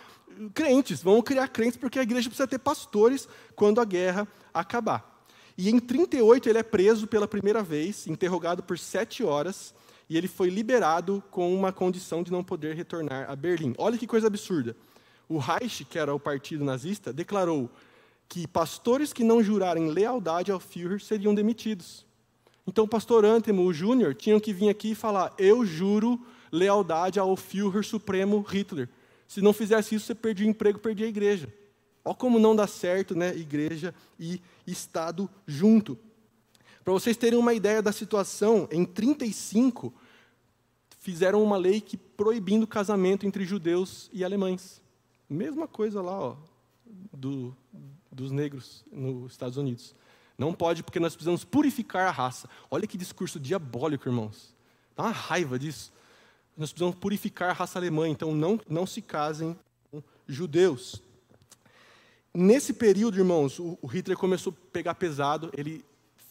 crentes, 0.55 1.03
vamos 1.03 1.25
criar 1.25 1.49
crentes 1.49 1.77
porque 1.77 1.99
a 1.99 2.03
igreja 2.03 2.29
precisa 2.29 2.47
ter 2.47 2.61
pastores 2.61 3.29
quando 3.57 3.81
a 3.81 3.85
guerra 3.85 4.29
acabar. 4.55 5.12
E 5.57 5.71
em 5.71 5.79
38 5.79 6.49
ele 6.49 6.59
é 6.59 6.63
preso 6.63 7.07
pela 7.07 7.29
primeira 7.29 7.63
vez, 7.63 8.07
interrogado 8.07 8.63
por 8.63 8.79
sete 8.79 9.23
horas, 9.23 9.75
e 10.09 10.17
ele 10.17 10.29
foi 10.29 10.49
liberado 10.49 11.23
com 11.31 11.55
uma 11.55 11.73
condição 11.73 12.23
de 12.23 12.31
não 12.31 12.43
poder 12.43 12.75
retornar 12.75 13.31
a 13.31 13.37
Berlim. 13.37 13.75
Olha 13.79 13.99
que 13.99 14.07
coisa 14.07 14.27
absurda. 14.27 14.77
O 15.29 15.39
Reich, 15.39 15.85
que 15.85 15.99
era 15.99 16.15
o 16.15 16.21
partido 16.21 16.65
nazista, 16.65 17.13
declarou: 17.13 17.71
que 18.33 18.47
pastores 18.47 19.13
que 19.13 19.23
não 19.23 19.43
jurarem 19.43 19.91
lealdade 19.91 20.51
ao 20.51 20.59
Führer 20.59 21.01
seriam 21.01 21.35
demitidos. 21.35 22.07
Então 22.67 22.85
o 22.85 22.89
pastor 22.89 23.27
Antemo, 23.27 23.63
o 23.63 23.75
Júnior, 23.75 24.15
tinham 24.15 24.41
que 24.41 24.55
vir 24.55 24.71
aqui 24.71 24.93
e 24.93 24.95
falar: 24.95 25.35
Eu 25.37 25.67
juro 25.67 26.19
lealdade 26.51 27.19
ao 27.19 27.37
Führer 27.37 27.85
Supremo 27.85 28.41
Hitler. 28.41 28.89
Se 29.29 29.43
não 29.43 29.53
fizesse 29.53 29.95
isso, 29.95 30.07
você 30.07 30.15
perdia 30.15 30.47
o 30.47 30.51
emprego, 30.51 30.79
perdia 30.79 31.05
a 31.05 31.11
igreja. 31.11 31.47
Olha 32.05 32.15
como 32.15 32.39
não 32.39 32.55
dá 32.57 32.67
certo, 32.67 33.15
né? 33.15 33.35
Igreja 33.37 33.95
e 34.19 34.41
Estado 34.67 35.31
junto. 35.47 35.99
Para 36.85 36.93
vocês 36.93 37.17
terem 37.17 37.39
uma 37.39 37.55
ideia 37.55 37.81
da 37.81 37.93
situação, 37.93 38.69
em 38.71 38.85
35 38.85 39.95
fizeram 40.99 41.43
uma 41.43 41.57
lei 41.57 41.81
que 41.81 41.97
proibindo 41.97 42.67
casamento 42.67 43.27
entre 43.27 43.45
judeus 43.45 44.09
e 44.13 44.25
alemães. 44.25 44.81
Mesma 45.29 45.67
coisa 45.67 46.01
lá, 46.01 46.19
ó, 46.19 46.37
do, 47.13 47.57
dos 48.11 48.31
negros 48.31 48.85
nos 48.91 49.33
Estados 49.33 49.57
Unidos. 49.57 49.95
Não 50.37 50.53
pode, 50.53 50.83
porque 50.83 51.01
nós 51.01 51.15
precisamos 51.15 51.45
purificar 51.45 52.09
a 52.09 52.11
raça. 52.11 52.49
Olha 52.71 52.87
que 52.87 52.99
discurso 52.99 53.39
diabólico, 53.39 54.09
irmãos. 54.09 54.55
Dá 54.97 55.05
uma 55.05 55.13
raiva 55.13 55.59
disso. 55.59 55.93
Nós 56.57 56.71
precisamos 56.71 56.97
purificar 56.97 57.51
a 57.51 57.53
raça 57.53 57.79
alemã, 57.79 58.09
então 58.09 58.35
não, 58.35 58.61
não 58.69 58.87
se 58.87 59.01
casem 59.01 59.57
com 59.91 60.03
judeus. 60.27 61.03
Nesse 62.35 62.73
período, 62.73 63.19
irmãos, 63.19 63.59
o, 63.59 63.79
Hitler 63.87 64.17
começou 64.17 64.55
a 64.55 64.71
pegar 64.73 64.95
pesado. 64.95 65.51
Ele 65.55 65.85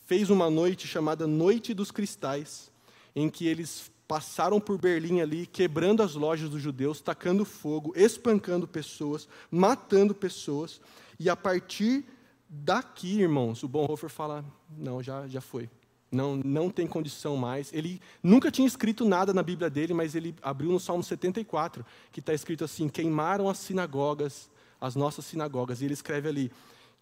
fez 0.08 0.32
uma 0.32 0.50
noite 0.50 0.88
chamada 0.88 1.28
Noite 1.28 1.76
dos 1.76 1.92
Cristais, 1.92 2.72
em 3.16 3.30
que 3.30 3.46
eles 3.46 3.92
passaram 4.08 4.60
por 4.60 4.80
Berlim 4.80 5.22
ali, 5.22 5.46
quebrando 5.46 6.02
as 6.02 6.16
lojas 6.16 6.50
dos 6.50 6.62
judeus, 6.62 7.02
tacando 7.02 7.46
fogo, 7.46 7.94
espancando 7.96 8.68
pessoas, 8.68 9.28
matando 9.52 10.16
pessoas. 10.16 10.82
E 11.20 11.30
a 11.30 11.36
partir 11.36 12.04
daqui, 12.50 13.22
irmãos, 13.22 13.62
o 13.62 13.68
Bonhoeffer 13.68 14.10
fala: 14.10 14.44
não, 14.76 15.04
já, 15.04 15.28
já 15.28 15.40
foi. 15.40 15.70
Não, 16.12 16.36
não 16.36 16.70
tem 16.70 16.88
condição 16.88 17.38
mais. 17.38 17.72
Ele 17.72 18.02
nunca 18.24 18.50
tinha 18.50 18.68
escrito 18.68 19.06
nada 19.06 19.34
na 19.34 19.44
Bíblia 19.44 19.70
dele, 19.70 19.94
mas 19.94 20.16
ele 20.16 20.36
abriu 20.42 20.72
no 20.72 20.80
Salmo 20.80 21.04
74, 21.04 21.86
que 22.12 22.20
está 22.20 22.34
escrito 22.34 22.64
assim: 22.64 22.90
queimaram 22.90 23.48
as 23.48 23.60
sinagogas, 23.60 24.50
as 24.82 24.96
nossas 24.96 25.24
sinagogas. 25.26 25.82
E 25.82 25.86
ele 25.86 25.94
escreve 25.94 26.28
ali: 26.28 26.52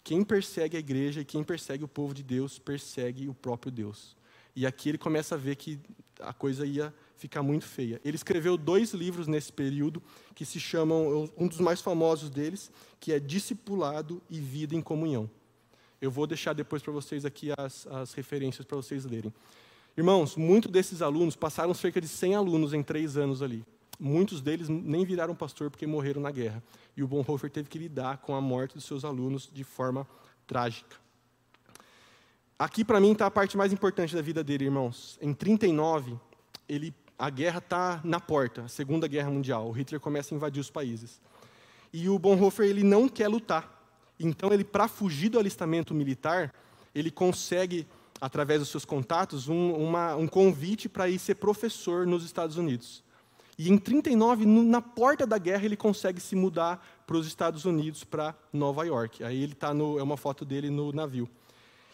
quem 0.04 0.22
persegue 0.22 0.76
a 0.76 0.80
igreja 0.80 1.22
e 1.22 1.24
quem 1.24 1.42
persegue 1.42 1.82
o 1.82 1.88
povo 1.88 2.14
de 2.14 2.22
Deus, 2.22 2.58
persegue 2.58 3.28
o 3.28 3.34
próprio 3.34 3.72
Deus. 3.72 4.14
E 4.54 4.66
aqui 4.66 4.90
ele 4.90 4.98
começa 4.98 5.34
a 5.34 5.38
ver 5.38 5.56
que 5.56 5.80
a 6.20 6.32
coisa 6.32 6.66
ia 6.66 6.92
ficar 7.16 7.42
muito 7.42 7.64
feia. 7.64 8.00
Ele 8.04 8.16
escreveu 8.16 8.56
dois 8.56 8.92
livros 8.92 9.26
nesse 9.26 9.52
período 9.52 10.02
que 10.34 10.44
se 10.44 10.60
chamam, 10.60 11.30
um 11.36 11.46
dos 11.46 11.60
mais 11.60 11.80
famosos 11.80 12.30
deles, 12.30 12.70
que 12.98 13.12
é 13.12 13.20
Discipulado 13.20 14.20
e 14.28 14.38
Vida 14.38 14.74
em 14.74 14.80
Comunhão. 14.80 15.30
Eu 16.00 16.10
vou 16.10 16.26
deixar 16.26 16.54
depois 16.54 16.82
para 16.82 16.92
vocês 16.92 17.24
aqui 17.24 17.50
as, 17.56 17.86
as 17.86 18.12
referências 18.14 18.66
para 18.66 18.76
vocês 18.76 19.04
lerem. 19.04 19.32
Irmãos, 19.96 20.34
muitos 20.34 20.70
desses 20.70 21.02
alunos 21.02 21.36
passaram 21.36 21.74
cerca 21.74 22.00
de 22.00 22.08
100 22.08 22.36
alunos 22.36 22.72
em 22.72 22.82
três 22.82 23.16
anos 23.16 23.42
ali. 23.42 23.64
Muitos 24.02 24.40
deles 24.40 24.66
nem 24.70 25.04
viraram 25.04 25.34
pastor 25.34 25.70
porque 25.70 25.86
morreram 25.86 26.22
na 26.22 26.30
guerra. 26.30 26.62
E 26.96 27.02
o 27.02 27.06
Bonhoeffer 27.06 27.50
teve 27.50 27.68
que 27.68 27.78
lidar 27.78 28.16
com 28.16 28.34
a 28.34 28.40
morte 28.40 28.74
dos 28.74 28.84
seus 28.84 29.04
alunos 29.04 29.50
de 29.52 29.62
forma 29.62 30.08
trágica. 30.46 30.96
Aqui, 32.58 32.82
para 32.82 32.98
mim, 32.98 33.12
está 33.12 33.26
a 33.26 33.30
parte 33.30 33.58
mais 33.58 33.74
importante 33.74 34.14
da 34.14 34.22
vida 34.22 34.42
dele, 34.42 34.64
irmãos. 34.64 35.18
Em 35.20 35.34
39, 35.34 36.18
ele, 36.66 36.94
a 37.18 37.28
guerra 37.28 37.58
está 37.58 38.00
na 38.02 38.18
porta, 38.18 38.62
a 38.62 38.68
Segunda 38.68 39.06
Guerra 39.06 39.30
Mundial. 39.30 39.68
O 39.68 39.70
Hitler 39.70 40.00
começa 40.00 40.34
a 40.34 40.36
invadir 40.36 40.60
os 40.60 40.70
países. 40.70 41.20
E 41.92 42.08
o 42.08 42.18
Bonhoeffer 42.18 42.66
ele 42.66 42.82
não 42.82 43.06
quer 43.06 43.28
lutar. 43.28 43.84
Então, 44.18 44.50
ele, 44.50 44.64
para 44.64 44.88
fugir 44.88 45.28
do 45.28 45.38
alistamento 45.38 45.92
militar, 45.92 46.54
ele 46.94 47.10
consegue, 47.10 47.86
através 48.18 48.60
dos 48.60 48.70
seus 48.70 48.86
contatos, 48.86 49.46
um, 49.46 49.74
uma, 49.74 50.16
um 50.16 50.26
convite 50.26 50.88
para 50.88 51.06
ir 51.06 51.18
ser 51.18 51.34
professor 51.34 52.06
nos 52.06 52.24
Estados 52.24 52.56
Unidos. 52.56 53.02
E 53.62 53.70
em 53.70 53.76
39, 53.76 54.46
na 54.46 54.80
porta 54.80 55.26
da 55.26 55.36
guerra, 55.36 55.66
ele 55.66 55.76
consegue 55.76 56.18
se 56.18 56.34
mudar 56.34 56.82
para 57.06 57.14
os 57.14 57.26
Estados 57.26 57.66
Unidos, 57.66 58.02
para 58.02 58.34
Nova 58.50 58.86
York. 58.86 59.22
Aí 59.22 59.42
ele 59.42 59.52
está 59.52 59.74
no, 59.74 59.98
é 59.98 60.02
uma 60.02 60.16
foto 60.16 60.46
dele 60.46 60.70
no 60.70 60.90
navio. 60.92 61.28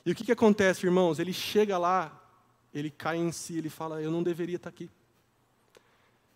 E 0.04 0.12
o 0.12 0.14
que, 0.14 0.22
que 0.22 0.30
acontece, 0.30 0.86
irmãos? 0.86 1.18
Ele 1.18 1.32
chega 1.32 1.76
lá, 1.76 2.22
ele 2.72 2.88
cai 2.88 3.16
em 3.16 3.32
si, 3.32 3.58
ele 3.58 3.68
fala: 3.68 4.00
Eu 4.00 4.12
não 4.12 4.22
deveria 4.22 4.54
estar 4.54 4.68
aqui. 4.68 4.88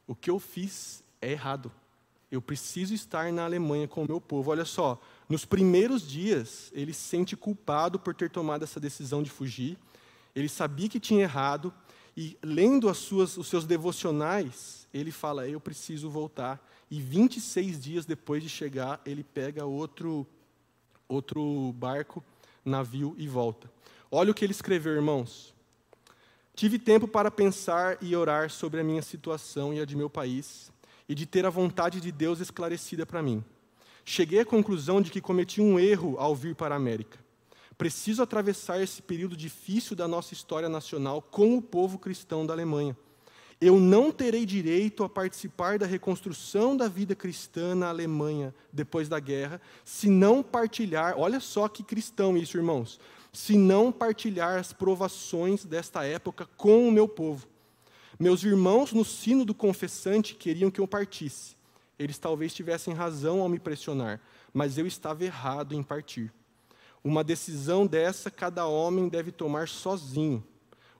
O 0.04 0.16
que 0.16 0.28
eu 0.28 0.40
fiz 0.40 1.04
é 1.22 1.30
errado. 1.30 1.70
Eu 2.28 2.42
preciso 2.42 2.92
estar 2.92 3.32
na 3.32 3.44
Alemanha 3.44 3.86
com 3.86 4.02
o 4.02 4.08
meu 4.08 4.20
povo. 4.20 4.50
Olha 4.50 4.64
só, 4.64 5.00
nos 5.28 5.44
primeiros 5.44 6.08
dias, 6.08 6.72
ele 6.74 6.92
se 6.92 7.02
sente 7.02 7.36
culpado 7.36 8.00
por 8.00 8.16
ter 8.16 8.30
tomado 8.30 8.64
essa 8.64 8.80
decisão 8.80 9.22
de 9.22 9.30
fugir. 9.30 9.78
Ele 10.34 10.48
sabia 10.48 10.88
que 10.88 10.98
tinha 10.98 11.22
errado, 11.22 11.72
e 12.16 12.36
lendo 12.42 12.88
as 12.88 12.98
suas, 12.98 13.36
os 13.36 13.46
seus 13.46 13.64
devocionais, 13.64 14.79
ele 14.92 15.10
fala: 15.10 15.48
Eu 15.48 15.60
preciso 15.60 16.10
voltar. 16.10 16.64
E 16.90 17.00
26 17.00 17.80
dias 17.80 18.04
depois 18.04 18.42
de 18.42 18.48
chegar, 18.48 19.00
ele 19.06 19.22
pega 19.22 19.64
outro, 19.64 20.26
outro 21.08 21.72
barco, 21.76 22.22
navio 22.64 23.14
e 23.16 23.28
volta. 23.28 23.70
Olha 24.10 24.32
o 24.32 24.34
que 24.34 24.44
ele 24.44 24.52
escreveu, 24.52 24.94
irmãos. 24.94 25.54
Tive 26.54 26.78
tempo 26.78 27.06
para 27.06 27.30
pensar 27.30 27.96
e 28.02 28.14
orar 28.14 28.50
sobre 28.50 28.80
a 28.80 28.84
minha 28.84 29.02
situação 29.02 29.72
e 29.72 29.80
a 29.80 29.84
de 29.84 29.96
meu 29.96 30.10
país, 30.10 30.70
e 31.08 31.14
de 31.14 31.24
ter 31.24 31.46
a 31.46 31.50
vontade 31.50 32.00
de 32.00 32.10
Deus 32.10 32.40
esclarecida 32.40 33.06
para 33.06 33.22
mim. 33.22 33.42
Cheguei 34.04 34.40
à 34.40 34.44
conclusão 34.44 35.00
de 35.00 35.10
que 35.10 35.20
cometi 35.20 35.60
um 35.60 35.78
erro 35.78 36.16
ao 36.18 36.34
vir 36.34 36.54
para 36.54 36.74
a 36.74 36.76
América. 36.76 37.18
Preciso 37.78 38.22
atravessar 38.22 38.80
esse 38.82 39.00
período 39.00 39.36
difícil 39.36 39.96
da 39.96 40.06
nossa 40.06 40.34
história 40.34 40.68
nacional 40.68 41.22
com 41.22 41.56
o 41.56 41.62
povo 41.62 41.98
cristão 41.98 42.44
da 42.44 42.52
Alemanha. 42.52 42.96
Eu 43.60 43.78
não 43.78 44.10
terei 44.10 44.46
direito 44.46 45.04
a 45.04 45.08
participar 45.08 45.78
da 45.78 45.84
reconstrução 45.84 46.74
da 46.74 46.88
vida 46.88 47.14
cristã 47.14 47.74
na 47.74 47.90
Alemanha 47.90 48.54
depois 48.72 49.06
da 49.06 49.20
guerra, 49.20 49.60
se 49.84 50.08
não 50.08 50.42
partilhar, 50.42 51.14
olha 51.18 51.38
só 51.40 51.68
que 51.68 51.82
cristão 51.82 52.38
isso, 52.38 52.56
irmãos, 52.56 52.98
se 53.30 53.58
não 53.58 53.92
partilhar 53.92 54.58
as 54.58 54.72
provações 54.72 55.66
desta 55.66 56.04
época 56.04 56.48
com 56.56 56.88
o 56.88 56.92
meu 56.92 57.06
povo. 57.06 57.46
Meus 58.18 58.42
irmãos 58.42 58.92
no 58.92 59.04
sino 59.04 59.44
do 59.44 59.54
confessante 59.54 60.34
queriam 60.34 60.70
que 60.70 60.80
eu 60.80 60.88
partisse. 60.88 61.54
Eles 61.98 62.16
talvez 62.16 62.54
tivessem 62.54 62.94
razão 62.94 63.42
ao 63.42 63.48
me 63.48 63.58
pressionar, 63.58 64.22
mas 64.54 64.78
eu 64.78 64.86
estava 64.86 65.22
errado 65.22 65.74
em 65.74 65.82
partir. 65.82 66.32
Uma 67.04 67.22
decisão 67.22 67.86
dessa 67.86 68.30
cada 68.30 68.66
homem 68.66 69.06
deve 69.06 69.30
tomar 69.30 69.68
sozinho. 69.68 70.42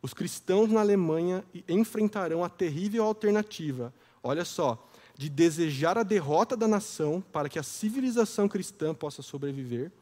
Os 0.03 0.14
cristãos 0.14 0.70
na 0.70 0.80
Alemanha 0.80 1.44
enfrentarão 1.68 2.42
a 2.42 2.48
terrível 2.48 3.05
alternativa, 3.05 3.92
olha 4.22 4.44
só, 4.44 4.88
de 5.16 5.28
desejar 5.28 5.98
a 5.98 6.03
derrota 6.03 6.57
da 6.57 6.66
nação 6.66 7.22
para 7.32 7.48
que 7.48 7.59
a 7.59 7.62
civilização 7.62 8.48
cristã 8.48 8.94
possa 8.94 9.20
sobreviver, 9.20 9.92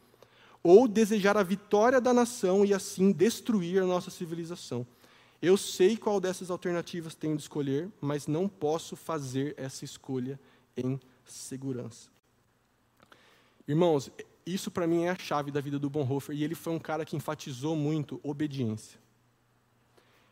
ou 0.62 0.86
desejar 0.86 1.36
a 1.36 1.42
vitória 1.42 2.00
da 2.00 2.12
nação 2.12 2.64
e 2.64 2.72
assim 2.72 3.10
destruir 3.10 3.82
a 3.82 3.86
nossa 3.86 4.10
civilização. 4.10 4.86
Eu 5.40 5.56
sei 5.56 5.96
qual 5.96 6.20
dessas 6.20 6.50
alternativas 6.50 7.14
tenho 7.14 7.36
de 7.36 7.42
escolher, 7.42 7.88
mas 8.00 8.26
não 8.26 8.48
posso 8.48 8.96
fazer 8.96 9.54
essa 9.56 9.84
escolha 9.84 10.38
em 10.76 11.00
segurança. 11.24 12.08
Irmãos, 13.66 14.10
isso 14.44 14.70
para 14.70 14.86
mim 14.86 15.04
é 15.04 15.10
a 15.10 15.18
chave 15.18 15.50
da 15.50 15.60
vida 15.60 15.78
do 15.78 15.90
Bonhoeffer 15.90 16.34
e 16.34 16.42
ele 16.42 16.54
foi 16.54 16.72
um 16.72 16.78
cara 16.78 17.04
que 17.04 17.16
enfatizou 17.16 17.76
muito 17.76 18.20
obediência. 18.22 18.98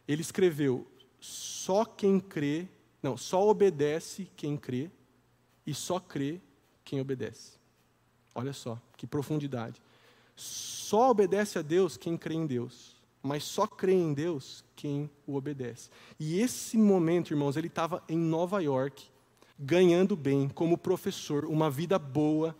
Ele 0.06 0.22
escreveu: 0.22 0.86
só 1.20 1.84
quem 1.84 2.20
crê, 2.20 2.68
não, 3.02 3.16
só 3.16 3.48
obedece 3.48 4.28
quem 4.36 4.56
crê 4.56 4.90
e 5.66 5.74
só 5.74 5.98
crê 5.98 6.40
quem 6.84 7.00
obedece. 7.00 7.52
Olha 8.34 8.52
só, 8.52 8.80
que 8.96 9.06
profundidade. 9.06 9.80
Só 10.36 11.10
obedece 11.10 11.58
a 11.58 11.62
Deus 11.62 11.96
quem 11.96 12.16
crê 12.16 12.34
em 12.34 12.46
Deus, 12.46 12.94
mas 13.22 13.42
só 13.42 13.66
crê 13.66 13.94
em 13.94 14.12
Deus 14.12 14.64
quem 14.76 15.10
o 15.26 15.34
obedece. 15.34 15.90
E 16.20 16.40
esse 16.40 16.76
momento, 16.76 17.32
irmãos, 17.32 17.56
ele 17.56 17.68
estava 17.68 18.04
em 18.08 18.18
Nova 18.18 18.62
York, 18.62 19.06
ganhando 19.58 20.14
bem, 20.14 20.48
como 20.48 20.76
professor, 20.76 21.46
uma 21.46 21.70
vida 21.70 21.98
boa, 21.98 22.54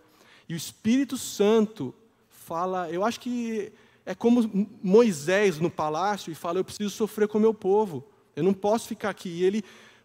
e 0.49 0.55
o 0.55 0.57
Espírito 0.57 1.19
Santo 1.19 1.95
fala, 2.29 2.91
eu 2.91 3.05
acho 3.05 3.21
que 3.21 3.73
é 4.07 4.15
como 4.15 4.69
Moisés 4.81 5.59
no 5.59 5.69
palácio 5.69 6.31
e 6.31 6.35
fala: 6.35 6.61
Eu 6.61 6.65
preciso 6.65 6.91
sofrer 6.91 7.27
com 7.27 7.39
o 7.39 7.41
meu 7.41 7.53
povo, 7.53 8.05
eu 8.37 8.45
não 8.45 8.55
posso 8.55 8.87
ficar 8.87 9.11
aqui. 9.11 9.29
E 9.29 9.45
ele, 9.45 9.65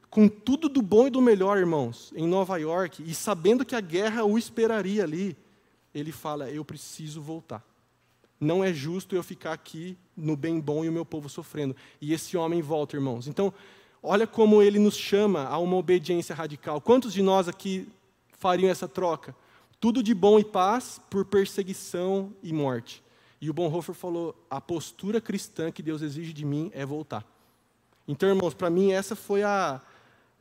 com 0.10 0.28
tudo 0.28 0.68
do 0.68 0.82
bom 0.82 1.06
e 1.06 1.12
do 1.12 1.22
melhor, 1.22 1.60
irmãos, 1.60 2.12
em 2.16 2.28
Nova 2.28 2.58
York, 2.58 3.04
e 3.06 3.14
sabendo 3.14 3.64
que 3.64 3.76
a 3.76 3.80
guerra 3.80 4.26
o 4.26 4.39
esperaria 4.39 5.04
ali, 5.04 5.38
ele 5.93 6.12
fala: 6.12 6.49
Eu 6.49 6.66
preciso 6.66 7.22
voltar. 7.22 7.64
Não 8.39 8.64
é 8.64 8.74
justo 8.74 9.16
eu 9.16 9.22
ficar 9.22 9.54
aqui 9.54 9.95
no 10.18 10.36
bem 10.36 10.60
bom 10.60 10.84
e 10.84 10.89
o 10.89 10.91
meu 10.91 11.06
povo 11.06 11.30
sofrendo. 11.30 11.76
E 12.02 12.12
esse 12.12 12.36
homem 12.36 12.60
volta, 12.60 12.95
irmãos. 12.95 13.28
Então, 13.28 13.54
olha 14.02 14.26
como 14.26 14.64
ele 14.64 14.80
nos 14.80 14.97
chama 14.97 15.43
a 15.43 15.60
uma 15.60 15.76
obediência 15.76 16.34
radical. 16.34 16.82
Quantos 16.82 17.14
de 17.14 17.22
nós 17.22 17.47
aqui 17.47 17.88
fariam 18.39 18.68
essa 18.68 18.88
troca? 18.88 19.36
Tudo 19.80 20.02
de 20.02 20.16
bom 20.16 20.39
e 20.39 20.43
paz 20.43 20.99
por 21.08 21.24
perseguição 21.24 22.34
e 22.41 22.52
morte. 22.52 23.04
E 23.42 23.50
o 23.50 23.54
Bonhoeffer 23.54 23.96
falou: 23.96 24.36
a 24.50 24.62
postura 24.62 25.20
cristã 25.20 25.72
que 25.72 25.82
Deus 25.82 26.04
exige 26.04 26.32
de 26.32 26.46
mim 26.46 26.72
é 26.74 26.86
voltar. 26.86 27.26
Então, 28.08 28.30
irmãos, 28.30 28.54
para 28.54 28.70
mim 28.70 28.92
essa 28.92 29.16
foi 29.16 29.42
a, 29.42 29.82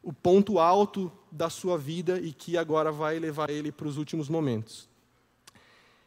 o 0.03 0.13
ponto 0.13 0.59
alto 0.59 1.11
da 1.33 1.49
sua 1.49 1.79
vida 1.79 2.21
e 2.21 2.33
que 2.33 2.59
agora 2.59 2.93
vai 2.93 3.19
levar 3.19 3.49
ele 3.49 3.73
para 3.73 3.89
os 3.89 3.97
últimos 3.97 4.29
momentos. 4.29 4.89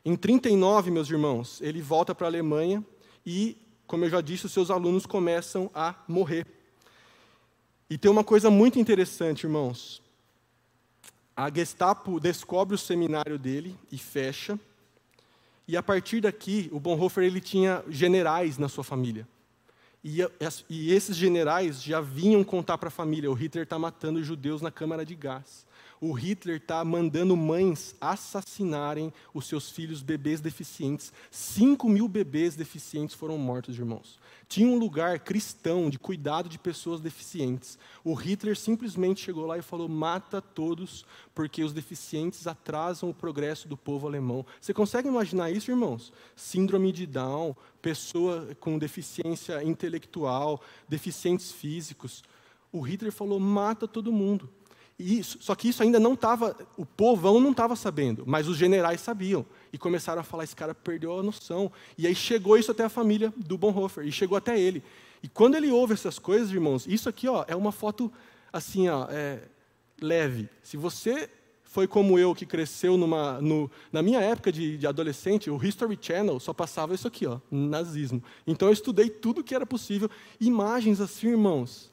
Em 0.06 0.16
39, 0.16 0.92
meus 0.92 1.10
irmãos, 1.10 1.62
ele 1.62 1.82
volta 1.82 2.14
para 2.14 2.28
a 2.28 2.30
Alemanha 2.30 2.84
e, 3.26 3.58
como 3.88 4.04
eu 4.04 4.10
já 4.10 4.20
disse, 4.22 4.46
os 4.46 4.52
seus 4.52 4.70
alunos 4.70 5.06
começam 5.06 5.72
a 5.74 5.96
morrer. 6.08 6.46
E 7.90 7.98
tem 7.98 8.12
uma 8.12 8.24
coisa 8.24 8.50
muito 8.50 8.80
interessante, 8.80 9.46
irmãos. 9.46 10.02
A 11.36 11.50
Gestapo 11.50 12.20
descobre 12.20 12.76
o 12.76 12.78
seminário 12.78 13.40
dele 13.40 13.78
e 13.92 13.98
fecha. 13.98 14.60
E 15.68 15.78
a 15.78 15.84
partir 15.84 16.22
daqui, 16.22 16.70
o 16.72 16.80
Bonhoeffer 16.80 17.24
ele 17.24 17.40
tinha 17.40 17.84
generais 17.88 18.58
na 18.58 18.68
sua 18.68 18.84
família. 18.84 19.28
E, 20.04 20.20
e 20.70 20.92
esses 20.92 21.16
generais 21.16 21.82
já 21.82 22.02
vinham 22.02 22.44
contar 22.44 22.78
para 22.78 22.90
a 22.90 22.92
família: 22.92 23.32
o 23.32 23.34
Hitler 23.34 23.64
está 23.64 23.80
matando 23.80 24.20
os 24.20 24.26
judeus 24.26 24.62
na 24.62 24.70
câmara 24.72 25.06
de 25.06 25.16
gás 25.16 25.66
o 26.04 26.12
Hitler 26.12 26.58
está 26.58 26.84
mandando 26.84 27.34
mães 27.38 27.96
assassinarem 28.02 29.14
os 29.34 29.48
seus 29.48 29.72
filhos 29.72 30.02
bebês 30.02 30.42
deficientes. 30.42 31.14
Cinco 31.32 31.88
mil 31.88 32.10
bebês 32.10 32.58
deficientes 32.58 33.16
foram 33.16 33.38
mortos, 33.38 33.80
irmãos. 33.80 34.20
Tinha 34.50 34.68
um 34.68 34.78
lugar 34.78 35.20
cristão 35.20 35.90
de 35.90 35.98
cuidado 35.98 36.50
de 36.50 36.60
pessoas 36.60 37.00
deficientes. 37.00 37.80
O 38.04 38.14
Hitler 38.16 38.58
simplesmente 38.58 39.22
chegou 39.22 39.46
lá 39.46 39.58
e 39.58 39.62
falou: 39.62 39.88
mata 39.88 40.42
todos, 40.42 41.06
porque 41.34 41.64
os 41.64 41.72
deficientes 41.72 42.48
atrasam 42.48 43.10
o 43.10 43.14
progresso 43.14 43.70
do 43.70 43.78
povo 43.78 44.06
alemão. 44.06 44.46
Você 44.60 44.74
consegue 44.74 45.08
imaginar 45.08 45.52
isso, 45.52 45.72
irmãos? 45.72 46.12
Síndrome 46.36 46.92
de 46.92 47.08
Down, 47.08 47.56
pessoa 47.82 48.50
com 48.60 48.78
deficiência 48.78 49.64
intelectual, 49.64 50.62
deficientes 50.86 51.50
físicos. 51.50 52.26
O 52.74 52.82
Hitler 52.82 53.14
falou: 53.14 53.40
mata 53.40 53.88
todo 53.88 54.12
mundo. 54.12 54.50
Isso, 55.04 55.38
só 55.42 55.54
que 55.54 55.68
isso 55.68 55.84
ainda 55.84 56.00
não 56.00 56.14
estava, 56.14 56.56
o 56.78 56.86
povão 56.86 57.40
não 57.40 57.52
estava 57.52 57.76
sabendo, 57.76 58.24
mas 58.26 58.48
os 58.48 58.58
generais 58.58 59.02
sabiam. 59.02 59.46
E 59.72 59.78
começaram 59.78 60.22
a 60.22 60.24
falar: 60.24 60.46
esse 60.46 60.56
cara 60.56 60.74
perdeu 60.74 61.20
a 61.20 61.24
noção. 61.24 61.72
E 61.98 62.08
aí 62.08 62.16
chegou 62.16 62.58
isso 62.58 62.72
até 62.72 62.84
a 62.84 62.90
família 62.90 63.34
do 63.36 63.58
Bonhoeffer, 63.58 64.06
e 64.06 64.12
chegou 64.12 64.38
até 64.38 64.60
ele. 64.60 64.82
E 65.22 65.28
quando 65.28 65.56
ele 65.56 65.70
ouve 65.70 65.94
essas 65.94 66.18
coisas, 66.18 66.52
irmãos, 66.52 66.86
isso 66.88 67.10
aqui 67.10 67.28
ó, 67.28 67.44
é 67.48 67.56
uma 67.56 67.72
foto 67.72 68.12
assim, 68.52 68.88
ó, 68.88 69.08
é, 69.10 69.42
leve. 70.02 70.50
Se 70.62 70.78
você 70.78 71.30
foi 71.64 71.88
como 71.88 72.20
eu, 72.20 72.36
que 72.36 72.46
cresceu 72.46 72.98
numa, 72.98 73.42
no, 73.42 73.70
na 73.92 74.04
minha 74.04 74.20
época 74.20 74.52
de, 74.52 74.78
de, 74.78 74.86
adolescente, 74.86 75.50
o 75.50 75.62
History 75.62 75.98
Channel 76.00 76.40
só 76.40 76.54
passava 76.54 76.94
isso 76.94 77.08
aqui, 77.08 77.26
ó, 77.26 77.40
nazismo. 77.50 78.24
Então 78.46 78.68
eu 78.68 78.74
estudei 78.74 79.10
tudo 79.10 79.44
que 79.44 79.56
era 79.56 79.66
possível. 79.66 80.10
Imagens 80.40 81.02
assim, 81.02 81.30
irmãos, 81.30 81.92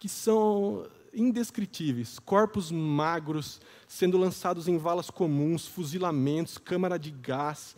que 0.00 0.08
são 0.08 0.84
indescritíveis, 1.14 2.18
corpos 2.18 2.70
magros 2.70 3.60
sendo 3.86 4.18
lançados 4.18 4.68
em 4.68 4.76
valas 4.78 5.10
comuns, 5.10 5.66
fuzilamentos, 5.66 6.58
câmara 6.58 6.98
de 6.98 7.10
gás. 7.10 7.76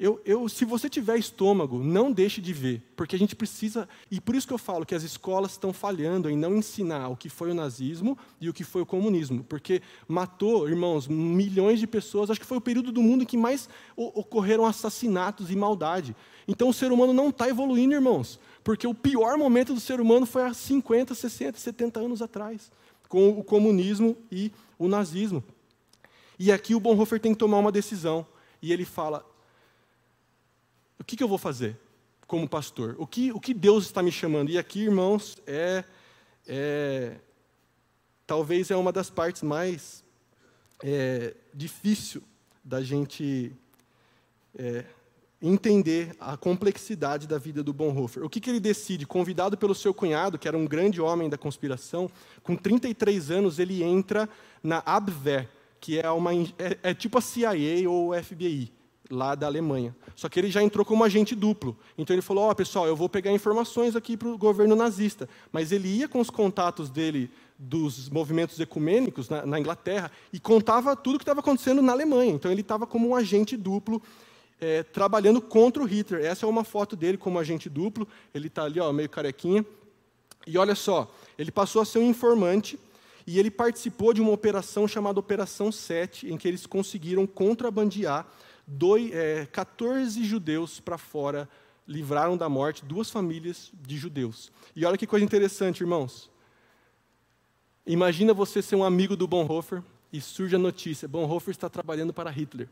Eu, 0.00 0.20
eu, 0.24 0.48
se 0.48 0.64
você 0.64 0.88
tiver 0.88 1.16
estômago, 1.16 1.78
não 1.78 2.10
deixe 2.10 2.40
de 2.40 2.52
ver, 2.52 2.82
porque 2.96 3.14
a 3.14 3.18
gente 3.18 3.36
precisa. 3.36 3.88
E 4.10 4.20
por 4.20 4.34
isso 4.34 4.48
que 4.48 4.52
eu 4.52 4.58
falo 4.58 4.84
que 4.84 4.96
as 4.96 5.04
escolas 5.04 5.52
estão 5.52 5.72
falhando 5.72 6.28
em 6.28 6.36
não 6.36 6.56
ensinar 6.56 7.06
o 7.08 7.16
que 7.16 7.28
foi 7.28 7.52
o 7.52 7.54
nazismo 7.54 8.18
e 8.40 8.48
o 8.48 8.52
que 8.52 8.64
foi 8.64 8.82
o 8.82 8.86
comunismo, 8.86 9.44
porque 9.44 9.80
matou, 10.08 10.68
irmãos, 10.68 11.06
milhões 11.06 11.78
de 11.78 11.86
pessoas. 11.86 12.30
Acho 12.30 12.40
que 12.40 12.46
foi 12.46 12.58
o 12.58 12.60
período 12.60 12.90
do 12.90 13.00
mundo 13.00 13.22
em 13.22 13.26
que 13.26 13.36
mais 13.36 13.68
ocorreram 13.96 14.66
assassinatos 14.66 15.52
e 15.52 15.56
maldade. 15.56 16.16
Então 16.48 16.68
o 16.68 16.74
ser 16.74 16.90
humano 16.90 17.12
não 17.12 17.28
está 17.28 17.48
evoluindo, 17.48 17.94
irmãos. 17.94 18.40
Porque 18.62 18.86
o 18.86 18.94
pior 18.94 19.36
momento 19.36 19.74
do 19.74 19.80
ser 19.80 20.00
humano 20.00 20.26
foi 20.26 20.42
há 20.44 20.54
50, 20.54 21.14
60, 21.14 21.58
70 21.58 22.00
anos 22.00 22.22
atrás, 22.22 22.70
com 23.08 23.30
o 23.30 23.42
comunismo 23.42 24.16
e 24.30 24.52
o 24.78 24.88
nazismo. 24.88 25.42
E 26.38 26.50
aqui 26.50 26.74
o 26.74 26.80
Bonhoeffer 26.80 27.20
tem 27.20 27.32
que 27.32 27.38
tomar 27.38 27.58
uma 27.58 27.72
decisão. 27.72 28.26
E 28.60 28.72
ele 28.72 28.84
fala: 28.84 29.24
o 30.98 31.04
que, 31.04 31.16
que 31.16 31.22
eu 31.22 31.28
vou 31.28 31.38
fazer 31.38 31.78
como 32.26 32.48
pastor? 32.48 32.94
O 32.98 33.06
que, 33.06 33.32
o 33.32 33.40
que 33.40 33.52
Deus 33.52 33.84
está 33.84 34.02
me 34.02 34.12
chamando? 34.12 34.50
E 34.50 34.58
aqui, 34.58 34.82
irmãos, 34.82 35.36
é, 35.46 35.84
é 36.46 37.16
talvez 38.26 38.70
é 38.70 38.76
uma 38.76 38.92
das 38.92 39.10
partes 39.10 39.42
mais 39.42 40.02
é, 40.82 41.34
difícil 41.52 42.22
da 42.64 42.82
gente 42.82 43.52
é, 44.56 44.84
entender 45.42 46.14
a 46.20 46.36
complexidade 46.36 47.26
da 47.26 47.36
vida 47.36 47.62
do 47.62 47.72
Bonhoeffer. 47.72 48.24
O 48.24 48.30
que, 48.30 48.40
que 48.40 48.48
ele 48.48 48.60
decide? 48.60 49.04
Convidado 49.04 49.56
pelo 49.56 49.74
seu 49.74 49.92
cunhado, 49.92 50.38
que 50.38 50.46
era 50.46 50.56
um 50.56 50.66
grande 50.66 51.00
homem 51.00 51.28
da 51.28 51.36
conspiração, 51.36 52.08
com 52.42 52.54
33 52.54 53.30
anos 53.30 53.58
ele 53.58 53.82
entra 53.82 54.28
na 54.62 54.82
Abwehr, 54.86 55.48
que 55.80 55.98
é, 55.98 56.08
uma, 56.10 56.32
é, 56.32 56.78
é 56.82 56.94
tipo 56.94 57.18
a 57.18 57.20
CIA 57.20 57.90
ou 57.90 58.14
FBI 58.14 58.72
lá 59.10 59.34
da 59.34 59.46
Alemanha. 59.46 59.94
Só 60.14 60.28
que 60.28 60.38
ele 60.38 60.50
já 60.50 60.62
entrou 60.62 60.84
como 60.84 61.04
agente 61.04 61.34
duplo. 61.34 61.76
Então 61.98 62.14
ele 62.14 62.22
falou: 62.22 62.44
Ó, 62.44 62.50
oh, 62.50 62.54
pessoal, 62.54 62.86
eu 62.86 62.96
vou 62.96 63.08
pegar 63.08 63.32
informações 63.32 63.94
aqui 63.94 64.16
para 64.16 64.28
o 64.28 64.38
governo 64.38 64.74
nazista. 64.74 65.28
Mas 65.50 65.72
ele 65.72 65.88
ia 65.88 66.08
com 66.08 66.20
os 66.20 66.30
contatos 66.30 66.88
dele 66.88 67.30
dos 67.58 68.08
movimentos 68.08 68.58
ecumênicos 68.58 69.28
na, 69.28 69.44
na 69.46 69.60
Inglaterra 69.60 70.10
e 70.32 70.40
contava 70.40 70.96
tudo 70.96 71.16
o 71.16 71.18
que 71.18 71.22
estava 71.22 71.40
acontecendo 71.40 71.82
na 71.82 71.92
Alemanha. 71.92 72.32
Então 72.32 72.50
ele 72.50 72.62
estava 72.62 72.86
como 72.86 73.08
um 73.08 73.14
agente 73.14 73.56
duplo. 73.56 74.02
É, 74.64 74.84
trabalhando 74.84 75.42
contra 75.42 75.82
o 75.82 75.86
Hitler. 75.86 76.24
Essa 76.24 76.46
é 76.46 76.48
uma 76.48 76.62
foto 76.62 76.94
dele 76.94 77.18
como 77.18 77.36
agente 77.36 77.68
duplo. 77.68 78.06
Ele 78.32 78.46
está 78.46 78.62
ali, 78.62 78.78
ó, 78.78 78.92
meio 78.92 79.08
carequinha. 79.08 79.66
E 80.46 80.56
olha 80.56 80.76
só, 80.76 81.12
ele 81.36 81.50
passou 81.50 81.82
a 81.82 81.84
ser 81.84 81.98
um 81.98 82.08
informante 82.08 82.78
e 83.26 83.40
ele 83.40 83.50
participou 83.50 84.14
de 84.14 84.20
uma 84.20 84.30
operação 84.30 84.86
chamada 84.86 85.18
Operação 85.18 85.72
7, 85.72 86.32
em 86.32 86.36
que 86.36 86.46
eles 86.46 86.64
conseguiram 86.64 87.26
contrabandear 87.26 88.24
dois, 88.64 89.12
é, 89.12 89.46
14 89.46 90.24
judeus 90.24 90.78
para 90.78 90.96
fora, 90.96 91.48
livraram 91.86 92.36
da 92.36 92.48
morte 92.48 92.84
duas 92.84 93.10
famílias 93.10 93.72
de 93.74 93.96
judeus. 93.96 94.52
E 94.76 94.84
olha 94.84 94.96
que 94.96 95.08
coisa 95.08 95.24
interessante, 95.24 95.80
irmãos. 95.80 96.30
Imagina 97.84 98.32
você 98.32 98.62
ser 98.62 98.76
um 98.76 98.84
amigo 98.84 99.16
do 99.16 99.26
Bonhoeffer 99.26 99.82
e 100.12 100.20
surge 100.20 100.54
a 100.54 100.58
notícia: 100.58 101.08
Bonhoeffer 101.08 101.50
está 101.50 101.68
trabalhando 101.68 102.12
para 102.12 102.30
Hitler. 102.30 102.68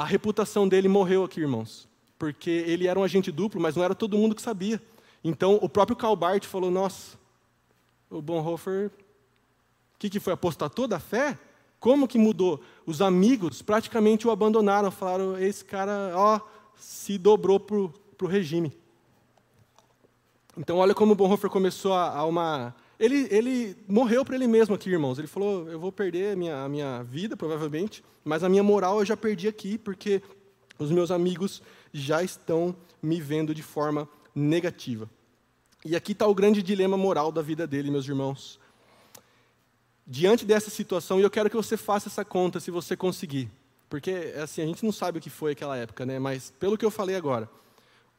A 0.00 0.04
reputação 0.04 0.66
dele 0.66 0.88
morreu 0.88 1.24
aqui, 1.24 1.40
irmãos, 1.40 1.86
porque 2.18 2.48
ele 2.48 2.86
era 2.86 2.98
um 2.98 3.04
agente 3.04 3.30
duplo, 3.30 3.60
mas 3.60 3.76
não 3.76 3.84
era 3.84 3.94
todo 3.94 4.16
mundo 4.16 4.34
que 4.34 4.40
sabia. 4.40 4.80
Então, 5.22 5.58
o 5.60 5.68
próprio 5.68 5.94
Karl 5.94 6.16
Barth 6.16 6.44
falou: 6.44 6.70
Nossa, 6.70 7.18
o 8.08 8.22
Bonhoeffer 8.22 8.90
que, 10.00 10.08
que 10.08 10.18
foi? 10.18 10.32
Apostatou 10.32 10.88
da 10.88 10.98
fé? 10.98 11.38
Como 11.78 12.08
que 12.08 12.18
mudou? 12.18 12.60
Os 12.86 13.02
amigos 13.02 13.60
praticamente 13.60 14.26
o 14.26 14.30
abandonaram, 14.30 14.90
falaram: 14.90 15.38
esse 15.38 15.62
cara 15.62 16.12
ó, 16.14 16.40
se 16.74 17.18
dobrou 17.18 17.60
para 17.60 17.76
o 17.76 18.26
regime. 18.26 18.72
Então, 20.56 20.78
olha 20.78 20.94
como 20.94 21.12
o 21.12 21.14
Bonhoeffer 21.14 21.50
começou 21.50 21.92
a, 21.92 22.16
a 22.16 22.24
uma. 22.24 22.74
Ele, 23.00 23.26
ele 23.30 23.76
morreu 23.88 24.24
para 24.24 24.36
ele 24.36 24.46
mesmo 24.46 24.74
aqui, 24.74 24.90
irmãos. 24.90 25.18
Ele 25.18 25.26
falou: 25.26 25.68
eu 25.68 25.80
vou 25.80 25.90
perder 25.90 26.34
a 26.34 26.36
minha, 26.36 26.64
a 26.64 26.68
minha 26.68 27.02
vida, 27.02 27.36
provavelmente, 27.36 28.04
mas 28.24 28.44
a 28.44 28.48
minha 28.48 28.62
moral 28.62 29.00
eu 29.00 29.04
já 29.04 29.16
perdi 29.16 29.48
aqui, 29.48 29.76
porque 29.76 30.22
os 30.78 30.92
meus 30.92 31.10
amigos 31.10 31.62
já 31.92 32.22
estão 32.22 32.76
me 33.02 33.20
vendo 33.20 33.52
de 33.54 33.62
forma 33.62 34.08
negativa. 34.34 35.10
E 35.84 35.96
aqui 35.96 36.12
está 36.12 36.26
o 36.26 36.34
grande 36.34 36.62
dilema 36.62 36.96
moral 36.96 37.32
da 37.32 37.42
vida 37.42 37.66
dele, 37.66 37.90
meus 37.90 38.06
irmãos 38.06 38.60
diante 40.10 40.44
dessa 40.44 40.70
situação, 40.70 41.20
e 41.20 41.22
eu 41.22 41.30
quero 41.30 41.48
que 41.48 41.54
você 41.54 41.76
faça 41.76 42.08
essa 42.08 42.24
conta 42.24 42.58
se 42.58 42.68
você 42.68 42.96
conseguir. 42.96 43.48
Porque 43.88 44.34
assim, 44.42 44.60
a 44.60 44.66
gente 44.66 44.84
não 44.84 44.90
sabe 44.90 45.18
o 45.18 45.20
que 45.20 45.30
foi 45.30 45.52
aquela 45.52 45.76
época, 45.76 46.04
né? 46.04 46.18
mas 46.18 46.52
pelo 46.58 46.76
que 46.76 46.84
eu 46.84 46.90
falei 46.90 47.14
agora, 47.14 47.48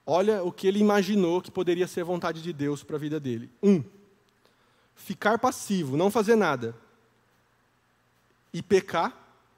olha 0.06 0.42
o 0.42 0.54
que 0.54 0.68
ele 0.68 0.80
imaginou 0.80 1.42
que 1.42 1.52
poderia 1.52 1.86
ser 1.88 2.02
a 2.02 2.06
vontade 2.06 2.42
de 2.42 2.54
Deus 2.54 2.82
para 2.82 2.96
a 2.96 3.00
vida 3.00 3.20
dele. 3.20 3.52
Um, 3.62 3.84
ficar 5.02 5.40
passivo, 5.40 5.98
não 5.98 6.12
fazer 6.12 6.36
nada. 6.36 6.76
E 8.54 8.62
pecar, 8.62 9.18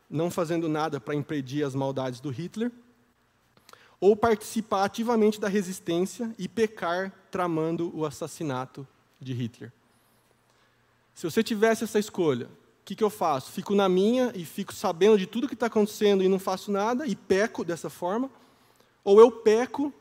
não 0.09 0.31
fazendo 0.31 0.69
nada 0.69 0.99
para 0.99 1.15
impedir 1.15 1.63
as 1.63 1.75
maldades 1.75 2.19
do 2.19 2.29
Hitler. 2.29 2.71
Ou 3.99 4.15
participar 4.15 4.85
ativamente 4.85 5.39
da 5.39 5.47
resistência 5.47 6.33
e 6.37 6.47
pecar 6.47 7.11
tramando 7.29 7.91
o 7.95 8.05
assassinato 8.05 8.87
de 9.19 9.33
Hitler. 9.33 9.71
Se 11.13 11.29
você 11.29 11.43
tivesse 11.43 11.83
essa 11.83 11.99
escolha, 11.99 12.47
o 12.47 12.85
que, 12.85 12.95
que 12.95 13.03
eu 13.03 13.09
faço? 13.09 13.51
Fico 13.51 13.75
na 13.75 13.87
minha 13.87 14.31
e 14.35 14.43
fico 14.43 14.73
sabendo 14.73 15.17
de 15.17 15.25
tudo 15.25 15.47
que 15.47 15.53
está 15.53 15.67
acontecendo 15.67 16.23
e 16.23 16.27
não 16.27 16.39
faço 16.39 16.71
nada 16.71 17.07
e 17.07 17.15
peco 17.15 17.63
dessa 17.63 17.89
forma? 17.89 18.29
Ou 19.03 19.19
eu 19.19 19.31
peco 19.31 19.93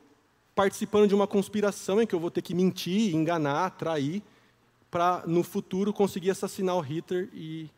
participando 0.54 1.08
de 1.08 1.14
uma 1.14 1.26
conspiração 1.26 2.02
em 2.02 2.06
que 2.06 2.14
eu 2.14 2.20
vou 2.20 2.30
ter 2.30 2.42
que 2.42 2.54
mentir, 2.54 3.14
enganar, 3.14 3.70
trair, 3.70 4.22
para 4.92 5.24
no 5.26 5.42
futuro 5.42 5.90
conseguir 5.90 6.30
assassinar 6.30 6.76
o 6.76 6.80
Hitler 6.80 7.30
e 7.32 7.70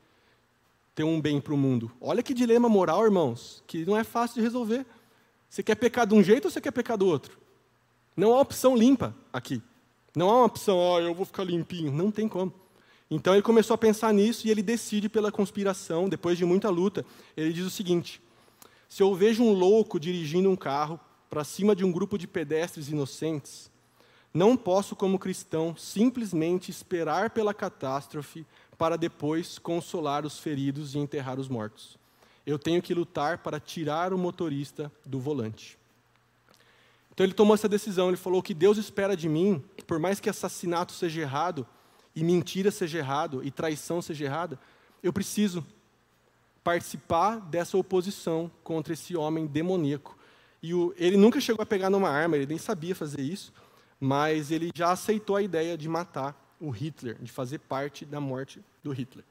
ter 0.96 1.04
um 1.04 1.20
bem 1.20 1.40
para 1.40 1.54
o 1.54 1.56
mundo? 1.56 1.88
Olha 2.00 2.24
que 2.24 2.34
dilema 2.34 2.68
moral, 2.68 3.04
irmãos, 3.04 3.62
que 3.68 3.86
não 3.86 3.96
é 3.96 4.02
fácil 4.02 4.34
de 4.34 4.40
resolver. 4.42 4.84
Você 5.48 5.62
quer 5.62 5.76
pecar 5.76 6.08
de 6.08 6.14
um 6.14 6.24
jeito 6.24 6.46
ou 6.46 6.50
você 6.50 6.60
quer 6.60 6.72
pecar 6.72 6.98
do 6.98 7.06
outro? 7.06 7.38
Não 8.16 8.34
há 8.34 8.40
opção 8.40 8.76
limpa 8.76 9.14
aqui. 9.32 9.62
Não 10.12 10.28
há 10.28 10.38
uma 10.38 10.46
opção, 10.46 10.76
ó, 10.76 10.96
oh, 10.96 11.00
eu 11.00 11.14
vou 11.14 11.24
ficar 11.24 11.44
limpinho. 11.44 11.92
Não 11.92 12.10
tem 12.10 12.28
como. 12.28 12.52
Então 13.08 13.32
ele 13.32 13.42
começou 13.42 13.74
a 13.74 13.78
pensar 13.78 14.12
nisso 14.12 14.48
e 14.48 14.50
ele 14.50 14.62
decide 14.62 15.08
pela 15.08 15.30
conspiração, 15.30 16.08
depois 16.08 16.36
de 16.36 16.44
muita 16.44 16.68
luta. 16.68 17.06
Ele 17.36 17.52
diz 17.52 17.64
o 17.64 17.70
seguinte: 17.70 18.20
se 18.88 19.04
eu 19.04 19.14
vejo 19.14 19.44
um 19.44 19.52
louco 19.52 20.00
dirigindo 20.00 20.50
um 20.50 20.56
carro 20.56 20.98
para 21.30 21.44
cima 21.44 21.76
de 21.76 21.84
um 21.84 21.92
grupo 21.92 22.18
de 22.18 22.26
pedestres 22.26 22.88
inocentes, 22.88 23.70
não 24.34 24.56
posso, 24.56 24.96
como 24.96 25.18
cristão, 25.18 25.76
simplesmente 25.76 26.68
esperar 26.68 27.30
pela 27.30 27.54
catástrofe 27.54 28.44
para 28.76 28.98
depois 28.98 29.58
consolar 29.58 30.26
os 30.26 30.40
feridos 30.40 30.96
e 30.96 30.98
enterrar 30.98 31.38
os 31.38 31.48
mortos. 31.48 31.96
Eu 32.44 32.58
tenho 32.58 32.82
que 32.82 32.92
lutar 32.92 33.38
para 33.38 33.60
tirar 33.60 34.12
o 34.12 34.18
motorista 34.18 34.90
do 35.06 35.20
volante. 35.20 35.78
Então 37.12 37.24
ele 37.24 37.32
tomou 37.32 37.54
essa 37.54 37.68
decisão. 37.68 38.08
Ele 38.08 38.16
falou: 38.16 38.40
o 38.40 38.42
que 38.42 38.52
Deus 38.52 38.76
espera 38.76 39.16
de 39.16 39.28
mim, 39.28 39.62
por 39.86 40.00
mais 40.00 40.18
que 40.18 40.28
assassinato 40.28 40.92
seja 40.92 41.20
errado, 41.20 41.64
e 42.14 42.22
mentira 42.22 42.70
seja 42.70 42.98
errado 42.98 43.42
e 43.42 43.50
traição 43.50 44.02
seja 44.02 44.24
errada, 44.24 44.58
eu 45.02 45.12
preciso 45.12 45.64
participar 46.62 47.40
dessa 47.40 47.76
oposição 47.76 48.50
contra 48.62 48.92
esse 48.92 49.16
homem 49.16 49.46
demoníaco. 49.46 50.16
E 50.62 50.72
o, 50.72 50.94
ele 50.96 51.16
nunca 51.16 51.40
chegou 51.40 51.62
a 51.62 51.66
pegar 51.66 51.90
numa 51.90 52.08
arma, 52.08 52.36
ele 52.36 52.46
nem 52.46 52.58
sabia 52.58 52.94
fazer 52.94 53.20
isso, 53.20 53.52
mas 54.04 54.50
ele 54.50 54.70
já 54.74 54.92
aceitou 54.92 55.34
a 55.34 55.42
ideia 55.42 55.78
de 55.78 55.88
matar 55.88 56.38
o 56.60 56.68
Hitler, 56.68 57.16
de 57.22 57.32
fazer 57.32 57.58
parte 57.58 58.04
da 58.04 58.20
morte 58.20 58.60
do 58.82 58.92
Hitler. 58.92 59.24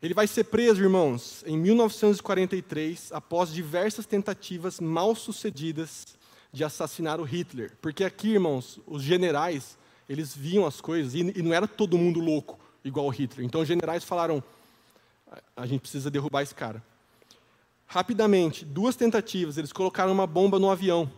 Ele 0.00 0.14
vai 0.14 0.26
ser 0.26 0.44
preso, 0.44 0.82
irmãos, 0.82 1.44
em 1.46 1.58
1943, 1.58 3.12
após 3.12 3.52
diversas 3.52 4.06
tentativas 4.06 4.80
mal 4.80 5.14
sucedidas 5.14 6.06
de 6.50 6.64
assassinar 6.64 7.20
o 7.20 7.24
Hitler. 7.24 7.76
Porque 7.82 8.02
aqui, 8.02 8.30
irmãos, 8.30 8.80
os 8.86 9.02
generais 9.02 9.76
eles 10.08 10.34
viam 10.34 10.64
as 10.64 10.80
coisas 10.80 11.14
e, 11.14 11.18
e 11.36 11.42
não 11.42 11.52
era 11.52 11.68
todo 11.68 11.98
mundo 11.98 12.18
louco, 12.18 12.58
igual 12.82 13.06
o 13.06 13.10
Hitler. 13.10 13.44
Então 13.44 13.60
os 13.60 13.68
generais 13.68 14.04
falaram: 14.04 14.42
a 15.54 15.66
gente 15.66 15.80
precisa 15.80 16.10
derrubar 16.10 16.42
esse 16.42 16.54
cara. 16.54 16.82
Rapidamente, 17.86 18.64
duas 18.64 18.96
tentativas, 18.96 19.58
eles 19.58 19.72
colocaram 19.72 20.12
uma 20.12 20.26
bomba 20.26 20.58
no 20.58 20.70
avião. 20.70 21.10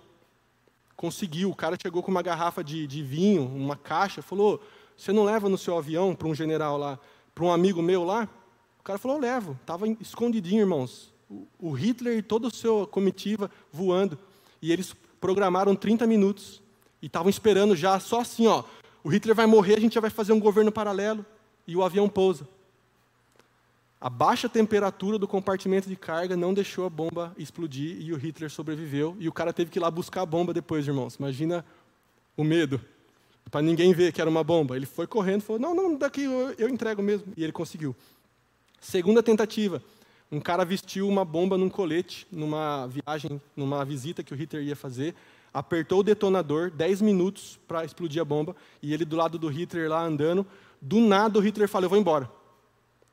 Conseguiu, 0.99 1.49
o 1.49 1.55
cara 1.55 1.77
chegou 1.81 2.03
com 2.03 2.11
uma 2.11 2.23
garrafa 2.23 2.65
de, 2.65 2.85
de 2.85 3.05
vinho, 3.05 3.47
uma 3.47 3.77
caixa, 3.77 4.21
falou: 4.21 4.61
Você 4.97 5.13
não 5.13 5.23
leva 5.23 5.49
no 5.49 5.57
seu 5.57 5.79
avião 5.79 6.13
para 6.13 6.27
um 6.27 6.35
general 6.35 6.77
lá, 6.77 6.99
para 7.33 7.45
um 7.45 7.53
amigo 7.53 7.81
meu 7.81 8.03
lá? 8.03 8.29
O 8.81 8.83
cara 8.83 8.99
falou: 8.99 9.17
Levo. 9.17 9.57
Estava 9.61 9.87
escondidinho, 9.87 10.63
irmãos. 10.63 11.15
O, 11.31 11.47
o 11.61 11.71
Hitler 11.71 12.19
e 12.19 12.23
toda 12.23 12.49
a 12.49 12.51
sua 12.51 12.85
comitiva 12.85 13.49
voando. 13.73 14.19
E 14.61 14.73
eles 14.73 14.93
programaram 15.21 15.77
30 15.77 16.05
minutos. 16.05 16.61
E 17.01 17.07
estavam 17.07 17.31
esperando 17.31 17.77
já, 17.77 18.01
só 18.01 18.23
assim, 18.23 18.49
ó. 18.49 18.65
O 19.05 19.09
Hitler 19.09 19.37
vai 19.37 19.47
morrer, 19.47 19.77
a 19.77 19.81
gente 19.81 19.95
já 19.95 20.01
vai 20.01 20.11
fazer 20.11 20.33
um 20.33 20.41
governo 20.41 20.73
paralelo. 20.73 21.25
E 21.65 21.77
o 21.77 21.85
avião 21.85 22.09
pousa. 22.09 22.45
A 24.01 24.09
baixa 24.09 24.49
temperatura 24.49 25.19
do 25.19 25.27
compartimento 25.27 25.89
de 25.89 25.97
carga 25.97 26.37
não 26.37 26.55
deixou 26.55 26.87
a 26.87 26.91
bomba 26.91 27.35
explodir 27.37 28.01
e 28.01 28.13
o 28.13 28.17
Hitler 28.17 28.49
sobreviveu. 28.49 29.17
E 29.19 29.29
o 29.29 29.33
cara 29.33 29.53
teve 29.53 29.71
que 29.71 29.79
ir 29.79 29.81
lá 29.81 29.91
buscar 29.91 30.23
a 30.23 30.27
bomba 30.27 30.55
depois, 30.55 30.87
irmãos. 30.87 31.17
Imagina 31.17 31.65
o 32.37 32.45
medo. 32.45 32.81
Para 33.51 33.61
ninguém 33.61 33.93
ver 33.93 34.13
que 34.13 34.21
era 34.21 34.31
uma 34.31 34.45
bomba. 34.45 34.77
Ele 34.77 34.87
foi 34.87 35.07
correndo 35.07 35.41
e 35.41 35.45
falou: 35.45 35.61
Não, 35.61 35.75
não, 35.75 35.97
daqui 35.97 36.23
eu, 36.23 36.55
eu 36.57 36.69
entrego 36.69 37.03
mesmo. 37.03 37.33
E 37.37 37.43
ele 37.43 37.53
conseguiu. 37.53 37.97
Segunda 38.81 39.21
tentativa. 39.21 39.83
Um 40.31 40.39
cara 40.39 40.65
vestiu 40.65 41.09
uma 41.09 41.25
bomba 41.25 41.59
num 41.59 41.71
colete, 41.71 42.27
numa 42.31 42.87
viagem, 42.87 43.41
numa 43.57 43.85
visita 43.85 44.23
que 44.23 44.33
o 44.33 44.37
Hitler 44.37 44.63
ia 44.63 44.77
fazer 44.77 45.15
apertou 45.53 46.01
o 46.01 46.03
detonador, 46.03 46.71
10 46.71 47.01
minutos 47.01 47.59
para 47.67 47.85
explodir 47.85 48.21
a 48.21 48.25
bomba, 48.25 48.55
e 48.83 48.93
ele 48.93 49.05
do 49.05 49.17
lado 49.17 49.39
do 49.39 49.49
Hitler 49.49 49.89
lá 49.89 50.03
andando. 50.03 50.47
Do 50.81 51.01
nada 51.01 51.39
o 51.39 51.43
Hitler 51.43 51.69
fala: 51.69 51.87
Eu 51.87 51.91
vou 51.91 51.99
embora. 51.99 52.31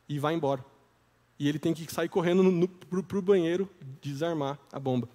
E 0.07 0.19
vai 0.19 0.35
embora. 0.35 0.63
E 1.37 1.49
ele 1.49 1.59
tem 1.59 1.73
que 1.73 1.91
sair 1.91 2.09
correndo 2.09 2.67
para 2.89 3.17
o 3.17 3.21
banheiro 3.21 3.69
desarmar 4.01 4.57
a 4.71 4.79
bomba. 4.79 5.09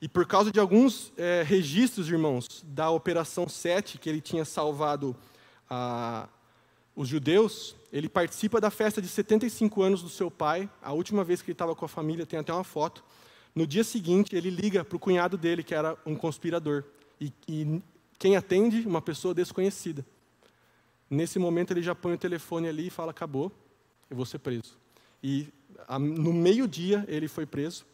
E 0.00 0.08
por 0.08 0.26
causa 0.26 0.50
de 0.50 0.58
alguns 0.58 1.12
é, 1.16 1.42
registros, 1.46 2.08
irmãos, 2.08 2.64
da 2.66 2.90
Operação 2.90 3.48
7, 3.48 3.98
que 3.98 4.08
ele 4.08 4.20
tinha 4.20 4.44
salvado 4.44 5.14
os 6.96 7.06
judeus, 7.06 7.76
ele 7.92 8.08
participa 8.08 8.60
da 8.60 8.70
festa 8.70 9.00
de 9.00 9.06
75 9.06 9.82
anos 9.82 10.02
do 10.02 10.08
seu 10.08 10.30
pai, 10.30 10.68
a 10.82 10.92
última 10.92 11.22
vez 11.22 11.42
que 11.42 11.50
ele 11.50 11.54
estava 11.54 11.76
com 11.76 11.84
a 11.84 11.88
família, 11.88 12.26
tem 12.26 12.40
até 12.40 12.52
uma 12.52 12.64
foto 12.64 13.04
No 13.54 13.66
dia 13.66 13.84
seguinte, 13.84 14.34
ele 14.34 14.48
liga 14.48 14.84
para 14.84 14.96
o 14.96 14.98
cunhado 14.98 15.36
dele, 15.36 15.62
que 15.62 15.74
era 15.74 15.96
um 16.06 16.16
conspirador. 16.16 16.84
E, 17.20 17.32
e 17.46 17.82
quem 18.18 18.36
atende? 18.36 18.86
Uma 18.86 19.02
pessoa 19.02 19.34
desconhecida. 19.34 20.04
Nesse 21.08 21.38
momento, 21.38 21.72
ele 21.72 21.82
já 21.82 21.94
põe 21.94 22.14
o 22.14 22.18
telefone 22.18 22.68
ali 22.68 22.86
e 22.86 22.90
fala: 22.90 23.10
Acabou, 23.10 23.52
eu 24.08 24.16
vou 24.16 24.24
ser 24.24 24.38
preso. 24.38 24.79
E 25.22 25.48
no 25.98 26.32
meio-dia, 26.32 27.04
ele 27.08 27.28
foi 27.28 27.46
preso 27.46 27.84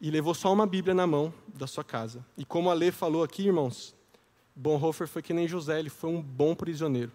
e 0.00 0.10
levou 0.10 0.34
só 0.34 0.52
uma 0.52 0.66
Bíblia 0.66 0.94
na 0.94 1.06
mão 1.06 1.32
da 1.48 1.66
sua 1.66 1.84
casa. 1.84 2.24
E 2.36 2.44
como 2.44 2.70
a 2.70 2.74
Lê 2.74 2.90
falou 2.90 3.22
aqui, 3.22 3.46
irmãos, 3.46 3.94
Bonhoeffer 4.54 5.08
foi 5.08 5.22
que 5.22 5.32
nem 5.32 5.48
José, 5.48 5.78
ele 5.78 5.90
foi 5.90 6.10
um 6.10 6.20
bom 6.20 6.54
prisioneiro. 6.54 7.10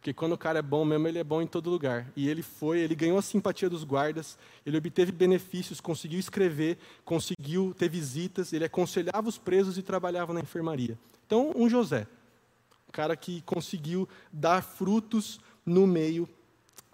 Porque 0.00 0.14
quando 0.14 0.32
o 0.32 0.38
cara 0.38 0.60
é 0.60 0.62
bom 0.62 0.82
mesmo, 0.82 1.06
ele 1.06 1.18
é 1.18 1.24
bom 1.24 1.42
em 1.42 1.46
todo 1.46 1.68
lugar. 1.68 2.10
E 2.16 2.26
ele 2.26 2.42
foi, 2.42 2.78
ele 2.78 2.94
ganhou 2.94 3.18
a 3.18 3.22
simpatia 3.22 3.68
dos 3.68 3.84
guardas, 3.84 4.38
ele 4.64 4.78
obteve 4.78 5.12
benefícios, 5.12 5.78
conseguiu 5.78 6.18
escrever, 6.18 6.78
conseguiu 7.04 7.74
ter 7.76 7.90
visitas, 7.90 8.54
ele 8.54 8.64
aconselhava 8.64 9.28
os 9.28 9.36
presos 9.36 9.76
e 9.76 9.82
trabalhava 9.82 10.32
na 10.32 10.40
enfermaria. 10.40 10.98
Então, 11.26 11.52
um 11.54 11.68
José, 11.68 12.06
um 12.88 12.92
cara 12.92 13.14
que 13.14 13.42
conseguiu 13.42 14.08
dar 14.32 14.62
frutos 14.62 15.38
no 15.66 15.86
meio 15.86 16.26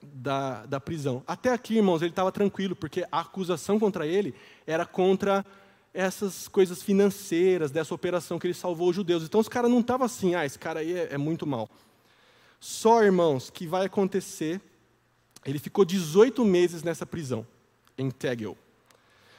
da, 0.03 0.67
da 0.67 0.81
prisão. 0.81 1.23
Até 1.27 1.53
aqui, 1.53 1.77
irmãos, 1.77 2.03
ele 2.03 2.11
estava 2.11 2.31
tranquilo, 2.31 2.77
porque 2.77 3.07
a 3.11 3.21
acusação 3.21 3.79
contra 3.79 4.07
ele 4.07 4.35
era 4.67 4.85
contra 4.85 5.45
essas 5.93 6.47
coisas 6.47 6.83
financeiras, 6.83 7.71
dessa 7.71 7.95
operação 7.95 8.39
que 8.39 8.47
ele 8.47 8.55
salvou 8.55 8.91
os 8.91 8.97
judeus. 8.97 9.23
Então, 9.23 9.41
os 9.41 9.49
caras 9.49 9.71
não 9.71 9.81
estavam 9.81 10.05
assim, 10.05 10.35
ah, 10.35 10.45
esse 10.45 10.59
cara 10.59 10.81
aí 10.81 10.93
é, 10.93 11.15
é 11.15 11.19
muito 11.19 11.47
mal. 11.47 11.71
Só, 12.61 13.03
irmãos, 13.03 13.49
que 13.49 13.67
vai 13.67 13.87
acontecer. 13.87 14.61
Ele 15.45 15.59
ficou 15.59 15.85
18 15.85 16.45
meses 16.45 16.83
nessa 16.83 17.07
prisão, 17.07 17.47
em 17.97 18.11
Tegel. 18.11 18.59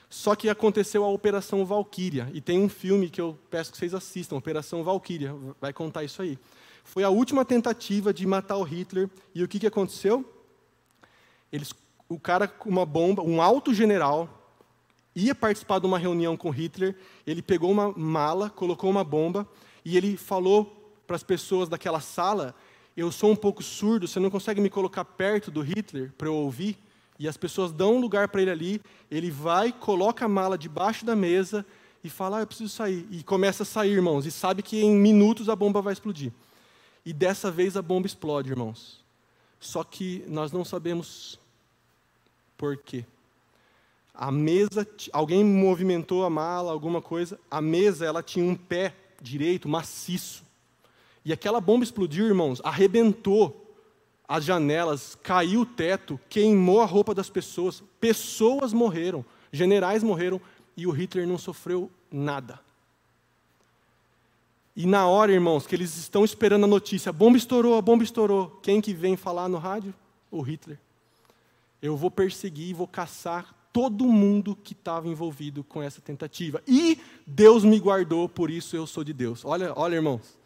Só 0.10 0.36
que 0.36 0.50
aconteceu 0.50 1.04
a 1.04 1.10
Operação 1.10 1.66
Valkyria, 1.66 2.30
e 2.34 2.40
tem 2.40 2.60
um 2.60 2.70
filme 2.70 3.10
que 3.10 3.20
eu 3.20 3.38
peço 3.50 3.72
que 3.72 3.78
vocês 3.78 3.94
assistam, 3.94 4.38
Operação 4.38 4.84
Valkyria, 4.84 5.36
vai 5.60 5.74
contar 5.74 6.06
isso 6.06 6.22
aí. 6.22 6.40
Foi 6.84 7.04
a 7.04 7.10
última 7.10 7.44
tentativa 7.44 8.14
de 8.14 8.26
matar 8.26 8.56
o 8.56 8.64
Hitler, 8.64 9.10
e 9.36 9.44
o 9.44 9.48
que, 9.48 9.60
que 9.60 9.68
aconteceu? 9.68 10.26
Eles, 11.58 11.74
o 12.08 12.20
cara 12.20 12.48
com 12.48 12.70
uma 12.70 12.86
bomba, 12.86 13.22
um 13.22 13.42
alto 13.42 13.74
general, 13.74 14.30
ia 15.16 15.36
participar 15.36 15.80
de 15.80 15.86
uma 15.86 15.98
reunião 15.98 16.38
com 16.38 16.50
Hitler, 16.50 16.96
ele 17.26 17.42
pegou 17.42 17.72
uma 17.72 17.92
mala, 17.92 18.50
colocou 18.50 18.90
uma 18.90 19.04
bomba, 19.04 19.48
e 19.84 19.98
ele 19.98 20.16
falou 20.16 20.96
para 21.06 21.16
as 21.16 21.24
pessoas 21.24 21.68
daquela 21.68 22.00
sala 22.00 22.56
eu 22.98 23.12
sou 23.12 23.32
um 23.32 23.36
pouco 23.36 23.62
surdo, 23.62 24.08
você 24.08 24.20
não 24.20 24.32
consegue 24.32 24.60
me 24.60 24.72
colocar 24.72 25.06
perto 25.06 25.52
do 25.52 25.62
Hitler 25.62 26.12
para 26.18 26.28
eu 26.28 26.34
ouvir? 26.34 26.76
E 27.20 27.28
as 27.28 27.38
pessoas 27.38 27.72
dão 27.72 27.98
um 27.98 28.00
lugar 28.00 28.28
para 28.28 28.42
ele 28.42 28.50
ali, 28.50 28.82
ele 29.10 29.30
vai, 29.30 29.72
coloca 29.72 30.26
a 30.26 30.28
mala 30.28 30.58
debaixo 30.58 31.06
da 31.06 31.16
mesa 31.16 31.64
e 32.04 32.10
fala: 32.10 32.38
ah, 32.38 32.40
eu 32.42 32.48
preciso 32.48 32.70
sair. 32.70 33.08
E 33.12 33.22
começa 33.22 33.62
a 33.62 33.66
sair, 33.68 33.92
irmãos, 33.92 34.26
e 34.26 34.32
sabe 34.32 34.64
que 34.64 34.82
em 34.82 34.96
minutos 34.96 35.48
a 35.48 35.56
bomba 35.56 35.80
vai 35.80 35.94
explodir. 35.94 36.32
E 37.06 37.14
dessa 37.14 37.52
vez 37.52 37.78
a 37.78 37.84
bomba 37.84 38.08
explode, 38.08 38.50
irmãos. 38.50 39.06
Só 39.60 39.84
que 39.84 40.24
nós 40.28 40.52
não 40.52 40.66
sabemos 40.66 41.40
por 42.58 42.78
quê. 42.78 43.06
A 44.14 44.32
mesa, 44.32 44.88
alguém 45.14 45.44
movimentou 45.44 46.26
a 46.26 46.30
mala, 46.30 46.72
alguma 46.72 47.02
coisa. 47.02 47.40
A 47.52 47.62
mesa, 47.62 48.06
ela 48.06 48.24
tinha 48.24 48.44
um 48.44 48.56
pé 48.56 48.96
direito, 49.22 49.70
maciço. 49.70 50.44
E 51.24 51.32
aquela 51.32 51.62
bomba 51.62 51.84
explodiu, 51.84 52.26
irmãos, 52.26 52.60
arrebentou 52.64 53.64
as 54.28 54.44
janelas, 54.44 55.18
caiu 55.22 55.62
o 55.62 55.66
teto, 55.66 56.20
queimou 56.30 56.82
a 56.82 56.86
roupa 56.86 57.14
das 57.14 57.30
pessoas. 57.30 57.84
Pessoas 58.00 58.74
morreram, 58.74 59.24
generais 59.52 60.04
morreram 60.04 60.42
e 60.76 60.88
o 60.88 60.92
Hitler 60.92 61.28
não 61.28 61.38
sofreu 61.38 61.90
nada. 62.12 62.60
E 64.76 64.86
na 64.86 65.08
hora, 65.08 65.32
irmãos, 65.32 65.66
que 65.66 65.76
eles 65.76 65.98
estão 65.98 66.24
esperando 66.24 66.66
a 66.66 66.68
notícia, 66.68 67.10
a 67.10 67.14
bomba 67.14 67.38
estourou, 67.38 67.78
a 67.78 67.82
bomba 67.82 68.04
estourou. 68.04 68.60
Quem 68.62 68.80
que 68.80 68.94
vem 68.94 69.16
falar 69.16 69.48
no 69.48 69.58
rádio? 69.58 69.94
O 70.30 70.42
Hitler. 70.42 70.78
Eu 71.82 71.96
vou 71.96 72.10
perseguir 72.10 72.70
e 72.70 72.74
vou 72.74 72.88
caçar 72.88 73.56
todo 73.72 74.06
mundo 74.06 74.56
que 74.56 74.74
estava 74.74 75.08
envolvido 75.08 75.64
com 75.64 75.82
essa 75.82 76.02
tentativa. 76.02 76.62
E 76.68 77.00
Deus 77.26 77.64
me 77.64 77.80
guardou, 77.80 78.28
por 78.28 78.50
isso 78.50 78.76
eu 78.76 78.88
sou 78.88 79.04
de 79.04 79.14
Deus. 79.14 79.46
Olha, 79.46 79.72
olha, 79.76 79.96
irmãos. 79.96 80.38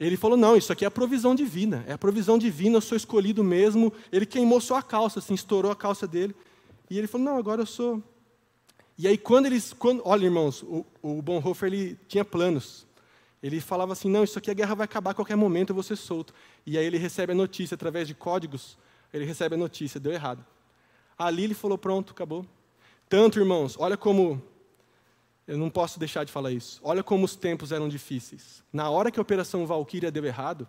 Ele 0.00 0.16
falou: 0.16 0.36
não, 0.36 0.56
isso 0.56 0.72
aqui 0.72 0.84
é 0.84 0.88
a 0.88 0.90
provisão 0.90 1.34
divina, 1.34 1.84
é 1.86 1.92
a 1.92 1.98
provisão 1.98 2.38
divina, 2.38 2.76
eu 2.76 2.80
sou 2.80 2.96
escolhido 2.96 3.42
mesmo. 3.42 3.92
Ele 4.12 4.24
queimou 4.24 4.60
só 4.60 4.76
a 4.76 4.82
calça, 4.82 5.18
assim, 5.18 5.34
estourou 5.34 5.70
a 5.70 5.76
calça 5.76 6.06
dele. 6.06 6.34
E 6.88 6.96
ele 6.96 7.06
falou: 7.06 7.26
não, 7.26 7.36
agora 7.36 7.62
eu 7.62 7.66
sou. 7.66 8.02
E 8.96 9.06
aí, 9.06 9.18
quando 9.18 9.46
eles. 9.46 9.72
Quando, 9.72 10.02
olha, 10.04 10.24
irmãos, 10.24 10.62
o, 10.62 10.84
o 11.02 11.22
Bonhoeffer 11.22 11.72
ele 11.72 11.98
tinha 12.08 12.24
planos. 12.24 12.86
Ele 13.42 13.60
falava 13.60 13.92
assim: 13.92 14.08
não, 14.08 14.24
isso 14.24 14.38
aqui 14.38 14.50
a 14.50 14.54
guerra 14.54 14.74
vai 14.74 14.84
acabar 14.84 15.10
a 15.10 15.14
qualquer 15.14 15.36
momento, 15.36 15.70
eu 15.70 15.74
vou 15.74 15.82
ser 15.82 15.96
solto. 15.96 16.32
E 16.66 16.78
aí 16.78 16.84
ele 16.84 16.98
recebe 16.98 17.32
a 17.32 17.36
notícia 17.36 17.74
através 17.74 18.06
de 18.06 18.14
códigos, 18.14 18.76
ele 19.12 19.24
recebe 19.24 19.54
a 19.54 19.58
notícia, 19.58 19.98
deu 20.00 20.12
errado. 20.12 20.44
Ali 21.18 21.44
ele 21.44 21.54
falou: 21.54 21.78
pronto, 21.78 22.12
acabou. 22.12 22.46
Tanto, 23.08 23.38
irmãos, 23.38 23.76
olha 23.78 23.96
como 23.96 24.42
eu 25.46 25.56
não 25.56 25.70
posso 25.70 25.98
deixar 25.98 26.24
de 26.24 26.30
falar 26.30 26.52
isso. 26.52 26.78
Olha 26.84 27.02
como 27.02 27.24
os 27.24 27.34
tempos 27.34 27.72
eram 27.72 27.88
difíceis. 27.88 28.62
Na 28.70 28.90
hora 28.90 29.10
que 29.10 29.18
a 29.18 29.22
Operação 29.22 29.66
Valkyria 29.66 30.10
deu 30.10 30.26
errado, 30.26 30.68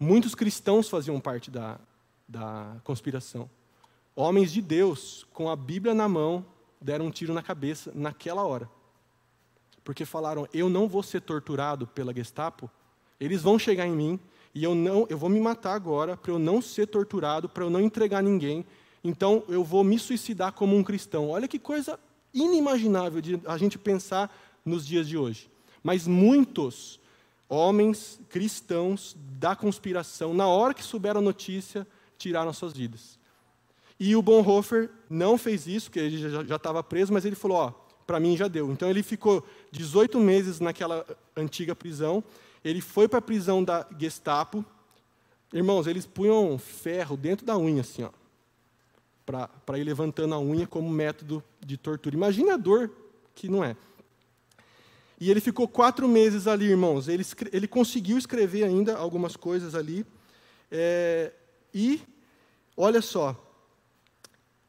muitos 0.00 0.34
cristãos 0.34 0.88
faziam 0.88 1.20
parte 1.20 1.50
da, 1.50 1.78
da 2.26 2.76
conspiração. 2.84 3.50
Homens 4.16 4.50
de 4.50 4.62
Deus, 4.62 5.26
com 5.32 5.50
a 5.50 5.54
Bíblia 5.54 5.94
na 5.94 6.08
mão, 6.08 6.44
deram 6.80 7.06
um 7.06 7.10
tiro 7.10 7.34
na 7.34 7.42
cabeça 7.42 7.92
naquela 7.94 8.44
hora. 8.44 8.68
Porque 9.84 10.06
falaram: 10.06 10.48
eu 10.54 10.70
não 10.70 10.88
vou 10.88 11.02
ser 11.02 11.20
torturado 11.20 11.86
pela 11.86 12.14
Gestapo, 12.14 12.70
eles 13.20 13.42
vão 13.42 13.58
chegar 13.58 13.86
em 13.86 13.92
mim 13.92 14.20
e 14.54 14.64
eu 14.64 14.74
não, 14.74 15.06
eu 15.08 15.16
vou 15.16 15.30
me 15.30 15.40
matar 15.40 15.74
agora 15.74 16.16
para 16.16 16.32
eu 16.32 16.38
não 16.38 16.60
ser 16.60 16.86
torturado, 16.86 17.48
para 17.48 17.64
eu 17.64 17.70
não 17.70 17.80
entregar 17.80 18.22
ninguém. 18.22 18.64
Então 19.02 19.42
eu 19.48 19.64
vou 19.64 19.82
me 19.82 19.98
suicidar 19.98 20.52
como 20.52 20.76
um 20.76 20.84
cristão. 20.84 21.30
Olha 21.30 21.48
que 21.48 21.58
coisa 21.58 21.98
inimaginável 22.34 23.20
de 23.20 23.40
a 23.46 23.56
gente 23.56 23.78
pensar 23.78 24.34
nos 24.64 24.86
dias 24.86 25.08
de 25.08 25.16
hoje. 25.16 25.50
Mas 25.82 26.06
muitos 26.06 27.00
homens 27.48 28.20
cristãos 28.28 29.16
da 29.38 29.56
conspiração, 29.56 30.32
na 30.32 30.46
hora 30.46 30.74
que 30.74 30.82
souberam 30.82 31.20
a 31.20 31.24
notícia, 31.24 31.86
tiraram 32.16 32.52
suas 32.52 32.72
vidas. 32.72 33.18
E 33.98 34.16
o 34.16 34.22
Bonhoeffer 34.22 34.90
não 35.08 35.36
fez 35.36 35.66
isso, 35.66 35.88
porque 35.90 36.00
ele 36.00 36.46
já 36.46 36.56
estava 36.56 36.82
preso, 36.82 37.12
mas 37.12 37.24
ele 37.24 37.36
falou: 37.36 37.56
Ó, 37.56 37.70
para 38.06 38.18
mim 38.20 38.36
já 38.36 38.48
deu. 38.48 38.70
Então 38.70 38.88
ele 38.88 39.02
ficou 39.02 39.46
18 39.70 40.18
meses 40.18 40.60
naquela 40.60 41.04
antiga 41.36 41.74
prisão. 41.74 42.22
Ele 42.64 42.80
foi 42.80 43.08
para 43.08 43.18
a 43.18 43.22
prisão 43.22 43.62
da 43.62 43.86
Gestapo. 43.98 44.64
Irmãos, 45.52 45.86
eles 45.86 46.06
punham 46.06 46.58
ferro 46.58 47.16
dentro 47.16 47.44
da 47.44 47.58
unha, 47.58 47.80
assim, 47.82 48.04
ó 48.04 48.10
para 49.24 49.78
ir 49.78 49.84
levantando 49.84 50.34
a 50.34 50.40
unha 50.40 50.66
como 50.66 50.90
método 50.90 51.42
de 51.60 51.76
tortura. 51.76 52.14
Imagina 52.14 52.54
a 52.54 52.56
dor 52.56 52.90
que 53.34 53.48
não 53.48 53.64
é. 53.64 53.76
E 55.18 55.30
ele 55.30 55.40
ficou 55.40 55.68
quatro 55.68 56.08
meses 56.08 56.46
ali, 56.46 56.66
irmãos. 56.66 57.08
Ele, 57.08 57.24
ele 57.52 57.68
conseguiu 57.68 58.18
escrever 58.18 58.64
ainda 58.64 58.96
algumas 58.96 59.36
coisas 59.36 59.74
ali. 59.74 60.04
É, 60.70 61.32
e, 61.72 62.02
olha 62.76 63.00
só, 63.00 63.40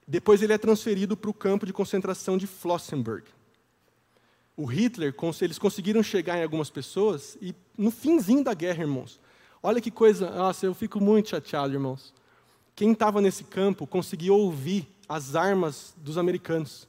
depois 0.07 0.41
ele 0.41 0.53
é 0.53 0.57
transferido 0.57 1.17
para 1.17 1.29
o 1.29 1.33
campo 1.33 1.65
de 1.65 1.73
concentração 1.73 2.37
de 2.37 2.45
Flossenburg. 2.45 3.25
O 4.55 4.65
Hitler, 4.65 5.15
eles 5.41 5.57
conseguiram 5.57 6.03
chegar 6.03 6.37
em 6.37 6.43
algumas 6.43 6.69
pessoas 6.69 7.37
e 7.41 7.55
no 7.77 7.89
finzinho 7.89 8.43
da 8.43 8.53
guerra, 8.53 8.83
irmãos. 8.83 9.19
Olha 9.61 9.81
que 9.81 9.89
coisa, 9.89 10.29
nossa, 10.29 10.65
eu 10.65 10.73
fico 10.73 10.99
muito 10.99 11.29
chateado, 11.29 11.73
irmãos. 11.73 12.13
Quem 12.75 12.91
estava 12.91 13.21
nesse 13.21 13.43
campo 13.43 13.87
conseguia 13.87 14.33
ouvir 14.33 14.87
as 15.07 15.35
armas 15.35 15.93
dos 15.97 16.17
americanos, 16.17 16.87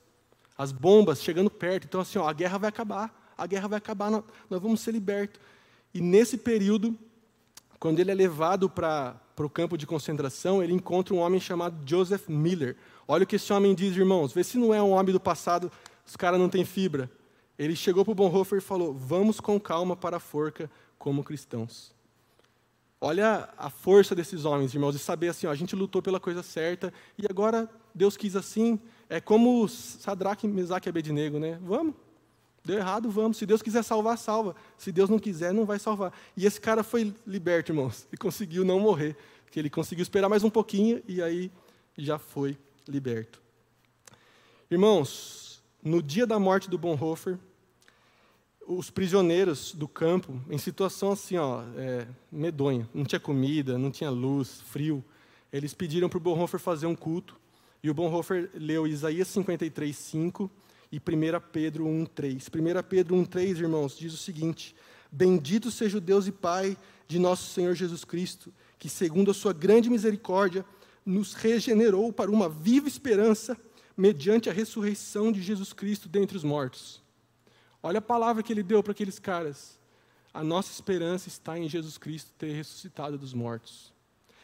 as 0.58 0.72
bombas 0.72 1.22
chegando 1.22 1.50
perto. 1.50 1.84
Então, 1.86 2.00
assim, 2.00 2.18
ó, 2.18 2.28
a 2.28 2.32
guerra 2.32 2.58
vai 2.58 2.68
acabar, 2.68 3.32
a 3.36 3.46
guerra 3.46 3.68
vai 3.68 3.78
acabar, 3.78 4.10
nós 4.10 4.24
vamos 4.60 4.80
ser 4.80 4.92
libertos. 4.92 5.40
E 5.92 6.00
nesse 6.00 6.36
período, 6.36 6.98
quando 7.78 8.00
ele 8.00 8.10
é 8.10 8.14
levado 8.14 8.68
para 8.68 9.20
o 9.38 9.48
campo 9.48 9.78
de 9.78 9.86
concentração, 9.86 10.62
ele 10.62 10.72
encontra 10.72 11.14
um 11.14 11.18
homem 11.18 11.40
chamado 11.40 11.76
Joseph 11.88 12.28
Miller. 12.28 12.76
Olha 13.06 13.24
o 13.24 13.26
que 13.26 13.36
esse 13.36 13.52
homem 13.52 13.74
diz, 13.74 13.96
irmãos. 13.96 14.32
Vê 14.32 14.42
se 14.42 14.58
não 14.58 14.74
é 14.74 14.82
um 14.82 14.90
homem 14.90 15.12
do 15.12 15.20
passado, 15.20 15.70
os 16.06 16.16
caras 16.16 16.38
não 16.38 16.48
têm 16.48 16.64
fibra. 16.64 17.10
Ele 17.58 17.76
chegou 17.76 18.04
para 18.04 18.12
o 18.12 18.14
Bonhoeffer 18.14 18.58
e 18.58 18.60
falou: 18.60 18.92
Vamos 18.92 19.40
com 19.40 19.58
calma 19.60 19.96
para 19.96 20.16
a 20.16 20.20
forca 20.20 20.70
como 20.98 21.22
cristãos. 21.22 21.94
Olha 23.00 23.50
a 23.58 23.68
força 23.68 24.14
desses 24.14 24.46
homens, 24.46 24.72
irmãos, 24.72 24.92
de 24.92 24.98
saber 24.98 25.28
assim, 25.28 25.46
ó, 25.46 25.50
a 25.50 25.54
gente 25.54 25.76
lutou 25.76 26.00
pela 26.00 26.18
coisa 26.18 26.42
certa 26.42 26.90
e 27.18 27.26
agora 27.28 27.68
Deus 27.94 28.16
quis 28.16 28.34
assim. 28.34 28.80
É 29.10 29.20
como 29.20 29.68
Sadraque, 29.68 30.48
Mesaque 30.48 30.88
e 30.88 30.90
Abednego, 30.90 31.38
né? 31.38 31.58
Vamos. 31.62 31.94
Deu 32.64 32.78
errado, 32.78 33.10
vamos. 33.10 33.36
Se 33.36 33.44
Deus 33.44 33.60
quiser 33.60 33.84
salvar, 33.84 34.16
salva. 34.16 34.56
Se 34.78 34.90
Deus 34.90 35.10
não 35.10 35.18
quiser, 35.18 35.52
não 35.52 35.66
vai 35.66 35.78
salvar. 35.78 36.14
E 36.34 36.46
esse 36.46 36.58
cara 36.58 36.82
foi 36.82 37.14
liberto, 37.26 37.72
irmãos. 37.72 38.08
E 38.10 38.16
conseguiu 38.16 38.64
não 38.64 38.80
morrer. 38.80 39.14
Que 39.50 39.58
ele 39.60 39.68
conseguiu 39.68 40.02
esperar 40.02 40.30
mais 40.30 40.42
um 40.42 40.48
pouquinho 40.48 41.02
e 41.06 41.20
aí 41.22 41.52
já 41.96 42.18
foi 42.18 42.56
liberto. 42.88 43.40
Irmãos, 44.70 45.53
no 45.84 46.02
dia 46.02 46.26
da 46.26 46.38
morte 46.38 46.70
do 46.70 46.78
Bonhoeffer, 46.78 47.38
os 48.66 48.88
prisioneiros 48.88 49.74
do 49.74 49.86
campo, 49.86 50.40
em 50.48 50.56
situação 50.56 51.12
assim, 51.12 51.36
ó, 51.36 51.62
é, 51.76 52.08
medonha, 52.32 52.88
não 52.94 53.04
tinha 53.04 53.20
comida, 53.20 53.76
não 53.76 53.90
tinha 53.90 54.08
luz, 54.08 54.62
frio, 54.62 55.04
eles 55.52 55.74
pediram 55.74 56.08
para 56.08 56.16
o 56.16 56.20
Bonhoeffer 56.20 56.58
fazer 56.58 56.86
um 56.86 56.96
culto, 56.96 57.36
e 57.82 57.90
o 57.90 57.94
Bonhoeffer 57.94 58.50
leu 58.54 58.86
Isaías 58.86 59.28
53, 59.28 59.94
5 59.94 60.50
e 60.90 60.96
1 60.96 61.00
Pedro 61.52 61.86
1, 61.86 62.06
3. 62.06 62.48
1 62.48 62.48
Pedro 62.88 63.14
1, 63.16 63.24
3, 63.26 63.60
irmãos, 63.60 63.98
diz 63.98 64.14
o 64.14 64.16
seguinte: 64.16 64.74
Bendito 65.12 65.70
seja 65.70 65.98
o 65.98 66.00
Deus 66.00 66.26
e 66.26 66.32
Pai 66.32 66.78
de 67.06 67.18
nosso 67.18 67.50
Senhor 67.50 67.74
Jesus 67.74 68.06
Cristo, 68.06 68.50
que, 68.78 68.88
segundo 68.88 69.30
a 69.30 69.34
sua 69.34 69.52
grande 69.52 69.90
misericórdia, 69.90 70.64
nos 71.04 71.34
regenerou 71.34 72.10
para 72.10 72.30
uma 72.30 72.48
viva 72.48 72.88
esperança 72.88 73.54
mediante 73.96 74.48
a 74.48 74.52
ressurreição 74.52 75.30
de 75.30 75.42
Jesus 75.42 75.72
Cristo 75.72 76.08
dentre 76.08 76.36
os 76.36 76.44
mortos 76.44 77.04
Olha 77.86 77.98
a 77.98 78.02
palavra 78.02 78.42
que 78.42 78.50
ele 78.50 78.62
deu 78.62 78.82
para 78.82 78.92
aqueles 78.92 79.18
caras. 79.18 79.78
A 80.32 80.42
nossa 80.42 80.72
esperança 80.72 81.28
está 81.28 81.58
em 81.58 81.68
Jesus 81.68 81.98
Cristo 81.98 82.32
ter 82.38 82.50
ressuscitado 82.50 83.18
dos 83.18 83.34
mortos. 83.34 83.92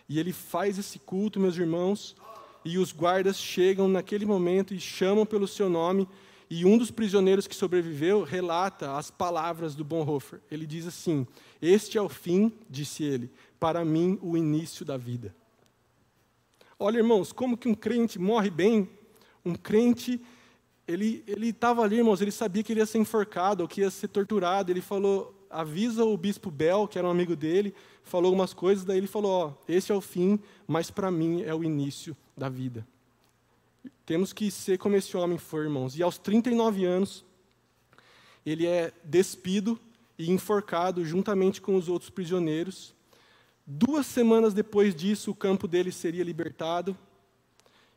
E 0.07 0.21
ele 0.21 0.31
faz 0.31 0.79
esse 0.79 0.99
culto, 0.99 1.41
meus 1.41 1.57
irmãos, 1.57 2.15
e 2.67 2.77
os 2.77 2.93
guardas 2.93 3.39
chegam 3.39 3.89
naquele 3.89 4.27
momento 4.27 4.75
e 4.75 4.79
chamam 4.79 5.25
pelo 5.25 5.49
seu 5.49 5.71
nome, 5.71 6.07
e 6.51 6.67
um 6.67 6.77
dos 6.77 6.91
prisioneiros 6.91 7.47
que 7.47 7.57
sobreviveu 7.57 8.25
relata 8.25 8.99
as 8.99 9.11
palavras 9.11 9.75
do 9.75 9.87
Bonhoeffer. 9.87 10.43
Ele 10.51 10.67
diz 10.67 10.87
assim: 10.87 11.27
Este 11.63 11.97
é 11.97 12.03
o 12.03 12.11
fim, 12.11 12.53
disse 12.69 13.05
ele, 13.05 13.31
para 13.59 13.87
mim 13.87 14.19
o 14.21 14.37
início 14.37 14.85
da 14.85 14.99
vida. 14.99 15.35
Olha, 16.79 16.99
irmãos, 16.99 17.33
como 17.33 17.57
que 17.57 17.69
um 17.69 17.75
crente 17.75 18.19
morre 18.19 18.51
bem? 18.51 18.87
Um 19.45 19.55
crente 19.55 20.21
ele 20.93 21.49
estava 21.49 21.83
ali, 21.83 21.97
irmãos, 21.97 22.21
ele 22.21 22.33
sabia 22.33 22.63
que 22.63 22.73
ele 22.73 22.81
ia 22.81 22.87
ser 22.87 22.99
enforcado, 22.99 23.63
ou 23.63 23.69
que 23.69 23.81
ia 23.81 23.91
ser 23.91 24.09
torturado. 24.09 24.73
Ele 24.73 24.81
falou, 24.81 25.35
avisa 25.49 26.05
o 26.05 26.17
bispo 26.17 26.51
Bel, 26.51 26.89
que 26.89 26.99
era 26.99 27.07
um 27.07 27.11
amigo 27.11 27.37
dele, 27.37 27.75
falou 28.03 28.27
algumas 28.27 28.53
coisas, 28.53 28.85
daí 28.85 28.99
ele 28.99 29.07
falou, 29.07 29.31
ó, 29.31 29.53
esse 29.69 29.93
é 29.93 29.95
o 29.95 30.01
fim, 30.01 30.39
mas 30.67 30.91
para 30.91 31.11
mim 31.11 31.43
é 31.43 31.55
o 31.55 31.63
início 31.63 32.17
da 32.37 32.49
vida. 32.49 32.87
Temos 34.05 34.33
que 34.33 34.51
ser 34.51 34.79
como 34.79 34.97
esse 34.97 35.17
homem 35.17 35.39
foi, 35.39 35.65
irmãos. 35.65 35.97
E 35.97 36.03
aos 36.03 36.19
39 36.19 36.85
anos, 36.85 37.25
ele 38.45 38.67
é 38.67 38.93
despido 39.05 39.79
e 40.19 40.31
enforcado 40.31 41.05
juntamente 41.05 41.61
com 41.61 41.77
os 41.77 41.89
outros 41.89 42.11
prisioneiros. 42.11 42.93
Duas 43.65 44.07
semanas 44.07 44.53
depois 44.53 44.95
disso, 44.95 45.31
o 45.31 45.35
campo 45.35 45.69
dele 45.69 45.93
seria 45.93 46.25
libertado 46.25 46.97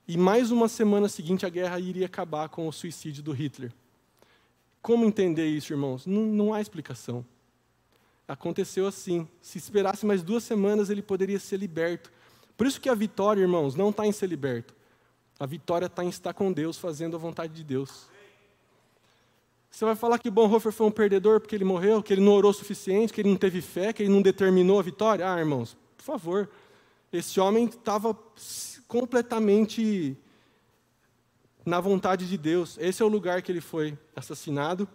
e 0.07 0.17
mais 0.17 0.51
uma 0.51 0.67
semana 0.67 1.07
seguinte, 1.07 1.45
a 1.45 1.49
guerra 1.49 1.79
iria 1.79 2.05
acabar 2.05 2.49
com 2.49 2.67
o 2.67 2.73
suicídio 2.73 3.23
do 3.23 3.31
Hitler. 3.31 3.71
Como 4.81 5.05
entender 5.05 5.47
isso, 5.47 5.71
irmãos? 5.71 6.05
Não, 6.05 6.23
não 6.23 6.53
há 6.53 6.59
explicação. 6.59 7.25
Aconteceu 8.27 8.85
assim. 8.85 9.27
Se 9.41 9.57
esperasse 9.57 10.05
mais 10.05 10.21
duas 10.21 10.43
semanas, 10.43 10.89
ele 10.89 11.01
poderia 11.01 11.39
ser 11.39 11.57
liberto. 11.57 12.11
Por 12.57 12.67
isso 12.67 12.81
que 12.81 12.89
a 12.89 12.93
vitória, 12.93 13.41
irmãos, 13.41 13.75
não 13.75 13.91
está 13.91 14.05
em 14.05 14.11
ser 14.11 14.27
liberto. 14.27 14.75
A 15.39 15.45
vitória 15.45 15.85
está 15.85 16.03
em 16.03 16.09
estar 16.09 16.33
com 16.33 16.51
Deus, 16.51 16.77
fazendo 16.77 17.15
a 17.15 17.19
vontade 17.19 17.53
de 17.53 17.63
Deus. 17.63 18.07
Você 19.71 19.85
vai 19.85 19.95
falar 19.95 20.19
que 20.19 20.29
Bonhoeffer 20.29 20.71
foi 20.71 20.85
um 20.85 20.91
perdedor 20.91 21.39
porque 21.39 21.55
ele 21.55 21.65
morreu, 21.65 22.03
que 22.03 22.13
ele 22.13 22.21
não 22.21 22.33
orou 22.33 22.51
o 22.51 22.53
suficiente, 22.53 23.11
que 23.11 23.21
ele 23.21 23.29
não 23.29 23.37
teve 23.37 23.59
fé, 23.59 23.91
que 23.91 24.03
ele 24.03 24.11
não 24.11 24.21
determinou 24.21 24.79
a 24.79 24.83
vitória? 24.83 25.27
Ah, 25.27 25.39
irmãos, 25.39 25.75
por 25.97 26.03
favor. 26.03 26.49
Esse 27.11 27.39
homem 27.39 27.65
estava 27.65 28.17
completamente 28.87 30.17
na 31.65 31.79
vontade 31.79 32.27
de 32.27 32.37
Deus. 32.37 32.77
Esse 32.79 33.01
é 33.01 33.05
o 33.05 33.09
lugar 33.09 33.41
que 33.41 33.51
ele 33.51 33.61
foi 33.61 33.97
assassinado. 34.15 34.87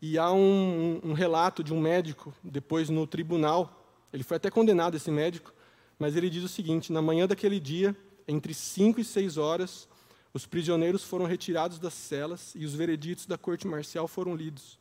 E 0.00 0.18
há 0.18 0.32
um, 0.32 1.00
um, 1.04 1.12
relato 1.12 1.62
de 1.62 1.72
um 1.72 1.80
médico, 1.80 2.34
depois 2.42 2.88
no 2.88 3.06
tribunal, 3.06 3.86
ele 4.12 4.24
foi 4.24 4.36
até 4.36 4.50
condenado, 4.50 4.96
esse 4.96 5.10
médico, 5.10 5.52
mas 5.98 6.16
ele 6.16 6.28
diz 6.28 6.42
o 6.42 6.48
seguinte: 6.48 6.92
na 6.92 7.00
manhã 7.00 7.26
daquele 7.26 7.60
dia, 7.60 7.96
entre 8.26 8.52
5 8.52 9.00
e 9.00 9.04
6 9.04 9.36
horas, 9.36 9.88
os 10.34 10.46
prisioneiros 10.46 11.04
foram 11.04 11.26
retirados 11.26 11.78
das 11.78 11.94
celas 11.94 12.52
e 12.54 12.64
os 12.64 12.74
vereditos 12.74 13.26
da 13.26 13.38
corte 13.38 13.66
marcial 13.66 14.08
foram 14.08 14.34
lidos. 14.34 14.78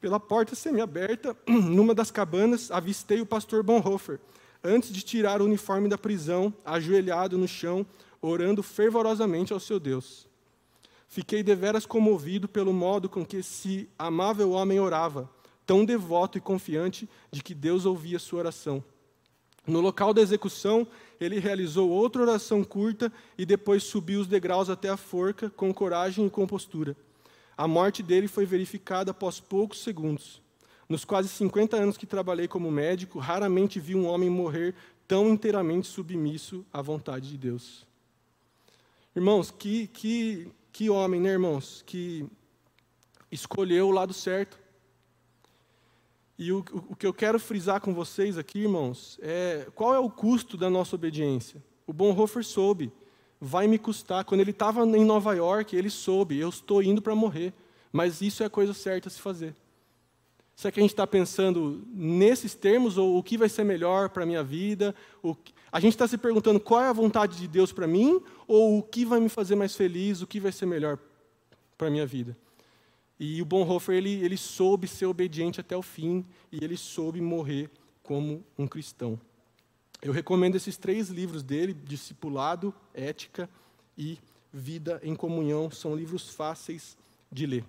Pela 0.00 0.18
porta 0.18 0.54
semiaberta, 0.54 1.36
numa 1.46 1.94
das 1.94 2.10
cabanas, 2.10 2.70
avistei 2.70 3.20
o 3.20 3.26
pastor 3.26 3.62
Bonhoeffer, 3.62 4.18
antes 4.62 4.92
de 4.92 5.02
tirar 5.02 5.40
o 5.40 5.44
uniforme 5.44 5.88
da 5.88 5.98
prisão, 5.98 6.52
ajoelhado 6.64 7.36
no 7.36 7.48
chão, 7.48 7.84
orando 8.20 8.62
fervorosamente 8.62 9.52
ao 9.52 9.60
seu 9.60 9.80
Deus. 9.80 10.26
Fiquei 11.08 11.42
deveras 11.42 11.84
comovido 11.84 12.48
pelo 12.48 12.72
modo 12.72 13.08
com 13.08 13.24
que 13.24 13.38
esse 13.38 13.88
amável 13.98 14.52
homem 14.52 14.80
orava, 14.80 15.28
tão 15.66 15.84
devoto 15.84 16.38
e 16.38 16.40
confiante 16.40 17.08
de 17.30 17.42
que 17.42 17.54
Deus 17.54 17.84
ouvia 17.84 18.18
sua 18.18 18.38
oração. 18.38 18.82
No 19.66 19.80
local 19.80 20.12
da 20.12 20.20
execução, 20.20 20.86
ele 21.20 21.38
realizou 21.38 21.88
outra 21.88 22.22
oração 22.22 22.64
curta 22.64 23.12
e 23.38 23.46
depois 23.46 23.84
subiu 23.84 24.20
os 24.20 24.26
degraus 24.26 24.68
até 24.68 24.88
a 24.88 24.96
forca 24.96 25.50
com 25.50 25.72
coragem 25.72 26.26
e 26.26 26.30
compostura. 26.30 26.96
A 27.56 27.68
morte 27.68 28.02
dele 28.02 28.26
foi 28.26 28.44
verificada 28.44 29.10
após 29.10 29.38
poucos 29.38 29.82
segundos. 29.82 30.42
Nos 30.92 31.06
quase 31.06 31.26
50 31.26 31.74
anos 31.74 31.96
que 31.96 32.04
trabalhei 32.04 32.46
como 32.46 32.70
médico, 32.70 33.18
raramente 33.18 33.80
vi 33.80 33.94
um 33.94 34.06
homem 34.06 34.28
morrer 34.28 34.74
tão 35.08 35.30
inteiramente 35.30 35.86
submisso 35.86 36.66
à 36.70 36.82
vontade 36.82 37.30
de 37.30 37.38
Deus. 37.38 37.86
Irmãos, 39.16 39.50
que, 39.50 39.86
que, 39.86 40.52
que 40.70 40.90
homem, 40.90 41.18
né, 41.18 41.30
irmãos? 41.30 41.82
Que 41.86 42.26
escolheu 43.30 43.88
o 43.88 43.90
lado 43.90 44.12
certo. 44.12 44.58
E 46.38 46.52
o, 46.52 46.58
o, 46.90 46.94
que 46.94 47.06
eu 47.06 47.14
quero 47.14 47.40
frisar 47.40 47.80
com 47.80 47.94
vocês 47.94 48.36
aqui, 48.36 48.58
irmãos, 48.58 49.18
é 49.22 49.68
qual 49.74 49.94
é 49.94 49.98
o 49.98 50.10
custo 50.10 50.58
da 50.58 50.68
nossa 50.68 50.94
obediência? 50.94 51.64
O 51.86 51.94
Bonhoeffer 51.94 52.44
soube, 52.44 52.92
vai 53.40 53.66
me 53.66 53.78
custar. 53.78 54.26
Quando 54.26 54.42
ele 54.42 54.50
estava 54.50 54.84
em 54.84 55.06
Nova 55.06 55.32
York, 55.32 55.74
ele 55.74 55.88
soube, 55.88 56.38
eu 56.38 56.50
estou 56.50 56.82
indo 56.82 57.00
para 57.00 57.14
morrer. 57.14 57.54
Mas 57.90 58.20
isso 58.20 58.42
é 58.42 58.46
a 58.46 58.50
coisa 58.50 58.74
certa 58.74 59.08
a 59.08 59.10
se 59.10 59.22
fazer. 59.22 59.54
Será 60.54 60.70
que 60.70 60.80
a 60.80 60.82
gente 60.82 60.92
está 60.92 61.06
pensando 61.06 61.82
nesses 61.92 62.54
termos, 62.54 62.98
ou 62.98 63.18
o 63.18 63.22
que 63.22 63.38
vai 63.38 63.48
ser 63.48 63.64
melhor 63.64 64.10
para 64.10 64.22
a 64.22 64.26
minha 64.26 64.44
vida? 64.44 64.94
A 65.70 65.80
gente 65.80 65.94
está 65.94 66.06
se 66.06 66.18
perguntando 66.18 66.60
qual 66.60 66.82
é 66.82 66.88
a 66.88 66.92
vontade 66.92 67.36
de 67.38 67.48
Deus 67.48 67.72
para 67.72 67.86
mim, 67.86 68.22
ou 68.46 68.78
o 68.78 68.82
que 68.82 69.04
vai 69.04 69.18
me 69.18 69.28
fazer 69.28 69.54
mais 69.56 69.74
feliz, 69.74 70.20
o 70.20 70.26
que 70.26 70.38
vai 70.38 70.52
ser 70.52 70.66
melhor 70.66 70.98
para 71.76 71.88
a 71.88 71.90
minha 71.90 72.06
vida? 72.06 72.36
E 73.18 73.40
o 73.40 73.44
Bonhoeffer, 73.44 73.96
ele, 73.96 74.24
ele 74.24 74.36
soube 74.36 74.86
ser 74.86 75.06
obediente 75.06 75.60
até 75.60 75.76
o 75.76 75.82
fim, 75.82 76.24
e 76.50 76.62
ele 76.62 76.76
soube 76.76 77.20
morrer 77.20 77.70
como 78.02 78.44
um 78.58 78.66
cristão. 78.66 79.18
Eu 80.02 80.12
recomendo 80.12 80.56
esses 80.56 80.76
três 80.76 81.08
livros 81.08 81.42
dele, 81.42 81.72
Discipulado, 81.72 82.74
Ética 82.92 83.48
e 83.96 84.18
Vida 84.52 85.00
em 85.02 85.14
Comunhão. 85.14 85.70
São 85.70 85.94
livros 85.94 86.28
fáceis 86.28 86.98
de 87.30 87.46
ler. 87.46 87.64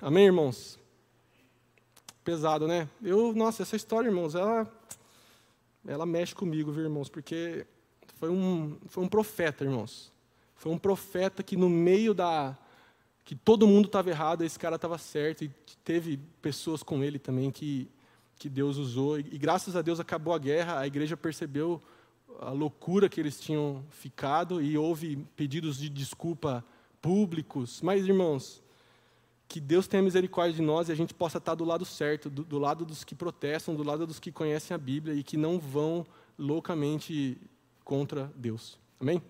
Amém, 0.00 0.26
irmãos? 0.26 0.78
Pesado, 2.26 2.66
né? 2.66 2.88
Eu, 3.00 3.32
nossa, 3.32 3.62
essa 3.62 3.76
história, 3.76 4.08
irmãos, 4.08 4.34
ela, 4.34 4.68
ela 5.86 6.04
mexe 6.04 6.34
comigo, 6.34 6.72
viu, 6.72 6.82
irmãos? 6.82 7.08
Porque 7.08 7.64
foi 8.16 8.28
um, 8.28 8.76
foi 8.88 9.04
um 9.04 9.08
profeta, 9.08 9.62
irmãos. 9.62 10.10
Foi 10.56 10.72
um 10.72 10.78
profeta 10.78 11.40
que 11.40 11.56
no 11.56 11.70
meio 11.70 12.12
da 12.12 12.58
que 13.24 13.36
todo 13.36 13.66
mundo 13.66 13.86
estava 13.86 14.10
errado, 14.10 14.42
esse 14.42 14.58
cara 14.58 14.74
estava 14.74 14.98
certo 14.98 15.44
e 15.44 15.50
teve 15.84 16.18
pessoas 16.42 16.82
com 16.82 17.02
ele 17.02 17.18
também 17.18 17.50
que 17.52 17.88
que 18.38 18.50
Deus 18.50 18.76
usou 18.76 19.18
e, 19.18 19.26
e 19.32 19.38
graças 19.38 19.76
a 19.76 19.80
Deus 19.80 19.98
acabou 19.98 20.34
a 20.34 20.38
guerra, 20.38 20.80
a 20.80 20.86
igreja 20.86 21.16
percebeu 21.16 21.80
a 22.40 22.50
loucura 22.50 23.08
que 23.08 23.20
eles 23.20 23.40
tinham 23.40 23.84
ficado 23.88 24.60
e 24.60 24.76
houve 24.76 25.16
pedidos 25.36 25.78
de 25.78 25.88
desculpa 25.88 26.64
públicos. 27.00 27.80
Mas, 27.80 28.04
irmãos, 28.04 28.62
que 29.48 29.60
Deus 29.60 29.86
tenha 29.86 30.02
misericórdia 30.02 30.54
de 30.54 30.62
nós 30.62 30.88
e 30.88 30.92
a 30.92 30.94
gente 30.94 31.14
possa 31.14 31.38
estar 31.38 31.54
do 31.54 31.64
lado 31.64 31.84
certo, 31.84 32.28
do, 32.28 32.44
do, 32.44 32.58
lado 32.58 32.84
dos 32.84 33.04
que 33.04 33.14
protestam, 33.14 33.74
do 33.74 33.82
lado 33.82 34.06
dos 34.06 34.18
que 34.18 34.32
conhecem 34.32 34.74
a 34.74 34.78
Bíblia 34.78 35.14
e 35.14 35.22
que 35.22 35.36
não 35.36 35.58
vão 35.58 36.04
loucamente 36.38 37.38
contra 37.84 38.32
Deus. 38.34 38.78
Amém? 39.00 39.22